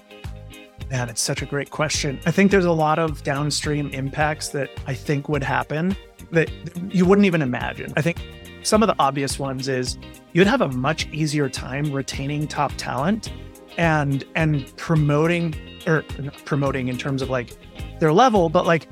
Man, 0.92 1.10
it's 1.10 1.22
such 1.22 1.42
a 1.42 1.46
great 1.46 1.72
question. 1.72 2.20
I 2.26 2.32
think 2.32 2.52
there's 2.52 2.66
a 2.66 2.72
lot 2.72 3.00
of 3.00 3.24
downstream 3.24 3.90
impacts 3.90 4.50
that 4.50 4.70
I 4.86 4.94
think 4.94 5.28
would 5.28 5.44
happen 5.44 5.96
that 6.32 6.52
you 6.94 7.06
wouldn't 7.06 7.26
even 7.26 7.42
imagine. 7.42 7.92
I 7.98 8.02
think 8.02 8.22
some 8.62 8.84
of 8.84 8.88
the 8.88 8.96
obvious 9.00 9.40
ones 9.40 9.68
is 9.68 9.98
you'd 10.34 10.48
have 10.48 10.62
a 10.62 10.70
much 10.70 11.08
easier 11.12 11.50
time 11.50 11.92
retaining 11.92 12.48
top 12.48 12.72
talent 12.78 13.32
and 13.78 14.24
and 14.36 14.76
promoting 14.78 15.56
or 15.88 16.04
promoting 16.46 16.88
in 16.88 16.98
terms 16.98 17.22
of 17.22 17.30
like 17.30 17.58
their 18.00 18.14
level, 18.14 18.50
but 18.50 18.66
like 18.66 18.88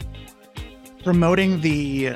promoting 1.04 1.62
the 1.62 2.16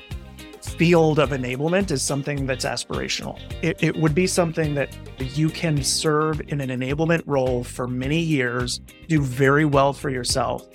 field 0.78 1.20
of 1.20 1.32
enablement 1.32 1.92
is 1.92 2.02
something 2.02 2.46
that's 2.46 2.66
aspirational. 2.66 3.40
It, 3.64 3.82
it 3.82 3.98
would 3.98 4.14
be 4.14 4.28
something 4.28 4.76
that 4.76 4.96
you 5.36 5.50
can 5.50 5.84
serve 5.84 6.42
in 6.48 6.62
an 6.62 6.70
enablement 6.70 7.24
role 7.26 7.64
for 7.64 7.88
many 7.88 8.20
years, 8.20 8.80
do 9.08 9.22
very 9.22 9.66
well 9.66 9.92
for 9.94 10.10
yourself, 10.10 10.68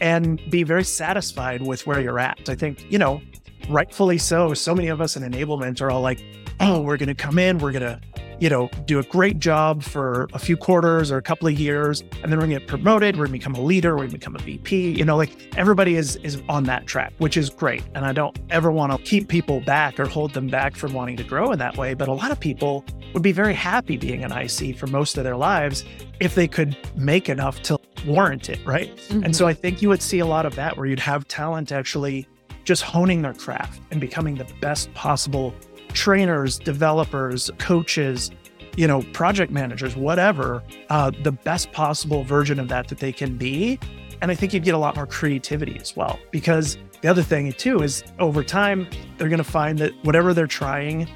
and 0.00 0.40
be 0.50 0.62
very 0.62 0.84
satisfied 0.84 1.66
with 1.66 1.86
where 1.86 2.00
you're 2.00 2.20
at. 2.20 2.48
I 2.48 2.54
think, 2.54 2.90
you 2.90 2.98
know, 2.98 3.20
rightfully 3.68 4.18
so. 4.18 4.54
So 4.54 4.74
many 4.74 4.88
of 4.88 5.00
us 5.00 5.16
in 5.16 5.22
enablement 5.24 5.80
are 5.80 5.90
all 5.90 6.02
like, 6.02 6.22
oh, 6.60 6.80
we're 6.80 6.96
going 6.96 7.08
to 7.08 7.14
come 7.14 7.38
in, 7.38 7.58
we're 7.58 7.72
going 7.72 7.82
to 7.82 8.00
you 8.40 8.48
know, 8.48 8.68
do 8.84 8.98
a 8.98 9.02
great 9.04 9.38
job 9.38 9.82
for 9.82 10.28
a 10.32 10.38
few 10.38 10.56
quarters 10.56 11.10
or 11.10 11.16
a 11.16 11.22
couple 11.22 11.48
of 11.48 11.58
years, 11.58 12.02
and 12.22 12.30
then 12.30 12.38
we're 12.38 12.46
gonna 12.46 12.58
get 12.58 12.68
promoted, 12.68 13.16
we're 13.16 13.26
gonna 13.26 13.38
become 13.38 13.54
a 13.54 13.60
leader, 13.60 13.96
we're 13.96 14.04
gonna 14.04 14.12
become 14.12 14.36
a 14.36 14.40
VP. 14.40 14.92
You 14.92 15.04
know, 15.04 15.16
like 15.16 15.30
everybody 15.56 15.96
is 15.96 16.16
is 16.16 16.42
on 16.48 16.64
that 16.64 16.86
track, 16.86 17.12
which 17.18 17.36
is 17.36 17.50
great. 17.50 17.82
And 17.94 18.04
I 18.04 18.12
don't 18.12 18.38
ever 18.50 18.70
want 18.70 18.92
to 18.92 18.98
keep 18.98 19.28
people 19.28 19.60
back 19.60 19.98
or 19.98 20.06
hold 20.06 20.34
them 20.34 20.48
back 20.48 20.76
from 20.76 20.92
wanting 20.92 21.16
to 21.16 21.24
grow 21.24 21.52
in 21.52 21.58
that 21.58 21.76
way. 21.76 21.94
But 21.94 22.08
a 22.08 22.12
lot 22.12 22.30
of 22.30 22.38
people 22.38 22.84
would 23.14 23.22
be 23.22 23.32
very 23.32 23.54
happy 23.54 23.96
being 23.96 24.24
an 24.24 24.32
IC 24.32 24.76
for 24.76 24.86
most 24.86 25.16
of 25.16 25.24
their 25.24 25.36
lives 25.36 25.84
if 26.20 26.34
they 26.34 26.48
could 26.48 26.76
make 26.96 27.28
enough 27.28 27.62
to 27.62 27.78
warrant 28.06 28.48
it, 28.48 28.58
right? 28.64 28.94
Mm-hmm. 28.96 29.24
And 29.24 29.36
so 29.36 29.46
I 29.46 29.54
think 29.54 29.82
you 29.82 29.88
would 29.88 30.02
see 30.02 30.18
a 30.18 30.26
lot 30.26 30.46
of 30.46 30.54
that 30.56 30.76
where 30.76 30.86
you'd 30.86 31.00
have 31.00 31.26
talent 31.28 31.72
actually 31.72 32.26
just 32.64 32.82
honing 32.82 33.22
their 33.22 33.32
craft 33.32 33.80
and 33.90 34.00
becoming 34.00 34.34
the 34.34 34.46
best 34.60 34.92
possible 34.92 35.54
trainers, 35.98 36.60
developers, 36.60 37.50
coaches, 37.58 38.30
you 38.76 38.86
know, 38.86 39.02
project 39.12 39.50
managers, 39.50 39.96
whatever, 39.96 40.62
uh, 40.90 41.10
the 41.24 41.32
best 41.32 41.72
possible 41.72 42.22
version 42.22 42.60
of 42.60 42.68
that 42.68 42.86
that 42.86 42.98
they 42.98 43.12
can 43.12 43.36
be. 43.36 43.80
And 44.22 44.30
I 44.30 44.36
think 44.36 44.54
you'd 44.54 44.62
get 44.62 44.74
a 44.74 44.78
lot 44.78 44.94
more 44.94 45.06
creativity 45.06 45.76
as 45.80 45.96
well. 45.96 46.16
Because 46.30 46.78
the 47.02 47.08
other 47.08 47.22
thing, 47.22 47.52
too, 47.52 47.82
is 47.82 48.04
over 48.20 48.44
time, 48.44 48.88
they're 49.16 49.28
going 49.28 49.38
to 49.38 49.44
find 49.44 49.78
that 49.78 49.92
whatever 50.04 50.32
they're 50.32 50.46
trying 50.46 51.08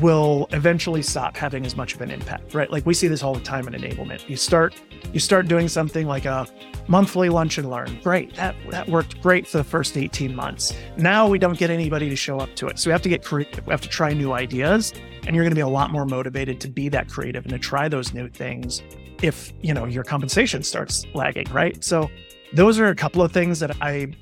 will 0.00 0.48
eventually 0.52 1.02
stop 1.02 1.36
having 1.36 1.66
as 1.66 1.76
much 1.76 1.94
of 1.94 2.00
an 2.00 2.10
impact, 2.10 2.54
right? 2.54 2.70
Like 2.70 2.86
we 2.86 2.94
see 2.94 3.08
this 3.08 3.22
all 3.22 3.34
the 3.34 3.40
time 3.40 3.66
in 3.68 3.74
enablement. 3.74 4.28
You 4.28 4.36
start 4.36 4.74
You 5.12 5.20
start 5.20 5.48
doing 5.48 5.68
something 5.68 6.06
like 6.06 6.26
a 6.26 6.46
monthly 6.86 7.28
lunch 7.28 7.56
and 7.58 7.70
learn. 7.70 7.98
Great. 8.02 8.34
That 8.34 8.54
that 8.70 8.88
worked 8.88 9.20
great 9.22 9.46
for 9.46 9.58
the 9.58 9.64
first 9.64 9.96
18 9.96 10.34
months. 10.34 10.74
Now 10.96 11.28
we 11.28 11.38
don't 11.38 11.58
get 11.58 11.70
anybody 11.70 12.08
to 12.10 12.16
show 12.16 12.38
up 12.38 12.54
to 12.56 12.66
it. 12.66 12.78
So 12.78 12.90
we 12.90 12.92
have 12.92 13.02
to 13.02 13.08
get 13.08 13.24
creative. 13.24 13.66
We 13.66 13.70
have 13.70 13.80
to 13.80 13.88
try 13.88 14.12
new 14.12 14.32
ideas. 14.32 14.92
And 15.26 15.34
you're 15.34 15.44
going 15.44 15.50
to 15.50 15.56
be 15.56 15.60
a 15.62 15.68
lot 15.68 15.90
more 15.90 16.06
motivated 16.06 16.60
to 16.62 16.68
be 16.68 16.88
that 16.90 17.08
creative 17.08 17.44
and 17.44 17.52
to 17.52 17.58
try 17.58 17.88
those 17.88 18.14
new 18.14 18.28
things 18.28 18.82
if, 19.22 19.52
you 19.60 19.74
know, 19.74 19.84
your 19.84 20.04
compensation 20.04 20.62
starts 20.62 21.04
lagging, 21.14 21.46
right? 21.52 21.82
So 21.82 22.10
those 22.54 22.78
are 22.78 22.88
a 22.88 22.94
couple 22.94 23.22
of 23.22 23.32
things 23.32 23.60
that 23.60 23.76
I 23.82 24.12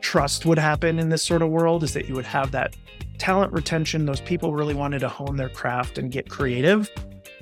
trust 0.00 0.44
would 0.46 0.58
happen 0.58 0.98
in 0.98 1.08
this 1.08 1.22
sort 1.22 1.42
of 1.42 1.50
world 1.50 1.82
is 1.82 1.94
that 1.94 2.08
you 2.08 2.14
would 2.14 2.26
have 2.26 2.50
that 2.50 2.76
talent 3.20 3.52
retention. 3.52 4.06
Those 4.06 4.20
people 4.20 4.54
really 4.54 4.74
wanted 4.74 5.00
to 5.00 5.08
hone 5.08 5.36
their 5.36 5.50
craft 5.50 5.98
and 5.98 6.10
get 6.10 6.28
creative 6.28 6.90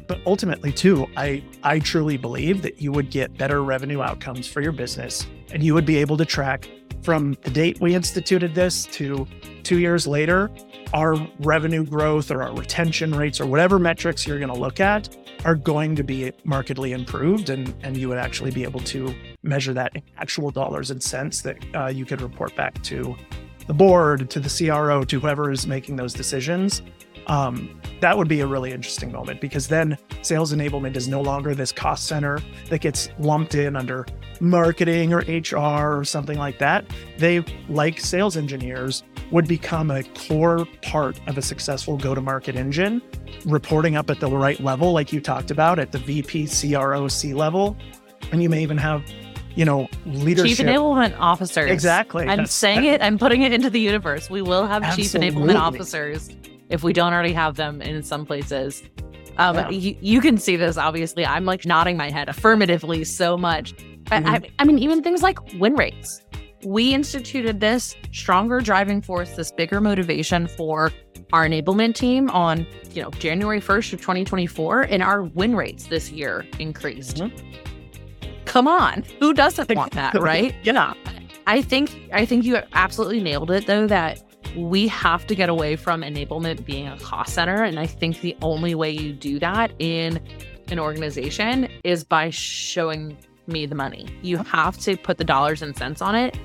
but 0.08 0.18
ultimately 0.26 0.72
too 0.72 1.06
i 1.16 1.42
i 1.62 1.78
truly 1.78 2.16
believe 2.16 2.62
that 2.62 2.80
you 2.82 2.90
would 2.90 3.10
get 3.10 3.36
better 3.38 3.62
revenue 3.62 4.02
outcomes 4.02 4.48
for 4.48 4.60
your 4.60 4.72
business 4.72 5.26
and 5.52 5.62
you 5.62 5.74
would 5.74 5.86
be 5.86 5.96
able 5.98 6.16
to 6.16 6.24
track 6.24 6.68
from 7.02 7.36
the 7.42 7.50
date 7.50 7.80
we 7.80 7.94
instituted 7.94 8.54
this 8.54 8.86
to 8.86 9.26
two 9.62 9.78
years 9.78 10.06
later 10.06 10.50
our 10.94 11.14
revenue 11.40 11.84
growth 11.84 12.30
or 12.30 12.42
our 12.42 12.54
retention 12.54 13.14
rates 13.14 13.40
or 13.40 13.46
whatever 13.46 13.78
metrics 13.78 14.26
you're 14.26 14.38
going 14.38 14.52
to 14.52 14.58
look 14.58 14.80
at 14.80 15.14
are 15.44 15.54
going 15.54 15.94
to 15.94 16.02
be 16.02 16.32
markedly 16.44 16.92
improved 16.92 17.50
and 17.50 17.74
and 17.82 17.96
you 17.96 18.08
would 18.08 18.18
actually 18.18 18.50
be 18.50 18.64
able 18.64 18.80
to 18.80 19.14
measure 19.42 19.74
that 19.74 19.94
in 19.94 20.02
actual 20.16 20.50
dollars 20.50 20.90
and 20.90 21.02
cents 21.02 21.42
that 21.42 21.58
uh, 21.74 21.86
you 21.86 22.04
could 22.04 22.20
report 22.20 22.54
back 22.56 22.82
to 22.82 23.14
the 23.68 23.74
board 23.74 24.28
to 24.30 24.40
the 24.40 24.48
cro 24.48 25.04
to 25.04 25.20
whoever 25.20 25.52
is 25.52 25.66
making 25.66 25.94
those 25.94 26.12
decisions 26.12 26.82
um, 27.28 27.78
that 28.00 28.16
would 28.16 28.28
be 28.28 28.40
a 28.40 28.46
really 28.46 28.72
interesting 28.72 29.12
moment 29.12 29.40
because 29.40 29.68
then 29.68 29.98
sales 30.22 30.52
enablement 30.52 30.96
is 30.96 31.08
no 31.08 31.20
longer 31.20 31.54
this 31.54 31.72
cost 31.72 32.06
center 32.06 32.40
that 32.70 32.80
gets 32.80 33.10
lumped 33.18 33.54
in 33.54 33.76
under 33.76 34.06
marketing 34.40 35.12
or 35.12 35.18
HR 35.28 35.98
or 35.98 36.04
something 36.04 36.38
like 36.38 36.58
that. 36.58 36.86
They, 37.18 37.40
like 37.68 38.00
sales 38.00 38.36
engineers, 38.36 39.02
would 39.30 39.46
become 39.46 39.90
a 39.90 40.04
core 40.04 40.66
part 40.82 41.20
of 41.26 41.36
a 41.36 41.42
successful 41.42 41.98
go 41.98 42.14
to 42.14 42.20
market 42.20 42.56
engine, 42.56 43.02
reporting 43.44 43.96
up 43.96 44.08
at 44.08 44.20
the 44.20 44.30
right 44.30 44.58
level, 44.60 44.92
like 44.92 45.12
you 45.12 45.20
talked 45.20 45.50
about, 45.50 45.78
at 45.78 45.92
the 45.92 45.98
VP, 45.98 46.46
CRO, 46.46 47.08
C 47.08 47.34
level. 47.34 47.76
And 48.32 48.42
you 48.42 48.48
may 48.48 48.62
even 48.62 48.78
have 48.78 49.02
you 49.59 49.64
know, 49.64 49.88
leadership. 50.06 50.56
Chief 50.56 50.66
enablement 50.66 51.18
officers. 51.18 51.68
Exactly. 51.68 52.28
I'm 52.28 52.38
That's, 52.38 52.54
saying 52.54 52.82
that, 52.82 52.94
it. 52.94 53.02
I'm 53.02 53.18
putting 53.18 53.42
it 53.42 53.52
into 53.52 53.68
the 53.68 53.80
universe. 53.80 54.30
We 54.30 54.40
will 54.40 54.64
have 54.68 54.84
absolutely. 54.84 55.30
chief 55.30 55.36
enablement 55.36 55.59
officers 55.59 56.30
if 56.68 56.84
we 56.84 56.92
don't 56.92 57.12
already 57.12 57.32
have 57.32 57.56
them 57.56 57.82
in 57.82 58.04
some 58.04 58.24
places. 58.24 58.84
Um, 59.36 59.56
yeah. 59.56 59.70
you, 59.70 59.96
you, 60.00 60.20
can 60.20 60.38
see 60.38 60.54
this, 60.54 60.76
obviously. 60.76 61.26
I'm 61.26 61.44
like 61.44 61.66
nodding 61.66 61.96
my 61.96 62.09
head 62.09 62.28
affirmatively 62.28 63.02
so 63.02 63.36
much. 63.36 63.74
But 64.04 64.22
mm-hmm. 64.22 64.28
I, 64.28 64.50
I 64.61 64.64
mean, 64.64 64.78
even 64.78 65.02
things 65.02 65.24
like 65.24 65.40
win 65.54 65.74
rates. 65.74 66.22
We 66.64 66.94
instituted 66.94 67.59
this 67.59 67.96
stronger 68.12 68.61
driving 68.61 69.02
force, 69.02 69.34
this 69.34 69.50
bigger 69.50 69.80
motivation 69.80 70.46
for 70.46 70.92
our 71.32 71.48
enablement 71.48 71.96
team 71.96 72.30
on, 72.30 72.64
you 72.92 73.02
know, 73.02 73.11
January 73.11 73.61
1st 73.61 73.94
of 73.94 74.00
2024, 74.00 74.82
and 74.82 75.02
our 75.02 75.24
win 75.24 75.56
rates 75.56 75.88
this 75.88 76.12
year 76.12 76.46
increased. 76.61 77.16
Mm-hmm. 77.16 77.74
Come 78.49 78.66
on, 78.66 79.05
who 79.20 79.34
doesn't 79.34 79.74
want 79.74 79.92
that, 79.92 80.14
right? 80.20 80.55
yeah. 80.62 80.94
I 81.46 81.62
think 81.62 82.11
I 82.12 82.26
think 82.26 82.44
you 82.44 82.59
absolutely 82.72 83.20
nailed 83.20 83.51
it 83.51 83.66
though 83.66 83.86
that 83.86 84.22
we 84.57 84.88
have 84.88 85.26
to 85.26 85.34
get 85.34 85.49
away 85.49 85.76
from 85.76 86.03
enablement 86.03 86.64
being 86.64 86.86
a 86.88 86.99
cost 86.99 87.34
center. 87.34 87.62
And 87.62 87.78
I 87.78 87.86
think 87.86 88.20
the 88.20 88.36
only 88.42 88.74
way 88.74 88.90
you 88.90 89.12
do 89.12 89.38
that 89.38 89.72
in 89.78 90.20
an 90.68 90.78
organization 90.78 91.68
is 91.84 92.05
by 92.05 92.30
showing 92.30 93.16
me 93.46 93.66
the 93.66 93.74
money. 93.74 94.07
You 94.22 94.38
have 94.38 94.78
to 94.78 94.96
put 94.96 95.18
the 95.18 95.24
dollars 95.24 95.62
and 95.62 95.76
cents 95.76 96.03
on 96.03 96.14
it. 96.14 96.38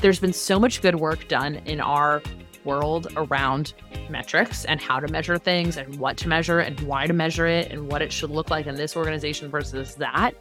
There's 0.00 0.20
been 0.20 0.32
so 0.32 0.58
much 0.58 0.82
good 0.82 0.96
work 0.96 1.28
done 1.28 1.56
in 1.66 1.80
our 1.80 2.22
world 2.66 3.06
around 3.16 3.72
metrics 4.10 4.64
and 4.66 4.80
how 4.80 5.00
to 5.00 5.08
measure 5.08 5.38
things 5.38 5.76
and 5.76 5.98
what 5.98 6.16
to 6.18 6.28
measure 6.28 6.58
and 6.58 6.78
why 6.80 7.06
to 7.06 7.12
measure 7.12 7.46
it 7.46 7.70
and 7.70 7.88
what 7.90 8.02
it 8.02 8.12
should 8.12 8.30
look 8.30 8.50
like 8.50 8.66
in 8.66 8.74
this 8.74 8.96
organization 8.96 9.48
versus 9.50 9.94
that. 9.94 10.32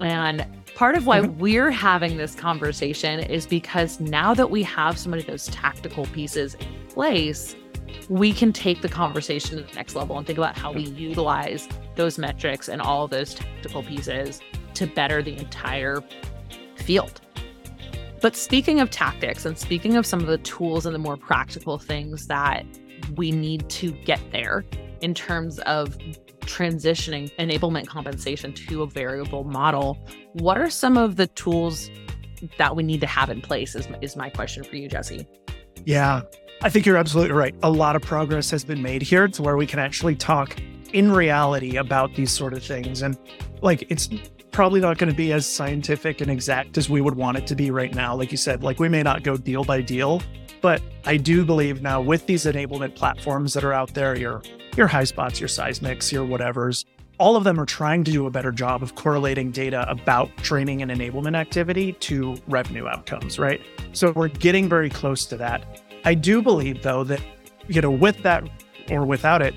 And 0.00 0.46
part 0.74 0.96
of 0.96 1.06
why 1.06 1.20
mm-hmm. 1.20 1.38
we're 1.38 1.70
having 1.70 2.16
this 2.16 2.34
conversation 2.34 3.20
is 3.20 3.46
because 3.46 4.00
now 4.00 4.34
that 4.34 4.50
we 4.50 4.62
have 4.62 4.98
some 4.98 5.12
of 5.12 5.26
those 5.26 5.46
tactical 5.48 6.06
pieces 6.06 6.54
in 6.54 6.68
place, 6.88 7.56
we 8.08 8.32
can 8.32 8.52
take 8.52 8.82
the 8.82 8.88
conversation 8.88 9.58
to 9.58 9.64
the 9.64 9.74
next 9.74 9.94
level 9.94 10.16
and 10.18 10.26
think 10.26 10.38
about 10.38 10.56
how 10.56 10.72
we 10.72 10.82
utilize 10.82 11.68
those 11.96 12.18
metrics 12.18 12.68
and 12.68 12.80
all 12.80 13.04
of 13.04 13.10
those 13.10 13.34
tactical 13.34 13.82
pieces 13.82 14.40
to 14.74 14.86
better 14.86 15.22
the 15.22 15.36
entire 15.36 16.02
field. 16.76 17.20
But 18.24 18.36
speaking 18.36 18.80
of 18.80 18.90
tactics 18.90 19.44
and 19.44 19.58
speaking 19.58 19.98
of 19.98 20.06
some 20.06 20.20
of 20.20 20.28
the 20.28 20.38
tools 20.38 20.86
and 20.86 20.94
the 20.94 20.98
more 20.98 21.18
practical 21.18 21.76
things 21.76 22.26
that 22.28 22.64
we 23.16 23.30
need 23.30 23.68
to 23.68 23.90
get 23.90 24.18
there 24.32 24.64
in 25.02 25.12
terms 25.12 25.58
of 25.58 25.98
transitioning 26.40 27.30
enablement 27.36 27.86
compensation 27.86 28.54
to 28.54 28.80
a 28.80 28.86
variable 28.86 29.44
model, 29.44 29.98
what 30.32 30.56
are 30.56 30.70
some 30.70 30.96
of 30.96 31.16
the 31.16 31.26
tools 31.26 31.90
that 32.56 32.74
we 32.74 32.82
need 32.82 33.02
to 33.02 33.06
have 33.06 33.28
in 33.28 33.42
place? 33.42 33.74
Is, 33.74 33.86
is 34.00 34.16
my 34.16 34.30
question 34.30 34.64
for 34.64 34.76
you, 34.76 34.88
Jesse. 34.88 35.26
Yeah, 35.84 36.22
I 36.62 36.70
think 36.70 36.86
you're 36.86 36.96
absolutely 36.96 37.34
right. 37.34 37.54
A 37.62 37.70
lot 37.70 37.94
of 37.94 38.00
progress 38.00 38.48
has 38.48 38.64
been 38.64 38.80
made 38.80 39.02
here 39.02 39.28
to 39.28 39.42
where 39.42 39.58
we 39.58 39.66
can 39.66 39.80
actually 39.80 40.16
talk 40.16 40.56
in 40.94 41.12
reality 41.12 41.76
about 41.76 42.14
these 42.14 42.32
sort 42.32 42.54
of 42.54 42.62
things. 42.62 43.02
And 43.02 43.18
like, 43.60 43.84
it's 43.90 44.08
probably 44.54 44.78
not 44.78 44.98
going 44.98 45.10
to 45.10 45.16
be 45.16 45.32
as 45.32 45.44
scientific 45.46 46.20
and 46.20 46.30
exact 46.30 46.78
as 46.78 46.88
we 46.88 47.00
would 47.00 47.16
want 47.16 47.36
it 47.36 47.44
to 47.44 47.56
be 47.56 47.72
right 47.72 47.92
now. 47.92 48.14
Like 48.14 48.30
you 48.30 48.36
said, 48.36 48.62
like 48.62 48.78
we 48.78 48.88
may 48.88 49.02
not 49.02 49.24
go 49.24 49.36
deal 49.36 49.64
by 49.64 49.80
deal, 49.80 50.22
but 50.62 50.80
I 51.04 51.16
do 51.16 51.44
believe 51.44 51.82
now 51.82 52.00
with 52.00 52.24
these 52.26 52.44
enablement 52.44 52.94
platforms 52.94 53.52
that 53.54 53.64
are 53.64 53.72
out 53.72 53.92
there, 53.94 54.16
your 54.16 54.42
your 54.76 54.88
Highspots, 54.88 55.40
your 55.40 55.48
Seismics, 55.48 56.12
your 56.12 56.24
whatevers, 56.24 56.84
all 57.18 57.34
of 57.34 57.42
them 57.42 57.58
are 57.58 57.66
trying 57.66 58.04
to 58.04 58.12
do 58.12 58.26
a 58.26 58.30
better 58.30 58.52
job 58.52 58.82
of 58.82 58.94
correlating 58.94 59.50
data 59.50 59.88
about 59.90 60.34
training 60.38 60.82
and 60.82 60.90
enablement 60.90 61.36
activity 61.36 61.92
to 61.94 62.36
revenue 62.46 62.86
outcomes, 62.86 63.40
right? 63.40 63.60
So 63.92 64.12
we're 64.12 64.28
getting 64.28 64.68
very 64.68 64.88
close 64.88 65.26
to 65.26 65.36
that. 65.38 65.82
I 66.04 66.14
do 66.14 66.40
believe 66.40 66.80
though 66.82 67.02
that 67.04 67.20
you 67.66 67.80
know 67.80 67.90
with 67.90 68.22
that 68.22 68.48
or 68.88 69.04
without 69.04 69.42
it, 69.42 69.54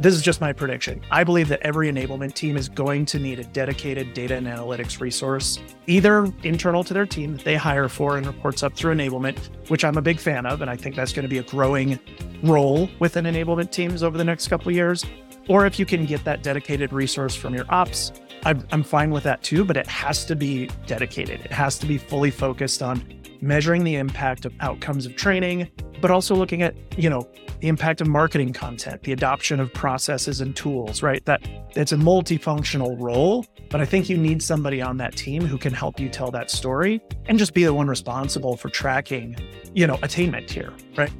this 0.00 0.14
is 0.14 0.22
just 0.22 0.40
my 0.40 0.52
prediction. 0.52 1.00
I 1.10 1.24
believe 1.24 1.48
that 1.48 1.60
every 1.62 1.90
enablement 1.90 2.34
team 2.34 2.56
is 2.56 2.68
going 2.68 3.06
to 3.06 3.18
need 3.18 3.38
a 3.38 3.44
dedicated 3.44 4.14
data 4.14 4.36
and 4.36 4.46
analytics 4.46 5.00
resource, 5.00 5.58
either 5.86 6.32
internal 6.42 6.84
to 6.84 6.94
their 6.94 7.06
team 7.06 7.36
that 7.36 7.44
they 7.44 7.56
hire 7.56 7.88
for 7.88 8.16
and 8.16 8.26
reports 8.26 8.62
up 8.62 8.74
through 8.74 8.94
enablement, 8.94 9.38
which 9.68 9.84
I'm 9.84 9.96
a 9.96 10.02
big 10.02 10.20
fan 10.20 10.46
of. 10.46 10.60
And 10.62 10.70
I 10.70 10.76
think 10.76 10.96
that's 10.96 11.12
going 11.12 11.24
to 11.24 11.28
be 11.28 11.38
a 11.38 11.42
growing 11.42 11.98
role 12.42 12.88
within 12.98 13.24
enablement 13.24 13.70
teams 13.70 14.02
over 14.02 14.18
the 14.18 14.24
next 14.24 14.48
couple 14.48 14.70
years. 14.70 15.04
Or 15.48 15.64
if 15.64 15.78
you 15.78 15.86
can 15.86 16.04
get 16.04 16.24
that 16.24 16.42
dedicated 16.42 16.92
resource 16.92 17.34
from 17.34 17.54
your 17.54 17.64
ops, 17.70 18.12
I'm 18.44 18.84
fine 18.84 19.10
with 19.10 19.24
that 19.24 19.42
too, 19.42 19.64
but 19.64 19.76
it 19.76 19.86
has 19.88 20.24
to 20.26 20.36
be 20.36 20.70
dedicated. 20.86 21.40
It 21.40 21.52
has 21.52 21.76
to 21.80 21.86
be 21.86 21.98
fully 21.98 22.30
focused 22.30 22.82
on 22.82 23.02
measuring 23.40 23.84
the 23.84 23.96
impact 23.96 24.44
of 24.44 24.52
outcomes 24.60 25.06
of 25.06 25.16
training, 25.16 25.70
but 26.00 26.10
also 26.10 26.34
looking 26.34 26.62
at, 26.62 26.74
you 26.98 27.10
know, 27.10 27.28
the 27.60 27.68
impact 27.68 28.00
of 28.00 28.06
marketing 28.06 28.52
content, 28.52 29.02
the 29.02 29.12
adoption 29.12 29.58
of 29.60 29.72
processes 29.72 30.40
and 30.40 30.54
tools, 30.54 31.02
right? 31.02 31.24
That 31.24 31.40
it's 31.76 31.92
a 31.92 31.96
multifunctional 31.96 33.00
role, 33.00 33.44
but 33.70 33.80
I 33.80 33.84
think 33.84 34.08
you 34.08 34.16
need 34.16 34.42
somebody 34.42 34.80
on 34.80 34.96
that 34.98 35.16
team 35.16 35.44
who 35.44 35.58
can 35.58 35.72
help 35.72 35.98
you 35.98 36.08
tell 36.08 36.30
that 36.30 36.50
story 36.50 37.00
and 37.26 37.38
just 37.38 37.54
be 37.54 37.64
the 37.64 37.74
one 37.74 37.88
responsible 37.88 38.56
for 38.56 38.68
tracking, 38.68 39.36
you 39.74 39.86
know, 39.86 39.98
attainment 40.02 40.50
here, 40.50 40.72
right? 40.96 41.12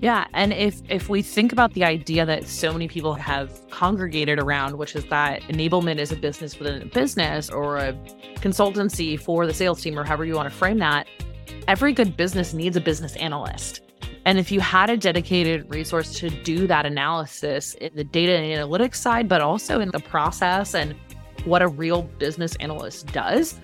Yeah, 0.00 0.26
and 0.34 0.52
if 0.52 0.82
if 0.88 1.08
we 1.08 1.22
think 1.22 1.52
about 1.52 1.74
the 1.74 1.84
idea 1.84 2.26
that 2.26 2.48
so 2.48 2.72
many 2.72 2.88
people 2.88 3.14
have 3.14 3.52
congregated 3.70 4.40
around, 4.40 4.76
which 4.76 4.96
is 4.96 5.04
that 5.06 5.42
enablement 5.42 5.98
is 5.98 6.10
a 6.10 6.16
business 6.16 6.58
within 6.58 6.82
a 6.82 6.86
business 6.86 7.48
or 7.48 7.76
a 7.76 7.92
consultancy 8.40 9.18
for 9.18 9.46
the 9.46 9.54
sales 9.54 9.80
team 9.80 9.96
or 9.96 10.02
however 10.02 10.24
you 10.24 10.34
want 10.34 10.50
to 10.50 10.54
frame 10.56 10.78
that, 10.78 11.06
every 11.68 11.92
good 11.92 12.16
business 12.16 12.54
needs 12.54 12.76
a 12.76 12.80
business 12.80 13.16
analyst. 13.16 13.80
And 14.24 14.38
if 14.38 14.52
you 14.52 14.60
had 14.60 14.88
a 14.88 14.96
dedicated 14.96 15.68
resource 15.74 16.14
to 16.20 16.30
do 16.30 16.66
that 16.68 16.86
analysis 16.86 17.74
in 17.74 17.94
the 17.94 18.04
data 18.04 18.32
and 18.32 18.44
analytics 18.46 18.96
side, 18.96 19.28
but 19.28 19.40
also 19.40 19.80
in 19.80 19.90
the 19.90 20.00
process 20.00 20.74
and 20.74 20.94
what 21.44 21.60
a 21.60 21.68
real 21.68 22.02
business 22.18 22.54
analyst 22.56 23.06
does, 23.08 23.58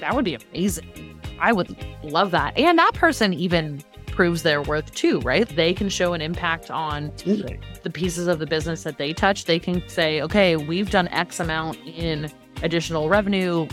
that 0.00 0.14
would 0.14 0.24
be 0.24 0.34
amazing. 0.34 1.18
I 1.40 1.52
would 1.52 1.74
love 2.02 2.30
that. 2.32 2.56
And 2.58 2.78
that 2.78 2.92
person 2.94 3.32
even 3.32 3.82
proves 4.06 4.42
their 4.42 4.60
worth 4.60 4.94
too, 4.94 5.20
right? 5.20 5.48
They 5.48 5.72
can 5.72 5.88
show 5.88 6.12
an 6.12 6.20
impact 6.20 6.70
on 6.70 7.10
the 7.24 7.90
pieces 7.90 8.26
of 8.26 8.38
the 8.38 8.46
business 8.46 8.82
that 8.82 8.98
they 8.98 9.14
touch. 9.14 9.46
They 9.46 9.58
can 9.58 9.88
say, 9.88 10.20
okay, 10.20 10.56
we've 10.56 10.90
done 10.90 11.08
X 11.08 11.40
amount 11.40 11.78
in 11.86 12.30
additional 12.62 13.08
revenue 13.08 13.66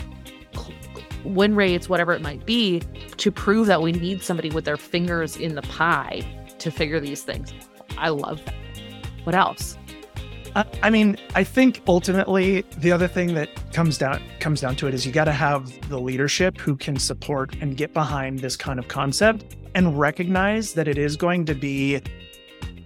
win 1.24 1.54
rates, 1.54 1.88
whatever 1.88 2.12
it 2.12 2.22
might 2.22 2.44
be, 2.46 2.80
to 3.16 3.30
prove 3.30 3.66
that 3.66 3.82
we 3.82 3.92
need 3.92 4.22
somebody 4.22 4.50
with 4.50 4.64
their 4.64 4.76
fingers 4.76 5.36
in 5.36 5.54
the 5.54 5.62
pie 5.62 6.22
to 6.58 6.70
figure 6.70 7.00
these 7.00 7.22
things. 7.22 7.52
I 7.96 8.10
love 8.10 8.44
that. 8.44 8.54
What 9.24 9.34
else? 9.34 9.76
Uh, 10.54 10.64
I 10.82 10.90
mean, 10.90 11.16
I 11.34 11.44
think 11.44 11.82
ultimately 11.86 12.62
the 12.78 12.90
other 12.90 13.06
thing 13.06 13.34
that 13.34 13.48
comes 13.72 13.98
down 13.98 14.20
comes 14.40 14.60
down 14.60 14.74
to 14.76 14.88
it 14.88 14.94
is 14.94 15.06
you 15.06 15.12
got 15.12 15.24
to 15.24 15.32
have 15.32 15.88
the 15.88 16.00
leadership 16.00 16.58
who 16.58 16.76
can 16.76 16.96
support 16.96 17.54
and 17.60 17.76
get 17.76 17.94
behind 17.94 18.40
this 18.40 18.56
kind 18.56 18.78
of 18.78 18.88
concept 18.88 19.56
and 19.74 19.98
recognize 19.98 20.72
that 20.74 20.88
it 20.88 20.98
is 20.98 21.16
going 21.16 21.44
to 21.44 21.54
be 21.54 22.00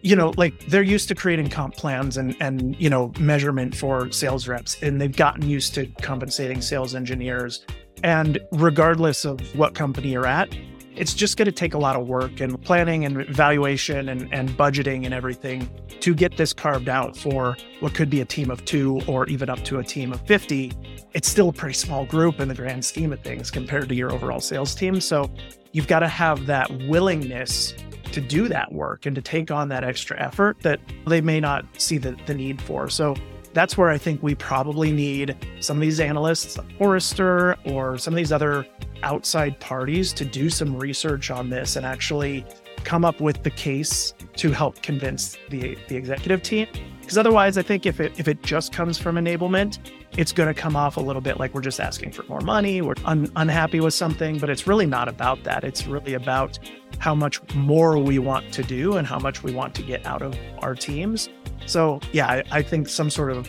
you 0.05 0.15
know, 0.15 0.35
like 0.37 0.67
they're 0.67 0.83
used 0.83 1.09
to 1.09 1.15
creating 1.15 1.49
comp 1.49 1.77
plans 1.77 2.19
and 2.19 2.37
and 2.39 2.79
you 2.79 2.91
know 2.91 3.11
measurement 3.19 3.75
for 3.75 4.13
sales 4.13 4.47
reps, 4.47 4.77
and 4.83 5.01
they've 5.01 5.17
gotten 5.17 5.49
used 5.49 5.75
to 5.75 5.87
compensating 6.03 6.61
sales 6.61 6.95
engineers. 6.95 7.65
And 8.05 8.39
regardless 8.53 9.25
of 9.25 9.41
what 9.57 9.75
company 9.75 10.11
you're 10.13 10.27
at, 10.27 10.55
it's 10.95 11.15
just 11.15 11.39
going 11.39 11.47
to 11.47 11.53
take 11.53 11.73
a 11.73 11.79
lot 11.79 11.97
of 11.97 12.07
work 12.07 12.39
and 12.39 12.63
planning 12.63 13.07
and 13.07 13.23
evaluation 13.23 14.11
and, 14.11 14.33
and 14.33 14.51
budgeting 14.51 15.07
and 15.07 15.15
everything 15.15 15.69
to 16.01 16.15
get 16.15 16.37
this 16.37 16.53
carved 16.53 16.91
out 16.91 17.17
for 17.17 17.57
what 17.81 17.95
could 17.95 18.11
be 18.11 18.21
a 18.21 18.25
team 18.27 18.51
of 18.51 18.63
two 18.67 19.01
or 19.09 19.27
even 19.27 19.49
up 19.49 19.65
to 19.65 19.79
a 19.79 19.83
team 19.83 20.13
of 20.13 20.21
50. 20.27 20.71
It's 21.15 21.27
still 21.27 21.49
a 21.49 21.53
pretty 21.53 21.73
small 21.73 22.05
group 22.05 22.41
in 22.41 22.49
the 22.49 22.55
grand 22.55 22.85
scheme 22.85 23.11
of 23.11 23.21
things 23.21 23.51
compared 23.51 23.89
to 23.89 23.95
your 23.95 24.13
overall 24.13 24.41
sales 24.41 24.75
team. 24.75 25.01
So 25.01 25.31
you've 25.73 25.89
got 25.89 26.01
to 26.01 26.09
have 26.09 26.45
that 26.45 26.71
willingness 26.87 27.73
to 28.13 28.21
do 28.21 28.49
that 28.49 28.71
work 28.71 29.07
and 29.07 29.17
to 29.17 29.23
take 29.23 29.51
on 29.51 29.69
that 29.71 29.83
extra 29.83 30.21
effort 30.21 30.61
that 30.61 30.79
they 31.07 31.23
may 31.23 31.41
not 31.41 31.65
see 31.81 31.97
the, 31.97 32.17
the 32.27 32.35
need 32.35 32.61
for. 32.61 32.91
So 32.91 33.17
that's 33.55 33.79
where 33.79 33.89
I 33.89 33.97
think 33.97 34.23
we 34.23 34.35
probably 34.35 34.93
need 34.93 35.37
some 35.61 35.77
of 35.79 35.81
these 35.81 36.01
analysts, 36.01 36.59
Forrester, 36.77 37.57
or 37.65 37.97
some 37.97 38.13
of 38.13 38.17
these 38.17 38.33
other 38.33 38.67
outside 39.03 39.59
parties 39.61 40.13
to 40.15 40.25
do 40.25 40.51
some 40.51 40.77
research 40.77 41.31
on 41.31 41.51
this 41.51 41.77
and 41.77 41.87
actually 41.87 42.45
come 42.83 43.05
up 43.05 43.21
with 43.21 43.43
the 43.45 43.51
case 43.51 44.13
to 44.37 44.51
help 44.51 44.83
convince 44.83 45.39
the, 45.51 45.79
the 45.89 45.97
executive 45.97 46.43
team. 46.43 46.67
Because 47.01 47.19
otherwise, 47.19 47.59
I 47.59 47.63
think 47.63 47.85
if 47.85 48.01
it 48.01 48.19
if 48.19 48.29
it 48.29 48.43
just 48.43 48.73
comes 48.73 48.99
from 48.99 49.17
enablement, 49.17 49.79
it's 50.17 50.33
going 50.33 50.53
to 50.53 50.59
come 50.59 50.75
off 50.75 50.97
a 50.97 51.01
little 51.01 51.21
bit 51.21 51.39
like 51.39 51.55
we're 51.55 51.61
just 51.61 51.79
asking 51.79 52.13
for 52.13 52.23
more 52.25 52.41
money, 52.41 52.81
we're 52.81 52.95
un- 53.05 53.31
unhappy 53.37 53.81
with 53.81 53.93
something, 53.93 54.39
but 54.39 54.49
it's 54.49 54.67
really 54.67 54.87
not 54.87 55.07
about 55.07 55.45
that. 55.45 55.65
It's 55.65 55.87
really 55.87 56.15
about 56.15 56.59
how 56.99 57.15
much 57.15 57.43
more 57.55 57.99
we 57.99 58.19
want 58.19 58.53
to 58.55 58.63
do 58.63 58.97
and 58.97 59.07
how 59.07 59.19
much 59.19 59.43
we 59.43 59.53
want 59.53 59.75
to 59.75 59.83
get 59.83 60.07
out 60.07 60.23
of 60.23 60.35
our 60.61 60.75
teams. 60.75 61.29
So, 61.67 62.01
yeah, 62.13 62.27
I, 62.27 62.43
I 62.51 62.63
think 62.63 62.89
some 62.89 63.11
sort 63.11 63.33
of 63.33 63.49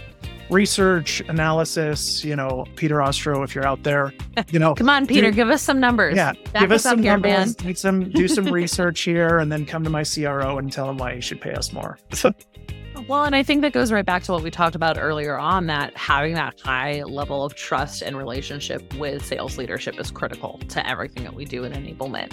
research 0.49 1.21
analysis 1.21 2.23
you 2.23 2.35
know 2.35 2.65
Peter 2.75 2.97
Ostrow 2.97 3.43
if 3.43 3.55
you're 3.55 3.65
out 3.65 3.81
there 3.83 4.13
you 4.51 4.59
know 4.59 4.75
come 4.75 4.89
on 4.89 5.07
peter 5.07 5.31
do, 5.31 5.35
give 5.35 5.49
us 5.49 5.61
some 5.61 5.79
numbers. 5.79 6.15
Yeah 6.15 6.33
Back 6.53 6.61
give 6.61 6.71
us, 6.71 6.83
some 6.83 7.01
here, 7.01 7.13
numbers 7.13 7.63
man. 7.63 7.75
some 7.75 8.11
do 8.11 8.27
some 8.27 8.45
research 8.53 9.01
here 9.01 9.39
and 9.39 9.51
then 9.51 9.65
come 9.65 9.83
to 9.83 9.89
my 9.89 10.03
cro 10.03 10.57
and 10.57 10.71
tell 10.71 10.89
him 10.89 10.97
why 10.97 11.15
he 11.15 11.21
should 11.21 11.41
pay 11.41 11.53
us 11.53 11.73
more. 11.73 11.97
Well 13.09 13.25
and 13.25 13.35
i 13.35 13.43
think 13.43 13.61
that 13.61 13.71
goes 13.71 13.91
right 13.91 14.05
back 14.05 14.23
to 14.23 14.31
what 14.31 14.41
we 14.41 14.49
talked 14.49 14.73
about 14.73 14.97
earlier 14.97 15.37
on 15.37 15.67
that 15.67 15.95
having 15.95 16.33
that 16.35 16.59
high 16.59 17.03
level 17.03 17.43
of 17.43 17.53
trust 17.53 18.01
and 18.01 18.17
relationship 18.17 18.95
with 18.95 19.23
sales 19.23 19.59
leadership 19.59 19.99
is 19.99 20.09
critical 20.09 20.59
to 20.69 20.89
everything 20.89 21.23
that 21.23 21.35
we 21.35 21.45
do 21.45 21.65
in 21.65 21.73
enablement 21.73 22.31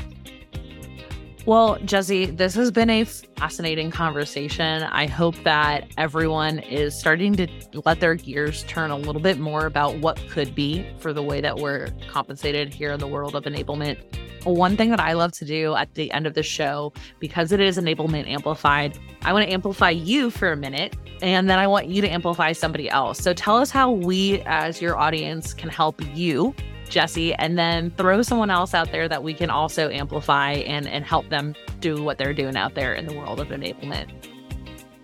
well, 1.45 1.77
Jesse, 1.85 2.27
this 2.27 2.55
has 2.55 2.71
been 2.71 2.89
a 2.89 3.05
fascinating 3.05 3.91
conversation. 3.91 4.85
I 4.85 5.07
hope 5.07 5.35
that 5.43 5.91
everyone 5.99 6.61
is 6.61 6.97
starting 6.97 7.35
to 7.35 7.49
let 7.85 7.99
their 7.99 8.15
gears 8.15 8.63
turn 8.65 8.93
a 8.93 8.97
little 8.97 9.21
bit 9.21 9.39
more 9.39 9.67
about 9.67 9.99
what 9.99 10.21
could 10.29 10.55
be 10.55 10.87
for 10.99 11.13
the 11.13 11.23
way 11.23 11.41
that 11.41 11.57
we're 11.57 11.89
compensated 12.09 12.73
here 12.73 12.93
in 12.93 13.01
the 13.01 13.09
world 13.09 13.35
of 13.35 13.45
enablement. 13.45 13.99
One 14.45 14.77
thing 14.77 14.91
that 14.91 15.01
I 15.01 15.13
love 15.15 15.33
to 15.33 15.45
do 15.45 15.75
at 15.75 15.95
the 15.95 16.11
end 16.13 16.27
of 16.27 16.35
the 16.35 16.43
show, 16.43 16.93
because 17.19 17.51
it 17.53 17.61
is 17.61 17.77
enablement 17.77 18.29
amplified, 18.29 18.99
I 19.23 19.33
want 19.33 19.45
to 19.47 19.53
amplify 19.53 19.91
you 19.91 20.31
for 20.31 20.53
a 20.53 20.57
minute 20.57 20.97
and 21.23 21.49
then 21.49 21.59
I 21.59 21.67
want 21.67 21.87
you 21.87 22.03
to 22.03 22.09
amplify 22.09 22.53
somebody 22.53 22.89
else. 22.91 23.19
So 23.19 23.33
tell 23.33 23.57
us 23.57 23.71
how 23.71 23.91
we, 23.91 24.41
as 24.43 24.81
your 24.81 24.97
audience, 24.99 25.55
can 25.55 25.71
help 25.71 26.01
you 26.17 26.55
Jesse, 26.93 27.35
and 27.35 27.59
then 27.59 27.91
throw 27.93 28.23
someone 28.23 28.51
else 28.51 28.75
out 28.75 28.93
there 28.93 29.09
that 29.09 29.25
we 29.25 29.35
can 29.35 29.51
also 29.51 29.89
amplify 29.89 30.53
and, 30.53 30.87
and 30.87 31.05
help 31.05 31.29
them 31.31 31.55
do 31.81 32.05
what 32.05 32.19
they're 32.19 32.35
doing 32.35 32.57
out 32.57 32.75
there 32.75 32.95
in 32.95 33.07
the 33.07 33.15
world 33.15 33.41
of 33.41 33.49
enablement. 33.49 34.09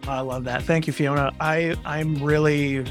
I 0.07 0.21
love 0.21 0.45
that. 0.45 0.63
Thank 0.63 0.87
you, 0.87 0.93
Fiona. 0.93 1.33
I, 1.41 1.77
I'm 1.85 2.23
really 2.23 2.85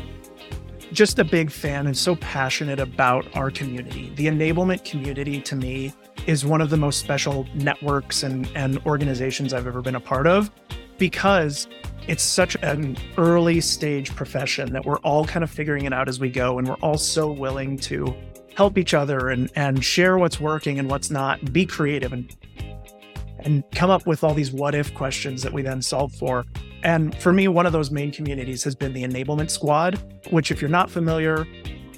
just 0.91 1.19
a 1.19 1.23
big 1.23 1.51
fan 1.51 1.85
and 1.85 1.97
so 1.97 2.15
passionate 2.15 2.79
about 2.79 3.25
our 3.35 3.51
community. 3.51 4.11
The 4.15 4.27
enablement 4.27 4.83
community 4.83 5.41
to 5.41 5.55
me 5.55 5.93
is 6.25 6.45
one 6.45 6.61
of 6.61 6.69
the 6.69 6.77
most 6.77 6.99
special 6.99 7.47
networks 7.53 8.23
and, 8.23 8.49
and 8.55 8.79
organizations 8.85 9.53
I've 9.53 9.67
ever 9.67 9.81
been 9.81 9.95
a 9.95 9.99
part 9.99 10.27
of 10.27 10.51
because 10.97 11.67
it's 12.07 12.23
such 12.23 12.55
an 12.63 12.97
early 13.17 13.61
stage 13.61 14.15
profession 14.15 14.71
that 14.73 14.85
we're 14.85 14.99
all 14.99 15.25
kind 15.25 15.43
of 15.43 15.51
figuring 15.51 15.85
it 15.85 15.93
out 15.93 16.07
as 16.07 16.19
we 16.19 16.29
go 16.29 16.57
and 16.57 16.67
we're 16.67 16.75
all 16.75 16.97
so 16.97 17.31
willing 17.31 17.77
to 17.77 18.15
help 18.57 18.75
each 18.75 18.95
other 18.95 19.29
and 19.29 19.51
and 19.55 19.85
share 19.85 20.17
what's 20.17 20.39
working 20.39 20.79
and 20.79 20.89
what's 20.89 21.11
not 21.11 21.53
be 21.53 21.63
creative 21.63 22.11
and 22.11 22.35
and 23.41 23.63
come 23.75 23.91
up 23.91 24.07
with 24.07 24.23
all 24.23 24.33
these 24.33 24.51
what 24.51 24.73
if 24.73 24.91
questions 24.95 25.43
that 25.43 25.53
we 25.53 25.61
then 25.61 25.79
solve 25.79 26.11
for. 26.13 26.43
And 26.81 27.15
for 27.21 27.31
me 27.31 27.47
one 27.47 27.67
of 27.67 27.71
those 27.71 27.91
main 27.91 28.11
communities 28.11 28.63
has 28.63 28.73
been 28.73 28.93
the 28.93 29.03
enablement 29.03 29.51
squad 29.51 30.01
which 30.31 30.49
if 30.49 30.59
you're 30.59 30.71
not 30.71 30.89
familiar 30.89 31.45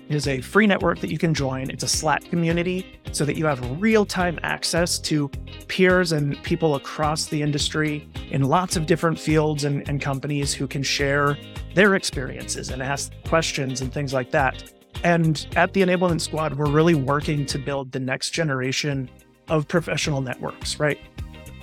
is 0.10 0.28
a 0.28 0.42
free 0.42 0.68
network 0.68 1.00
that 1.00 1.10
you 1.10 1.18
can 1.18 1.34
join. 1.34 1.70
It's 1.70 1.84
a 1.84 1.88
slack 1.88 2.26
community 2.26 3.00
so 3.14 3.24
that 3.26 3.38
you 3.38 3.46
have 3.46 3.80
real-time 3.80 4.40
access 4.42 5.00
to 5.00 5.30
peers 5.68 6.12
and 6.12 6.42
people 6.44 6.76
across 6.76 7.28
the 7.28 7.42
industry 7.42 8.10
in 8.32 8.42
lots 8.42 8.76
of 8.76 8.86
different 8.88 9.20
fields 9.20 9.64
and, 9.64 9.88
and 9.88 10.02
companies 10.02 10.52
who 10.52 10.68
can 10.68 10.82
share 10.82 11.38
their 11.76 11.94
experiences 11.96 12.70
and 12.70 12.82
ask 12.82 13.14
questions 13.28 13.82
and 13.82 13.94
things 13.94 14.14
like 14.14 14.32
that 14.32 14.74
and 15.04 15.48
at 15.56 15.74
the 15.74 15.82
Enablement 15.82 16.22
Squad, 16.22 16.58
we're 16.58 16.70
really 16.70 16.96
working 16.96 17.46
to 17.48 17.58
build 17.58 17.92
the 17.92 18.00
next 18.00 18.32
generation 18.32 19.10
of 19.48 19.68
professional 19.68 20.22
networks, 20.22 20.80
right? 20.80 21.00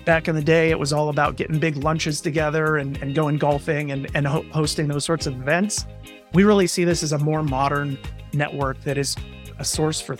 Back 0.04 0.28
in 0.28 0.34
the 0.34 0.42
day, 0.42 0.70
it 0.70 0.78
was 0.78 0.92
all 0.92 1.08
about 1.08 1.36
getting 1.36 1.58
big 1.58 1.76
lunches 1.76 2.20
together 2.20 2.76
and, 2.76 2.96
and 2.98 3.14
going 3.14 3.38
golfing 3.38 3.90
and, 3.90 4.08
and 4.14 4.26
ho- 4.26 4.44
hosting 4.52 4.88
those 4.88 5.04
sorts 5.04 5.26
of 5.26 5.34
events. 5.34 5.86
We 6.32 6.44
really 6.44 6.66
see 6.66 6.84
this 6.84 7.02
as 7.02 7.12
a 7.12 7.18
more 7.18 7.42
modern 7.42 7.98
network 8.32 8.80
that 8.84 8.98
is 8.98 9.16
a 9.58 9.64
source 9.64 10.00
for 10.00 10.16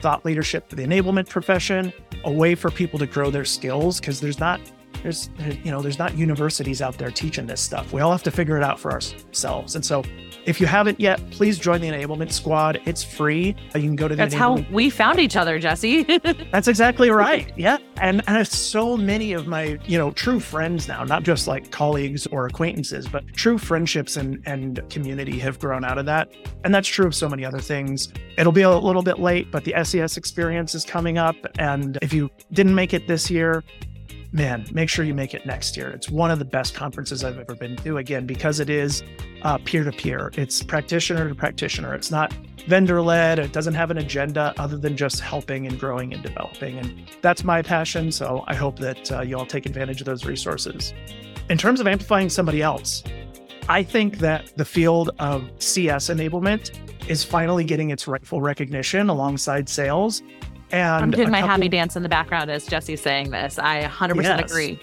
thought 0.00 0.24
leadership 0.24 0.68
for 0.68 0.76
the 0.76 0.84
enablement 0.84 1.28
profession, 1.28 1.92
a 2.24 2.32
way 2.32 2.54
for 2.54 2.70
people 2.70 2.98
to 2.98 3.06
grow 3.06 3.30
their 3.30 3.44
skills 3.44 4.00
because 4.00 4.20
there's 4.20 4.38
not 4.38 4.60
there's 5.02 5.28
you 5.62 5.70
know 5.70 5.82
there's 5.82 5.98
not 5.98 6.16
universities 6.16 6.80
out 6.80 6.96
there 6.96 7.10
teaching 7.10 7.46
this 7.46 7.60
stuff. 7.60 7.92
We 7.92 8.00
all 8.00 8.12
have 8.12 8.22
to 8.24 8.30
figure 8.30 8.56
it 8.56 8.62
out 8.62 8.80
for 8.80 8.90
ourselves. 8.92 9.74
And 9.74 9.84
so 9.84 10.02
if 10.46 10.60
you 10.60 10.66
haven't 10.66 11.00
yet, 11.00 11.20
please 11.30 11.58
join 11.58 11.80
the 11.80 11.88
Enablement 11.88 12.32
Squad. 12.32 12.80
It's 12.84 13.02
free. 13.02 13.56
Uh, 13.74 13.78
you 13.78 13.88
can 13.88 13.96
go 13.96 14.08
to 14.08 14.14
the 14.14 14.16
That's 14.16 14.34
how 14.34 14.64
we 14.70 14.90
found 14.90 15.18
each 15.18 15.36
other, 15.36 15.58
Jesse. 15.58 16.02
That's 16.52 16.68
exactly 16.68 17.10
right. 17.10 17.52
Yeah. 17.56 17.78
And, 17.96 18.20
and 18.26 18.36
I 18.36 18.38
have 18.38 18.48
so 18.48 18.96
many 18.96 19.32
of 19.32 19.46
my, 19.46 19.78
you 19.86 19.96
know, 19.96 20.10
true 20.12 20.40
friends 20.40 20.86
now, 20.88 21.04
not 21.04 21.22
just 21.22 21.46
like 21.46 21.70
colleagues 21.70 22.26
or 22.26 22.46
acquaintances, 22.46 23.08
but 23.08 23.26
true 23.34 23.58
friendships 23.58 24.16
and, 24.16 24.42
and 24.46 24.82
community 24.90 25.38
have 25.38 25.58
grown 25.58 25.84
out 25.84 25.98
of 25.98 26.06
that. 26.06 26.30
And 26.64 26.74
that's 26.74 26.88
true 26.88 27.06
of 27.06 27.14
so 27.14 27.28
many 27.28 27.44
other 27.44 27.60
things. 27.60 28.12
It'll 28.36 28.52
be 28.52 28.62
a 28.62 28.70
little 28.70 29.02
bit 29.02 29.18
late, 29.18 29.50
but 29.50 29.64
the 29.64 29.74
SES 29.82 30.16
experience 30.16 30.74
is 30.74 30.84
coming 30.84 31.18
up. 31.18 31.36
And 31.58 31.98
if 32.02 32.12
you 32.12 32.30
didn't 32.52 32.74
make 32.74 32.92
it 32.92 33.08
this 33.08 33.30
year, 33.30 33.64
man, 34.34 34.66
make 34.72 34.88
sure 34.88 35.04
you 35.04 35.14
make 35.14 35.32
it 35.32 35.46
next 35.46 35.76
year. 35.76 35.88
It's 35.90 36.10
one 36.10 36.30
of 36.32 36.40
the 36.40 36.44
best 36.44 36.74
conferences 36.74 37.22
I've 37.22 37.38
ever 37.38 37.54
been 37.54 37.76
to, 37.76 37.98
again, 37.98 38.26
because 38.26 38.58
it 38.58 38.68
is 38.68 39.04
peer 39.64 39.84
to 39.84 39.92
peer. 39.92 40.32
It's 40.36 40.62
practitioner 40.62 41.28
to 41.28 41.34
practitioner. 41.36 41.94
It's 41.94 42.10
not 42.10 42.34
vendor 42.66 43.00
led. 43.00 43.38
It 43.38 43.52
doesn't 43.52 43.74
have 43.74 43.92
an 43.92 43.98
agenda 43.98 44.52
other 44.58 44.76
than 44.76 44.96
just 44.96 45.20
helping 45.20 45.68
and 45.68 45.78
growing 45.78 46.12
and 46.12 46.22
developing. 46.22 46.78
And 46.78 47.08
that's 47.22 47.44
my 47.44 47.62
passion. 47.62 48.10
So 48.10 48.42
I 48.48 48.56
hope 48.56 48.78
that 48.80 49.12
uh, 49.12 49.20
you 49.20 49.38
all 49.38 49.46
take 49.46 49.66
advantage 49.66 50.00
of 50.00 50.06
those 50.06 50.24
resources. 50.24 50.92
In 51.48 51.56
terms 51.56 51.78
of 51.78 51.86
amplifying 51.86 52.28
somebody 52.28 52.60
else, 52.60 53.04
I 53.68 53.84
think 53.84 54.18
that 54.18 54.52
the 54.56 54.64
field 54.64 55.10
of 55.20 55.48
CS 55.58 56.08
enablement 56.08 57.08
is 57.08 57.22
finally 57.22 57.62
getting 57.62 57.90
its 57.90 58.08
rightful 58.08 58.40
recognition 58.40 59.08
alongside 59.10 59.68
sales. 59.68 60.22
And 60.74 61.04
I'm 61.04 61.10
doing 61.10 61.30
my 61.30 61.40
couple... 61.40 61.50
happy 61.50 61.68
dance 61.68 61.96
in 61.96 62.02
the 62.02 62.08
background 62.08 62.50
as 62.50 62.66
Jesse's 62.66 63.00
saying 63.00 63.30
this. 63.30 63.58
I 63.58 63.84
100% 63.84 64.22
yes. 64.22 64.50
agree. 64.50 64.80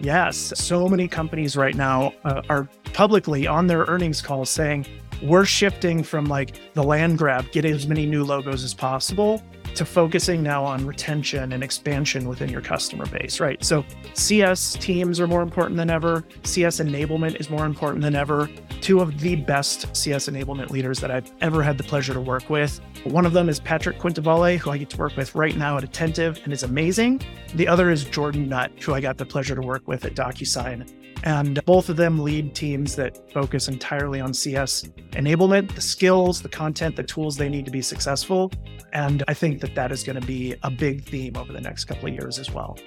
Yes. 0.00 0.52
So 0.56 0.88
many 0.88 1.08
companies 1.08 1.56
right 1.56 1.74
now 1.74 2.12
uh, 2.24 2.42
are 2.48 2.68
publicly 2.92 3.46
on 3.46 3.66
their 3.66 3.84
earnings 3.84 4.20
calls 4.20 4.50
saying, 4.50 4.86
we're 5.22 5.44
shifting 5.46 6.02
from 6.02 6.26
like 6.26 6.58
the 6.74 6.82
land 6.82 7.18
grab, 7.18 7.50
get 7.52 7.64
as 7.64 7.86
many 7.86 8.06
new 8.06 8.24
logos 8.24 8.62
as 8.62 8.74
possible, 8.74 9.42
to 9.74 9.84
focusing 9.84 10.42
now 10.42 10.64
on 10.64 10.86
retention 10.86 11.52
and 11.52 11.62
expansion 11.62 12.28
within 12.28 12.48
your 12.48 12.62
customer 12.62 13.06
base, 13.06 13.40
right? 13.40 13.62
So 13.64 13.84
CS 14.14 14.74
teams 14.74 15.20
are 15.20 15.26
more 15.26 15.42
important 15.42 15.76
than 15.76 15.90
ever. 15.90 16.24
CS 16.44 16.80
enablement 16.80 17.38
is 17.40 17.50
more 17.50 17.66
important 17.66 18.02
than 18.02 18.14
ever. 18.14 18.48
Two 18.80 19.00
of 19.00 19.18
the 19.20 19.36
best 19.36 19.96
CS 19.96 20.28
enablement 20.28 20.70
leaders 20.70 21.00
that 21.00 21.10
I've 21.10 21.30
ever 21.40 21.62
had 21.62 21.78
the 21.78 21.84
pleasure 21.84 22.14
to 22.14 22.20
work 22.20 22.48
with. 22.48 22.80
One 23.04 23.26
of 23.26 23.32
them 23.32 23.48
is 23.48 23.58
Patrick 23.58 23.98
Quintavalle, 23.98 24.58
who 24.58 24.70
I 24.70 24.78
get 24.78 24.90
to 24.90 24.96
work 24.96 25.16
with 25.16 25.34
right 25.34 25.56
now 25.56 25.76
at 25.76 25.84
Attentive 25.84 26.40
and 26.44 26.52
is 26.52 26.62
amazing. 26.62 27.22
The 27.54 27.66
other 27.66 27.90
is 27.90 28.04
Jordan 28.04 28.48
Knutt, 28.48 28.82
who 28.82 28.94
I 28.94 29.00
got 29.00 29.18
the 29.18 29.26
pleasure 29.26 29.54
to 29.54 29.60
work 29.60 29.88
with 29.88 30.04
at 30.04 30.14
DocuSign 30.14 30.88
And 31.24 31.64
both 31.64 31.88
of 31.88 31.96
them 31.96 32.18
lead 32.18 32.54
teams 32.54 32.94
that 32.96 33.32
focus 33.32 33.68
entirely 33.68 34.20
on 34.20 34.32
CS 34.32 34.84
enablement, 35.12 35.74
the 35.74 35.80
skills, 35.80 36.42
the 36.42 36.48
content, 36.48 36.96
the 36.96 37.02
tools 37.02 37.36
they 37.36 37.48
need 37.48 37.64
to 37.64 37.72
be 37.72 37.82
successful. 37.82 38.52
And 38.92 39.24
I 39.26 39.34
think 39.34 39.60
that 39.60 39.74
that 39.74 39.90
is 39.90 40.02
going 40.04 40.20
to 40.20 40.26
be 40.26 40.54
a 40.62 40.70
big 40.70 41.04
theme 41.04 41.36
over 41.36 41.52
the 41.52 41.60
next 41.60 41.86
couple 41.86 42.08
of 42.08 42.14
years 42.14 42.38
as 42.38 42.50
well. 42.50 42.78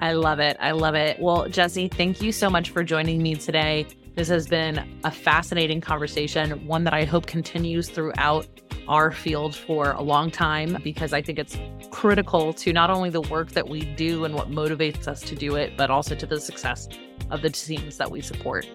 I 0.00 0.12
love 0.12 0.40
it. 0.40 0.56
I 0.60 0.70
love 0.72 0.94
it. 0.94 1.20
Well, 1.20 1.48
Jesse, 1.48 1.88
thank 1.88 2.22
you 2.22 2.32
so 2.32 2.48
much 2.48 2.70
for 2.70 2.82
joining 2.82 3.22
me 3.22 3.34
today. 3.34 3.86
This 4.20 4.28
has 4.28 4.46
been 4.46 4.86
a 5.02 5.10
fascinating 5.10 5.80
conversation, 5.80 6.66
one 6.66 6.84
that 6.84 6.92
I 6.92 7.06
hope 7.06 7.24
continues 7.24 7.88
throughout 7.88 8.46
our 8.86 9.12
field 9.12 9.56
for 9.56 9.92
a 9.92 10.02
long 10.02 10.30
time 10.30 10.76
because 10.84 11.14
I 11.14 11.22
think 11.22 11.38
it's 11.38 11.56
critical 11.90 12.52
to 12.52 12.70
not 12.74 12.90
only 12.90 13.08
the 13.08 13.22
work 13.22 13.52
that 13.52 13.66
we 13.66 13.80
do 13.80 14.26
and 14.26 14.34
what 14.34 14.50
motivates 14.50 15.08
us 15.08 15.22
to 15.22 15.34
do 15.34 15.56
it, 15.56 15.72
but 15.74 15.88
also 15.90 16.14
to 16.14 16.26
the 16.26 16.38
success 16.38 16.86
of 17.30 17.40
the 17.40 17.48
teams 17.48 17.96
that 17.96 18.10
we 18.10 18.20
support. 18.20 18.68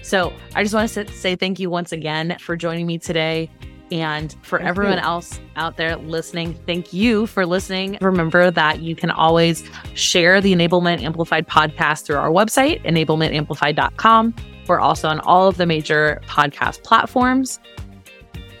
So 0.00 0.32
I 0.54 0.62
just 0.62 0.74
want 0.74 0.88
to 0.88 1.06
say 1.12 1.36
thank 1.36 1.60
you 1.60 1.68
once 1.68 1.92
again 1.92 2.34
for 2.40 2.56
joining 2.56 2.86
me 2.86 2.96
today. 2.96 3.50
And 3.92 4.34
for 4.42 4.58
thank 4.58 4.68
everyone 4.68 4.98
you. 4.98 5.04
else 5.04 5.40
out 5.54 5.76
there 5.76 5.96
listening, 5.96 6.54
thank 6.66 6.92
you 6.92 7.26
for 7.26 7.46
listening. 7.46 7.98
Remember 8.00 8.50
that 8.50 8.80
you 8.80 8.96
can 8.96 9.10
always 9.10 9.62
share 9.94 10.40
the 10.40 10.52
Enablement 10.52 11.02
Amplified 11.02 11.46
podcast 11.46 12.04
through 12.04 12.16
our 12.16 12.30
website, 12.30 12.82
enablementamplified.com. 12.84 14.34
We're 14.66 14.80
also 14.80 15.08
on 15.08 15.20
all 15.20 15.46
of 15.46 15.56
the 15.56 15.66
major 15.66 16.20
podcast 16.26 16.82
platforms. 16.82 17.60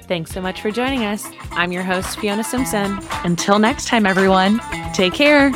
Thanks 0.02 0.30
so 0.30 0.40
much 0.40 0.60
for 0.60 0.70
joining 0.70 1.04
us. 1.04 1.28
I'm 1.50 1.72
your 1.72 1.82
host, 1.82 2.18
Fiona 2.20 2.44
Simpson. 2.44 3.00
Until 3.24 3.58
next 3.58 3.88
time, 3.88 4.06
everyone, 4.06 4.60
take 4.94 5.14
care. 5.14 5.50